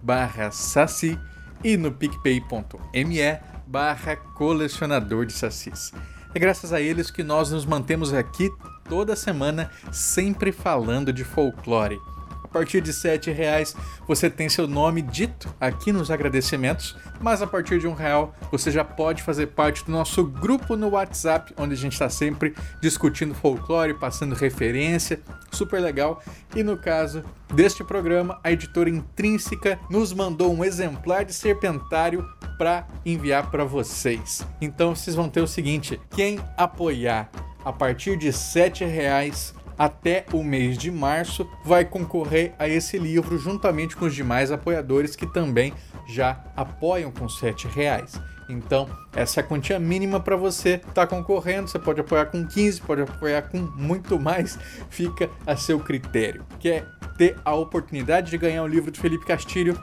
barra 0.00 0.52
saci 0.52 1.18
e 1.64 1.76
no 1.76 1.90
picpay.me 1.90 3.40
barra 3.66 4.14
colecionador 4.14 5.26
de 5.26 5.32
sacis. 5.32 5.92
É 6.32 6.38
graças 6.38 6.72
a 6.72 6.80
eles 6.80 7.10
que 7.10 7.24
nós 7.24 7.50
nos 7.50 7.66
mantemos 7.66 8.14
aqui 8.14 8.48
toda 8.88 9.16
semana 9.16 9.68
sempre 9.90 10.52
falando 10.52 11.12
de 11.12 11.24
folclore. 11.24 11.98
A 12.46 12.48
partir 12.48 12.80
de 12.80 12.92
7 12.92 13.32
reais 13.32 13.74
você 14.06 14.30
tem 14.30 14.48
seu 14.48 14.68
nome 14.68 15.02
dito 15.02 15.52
aqui 15.60 15.90
nos 15.90 16.12
agradecimentos, 16.12 16.96
mas 17.20 17.42
a 17.42 17.46
partir 17.46 17.80
de 17.80 17.88
um 17.88 17.92
real 17.92 18.32
você 18.52 18.70
já 18.70 18.84
pode 18.84 19.20
fazer 19.24 19.48
parte 19.48 19.84
do 19.84 19.90
nosso 19.90 20.22
grupo 20.22 20.76
no 20.76 20.90
WhatsApp, 20.90 21.52
onde 21.58 21.74
a 21.74 21.76
gente 21.76 21.94
está 21.94 22.08
sempre 22.08 22.54
discutindo 22.80 23.34
folclore, 23.34 23.94
passando 23.94 24.36
referência, 24.36 25.20
super 25.50 25.80
legal. 25.80 26.22
E 26.54 26.62
no 26.62 26.76
caso 26.76 27.24
deste 27.52 27.82
programa, 27.82 28.38
a 28.44 28.52
editora 28.52 28.88
Intrínseca 28.88 29.80
nos 29.90 30.12
mandou 30.12 30.54
um 30.54 30.64
exemplar 30.64 31.24
de 31.24 31.34
Serpentário 31.34 32.24
para 32.56 32.86
enviar 33.04 33.50
para 33.50 33.64
vocês. 33.64 34.46
Então 34.60 34.94
vocês 34.94 35.16
vão 35.16 35.28
ter 35.28 35.40
o 35.40 35.48
seguinte: 35.48 36.00
quem 36.14 36.38
apoiar 36.56 37.28
a 37.64 37.72
partir 37.72 38.16
de 38.16 38.32
7 38.32 38.84
reais 38.84 39.52
até 39.78 40.24
o 40.32 40.42
mês 40.42 40.78
de 40.78 40.90
março 40.90 41.48
vai 41.64 41.84
concorrer 41.84 42.54
a 42.58 42.68
esse 42.68 42.98
livro 42.98 43.38
juntamente 43.38 43.96
com 43.96 44.06
os 44.06 44.14
demais 44.14 44.50
apoiadores 44.50 45.16
que 45.16 45.26
também 45.26 45.72
já 46.08 46.44
apoiam 46.56 47.10
com 47.10 47.28
7 47.28 47.66
reais. 47.68 48.20
Então, 48.48 48.88
essa 49.12 49.40
é 49.40 49.42
a 49.42 49.46
quantia 49.46 49.78
mínima 49.78 50.20
para 50.20 50.36
você 50.36 50.74
estar 50.74 50.92
tá 50.92 51.06
concorrendo. 51.06 51.68
Você 51.68 51.78
pode 51.78 52.00
apoiar 52.00 52.26
com 52.26 52.46
15, 52.46 52.80
pode 52.82 53.02
apoiar 53.02 53.42
com 53.42 53.58
muito 53.58 54.18
mais, 54.20 54.58
fica 54.88 55.28
a 55.46 55.56
seu 55.56 55.80
critério. 55.80 56.44
Quer 56.60 56.86
ter 57.18 57.36
a 57.44 57.54
oportunidade 57.54 58.30
de 58.30 58.38
ganhar 58.38 58.62
o 58.62 58.66
livro 58.66 58.90
do 58.90 58.98
Felipe 58.98 59.26
Castilho? 59.26 59.76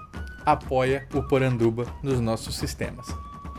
Apoia 0.45 1.07
o 1.13 1.21
Poranduba 1.23 1.85
nos 2.01 2.19
nossos 2.19 2.57
sistemas. 2.57 3.07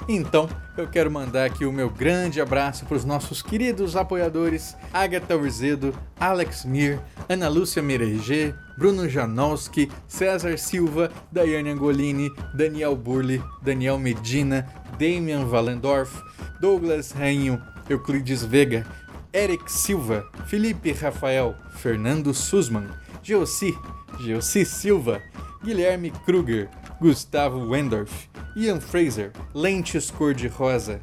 Então, 0.08 0.48
eu 0.76 0.86
quero 0.86 1.10
mandar 1.10 1.46
aqui 1.46 1.64
o 1.64 1.72
meu 1.72 1.88
grande 1.88 2.40
abraço 2.40 2.84
para 2.84 2.96
os 2.96 3.04
nossos 3.04 3.40
queridos 3.40 3.96
apoiadores 3.96 4.76
Agatha 4.92 5.36
Urzedo, 5.36 5.94
Alex 6.18 6.64
Mir, 6.64 7.00
Ana 7.28 7.48
Lúcia 7.48 7.82
Mereger, 7.82 8.54
Bruno 8.76 9.08
Janowski, 9.08 9.90
César 10.06 10.58
Silva, 10.58 11.10
Daiane 11.32 11.70
Angolini, 11.70 12.30
Daniel 12.54 12.96
Burli, 12.96 13.42
Daniel 13.62 13.98
Medina, 13.98 14.66
Damian 14.98 15.46
Valendorf, 15.46 16.22
Douglas 16.60 17.12
Rainho, 17.12 17.62
Euclides 17.88 18.44
Vega, 18.44 18.86
Eric 19.32 19.70
Silva, 19.70 20.24
Felipe 20.46 20.92
Rafael, 20.92 21.56
Fernando 21.76 22.34
Sussman, 22.34 22.88
Geossi, 23.22 23.74
Geossi 24.20 24.64
Silva, 24.64 25.22
Guilherme 25.62 26.10
Kruger, 26.24 26.68
Gustavo 27.00 27.70
Wendorf, 27.70 28.28
Ian 28.56 28.80
Fraser, 28.80 29.32
Lentes 29.52 30.10
Cor-de-Rosa, 30.10 31.00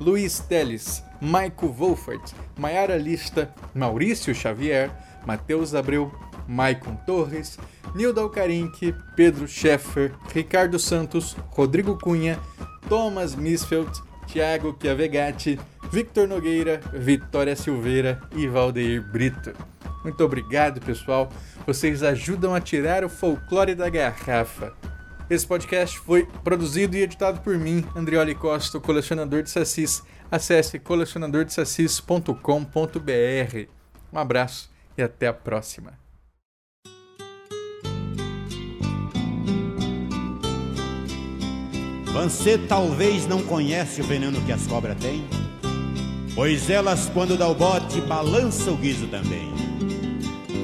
Luiz 0.00 0.40
Teles, 0.40 1.02
Maico 1.20 1.68
Wolfert, 1.68 2.32
Maiara 2.58 2.96
Lista, 2.96 3.52
Maurício 3.74 4.34
Xavier, 4.34 4.90
Matheus 5.26 5.74
Abreu, 5.74 6.10
Maicon 6.48 6.96
Torres, 7.06 7.58
Nilda 7.94 8.22
Alcarinque, 8.22 8.94
Pedro 9.14 9.46
Scheffer, 9.46 10.12
Ricardo 10.34 10.78
Santos, 10.78 11.36
Rodrigo 11.50 11.98
Cunha, 11.98 12.38
Thomas 12.88 13.34
Misfeld, 13.34 13.90
Thiago 14.26 14.76
Chiavegatti, 14.80 15.60
Victor 15.92 16.26
Nogueira, 16.26 16.80
Vitória 16.92 17.54
Silveira 17.54 18.20
e 18.34 18.48
Valdeir 18.48 19.02
Brito. 19.02 19.52
Muito 20.02 20.22
obrigado, 20.24 20.80
pessoal. 20.80 21.30
Vocês 21.66 22.02
ajudam 22.02 22.54
a 22.54 22.60
tirar 22.60 23.04
o 23.04 23.08
folclore 23.08 23.74
da 23.74 23.88
garrafa. 23.88 24.72
Esse 25.28 25.46
podcast 25.46 25.98
foi 26.00 26.26
produzido 26.44 26.96
e 26.96 27.02
editado 27.02 27.40
por 27.40 27.56
mim, 27.56 27.84
Andrioli 27.96 28.34
Costa, 28.34 28.78
colecionador 28.78 29.42
de 29.42 29.48
sacis. 29.48 30.02
Acesse 30.30 30.78
colecionadordesacis.com.br. 30.78 33.68
Um 34.12 34.18
abraço 34.18 34.70
e 34.98 35.02
até 35.02 35.26
a 35.26 35.32
próxima. 35.32 35.94
Você 42.12 42.58
talvez 42.58 43.26
não 43.26 43.42
conhece 43.42 44.02
o 44.02 44.04
veneno 44.04 44.40
que 44.42 44.52
as 44.52 44.66
cobras 44.66 44.98
têm, 44.98 45.26
pois 46.34 46.68
elas, 46.70 47.08
quando 47.08 47.36
dá 47.36 47.48
o 47.48 47.54
bote, 47.54 48.00
balança 48.02 48.70
o 48.70 48.76
guiso 48.76 49.08
também. 49.08 49.52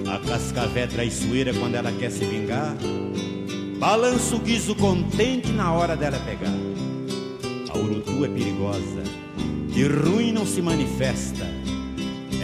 A 0.06 0.18
cascavé 0.18 0.86
traiçoeira, 0.86 1.52
quando 1.54 1.74
ela 1.74 1.90
quer 1.90 2.10
se 2.10 2.24
vingar, 2.24 2.76
balança 3.80 4.36
o 4.36 4.38
guiso 4.38 4.74
contente 4.74 5.50
na 5.52 5.72
hora 5.72 5.96
dela 5.96 6.18
pegar. 6.18 6.52
A 7.70 7.78
urutu 7.78 8.26
é 8.26 8.28
perigosa, 8.28 9.02
de 9.68 9.84
ruim 9.84 10.32
não 10.32 10.44
se 10.44 10.60
manifesta, 10.60 11.46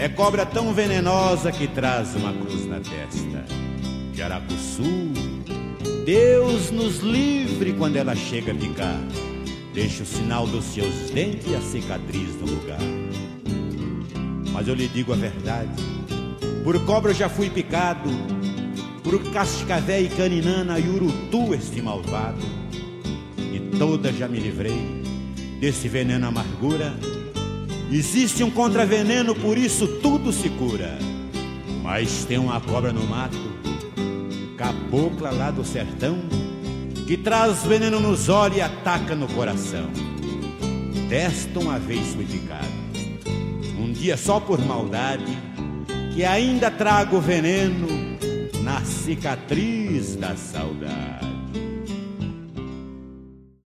é 0.01 0.09
cobra 0.09 0.47
tão 0.47 0.73
venenosa 0.73 1.53
que 1.53 1.69
traz 1.69 2.15
uma 2.15 2.33
cruz 2.33 2.67
na 2.67 2.81
testa. 2.81 3.45
Jaracuçu, 4.15 5.13
Deus 6.07 6.71
nos 6.71 7.01
livre 7.01 7.75
quando 7.75 7.97
ela 7.97 8.17
chega 8.17 8.53
a 8.53 8.55
picar. 8.55 8.99
Deixa 9.75 10.05
o 10.05 10.07
sinal 10.07 10.47
dos 10.47 10.65
seus 10.65 11.11
dentes 11.11 11.51
e 11.51 11.55
a 11.55 11.61
cicatriz 11.61 12.35
no 12.41 12.47
lugar. 12.47 12.81
Mas 14.53 14.67
eu 14.67 14.75
lhe 14.75 14.89
digo 14.89 15.13
a 15.13 15.17
verdade: 15.17 15.83
por 16.65 16.83
cobra 16.87 17.11
eu 17.11 17.15
já 17.15 17.29
fui 17.29 17.51
picado, 17.51 18.09
por 19.07 19.23
cascavé 19.31 20.01
e 20.03 20.09
caninana 20.09 20.81
e 20.81 20.89
urutu 20.89 21.55
este 21.55 21.81
malvado. 21.81 22.43
E 23.39 23.79
toda 23.79 24.13
já 24.13 24.27
me 24.27 24.41
livrei 24.41 24.77
desse 25.61 25.89
veneno 25.89 26.27
amargura. 26.27 26.93
Existe 27.89 28.43
um 28.43 28.51
contraveneno, 28.51 29.33
por 29.33 29.57
isso 29.57 29.87
tudo 30.03 30.33
se 30.33 30.49
cura. 30.51 30.99
Mas 31.85 32.25
tem 32.25 32.37
uma 32.37 32.61
cobra 32.61 32.93
no 32.93 33.07
mato 33.07 33.39
cabocla 34.57 35.31
lá 35.31 35.53
do 35.53 35.65
sertão, 35.65 36.19
que 37.07 37.17
traz 37.17 37.63
veneno 37.63 38.01
nos 38.01 38.29
olhos 38.29 38.57
e 38.57 38.61
ataca 38.61 39.15
no 39.15 39.29
coração. 39.29 39.89
Desta 41.09 41.61
uma 41.61 41.79
vez 41.79 42.09
fui 42.09 42.25
picado, 42.25 42.67
um 43.79 43.93
dia 43.93 44.17
só 44.17 44.41
por 44.41 44.59
maldade, 44.59 45.39
que 46.13 46.25
ainda 46.25 46.73
trago 46.73 47.21
veneno 47.21 48.06
na 48.67 48.85
cicatriz 48.85 50.17
da 50.17 50.35
saudade. 50.35 51.36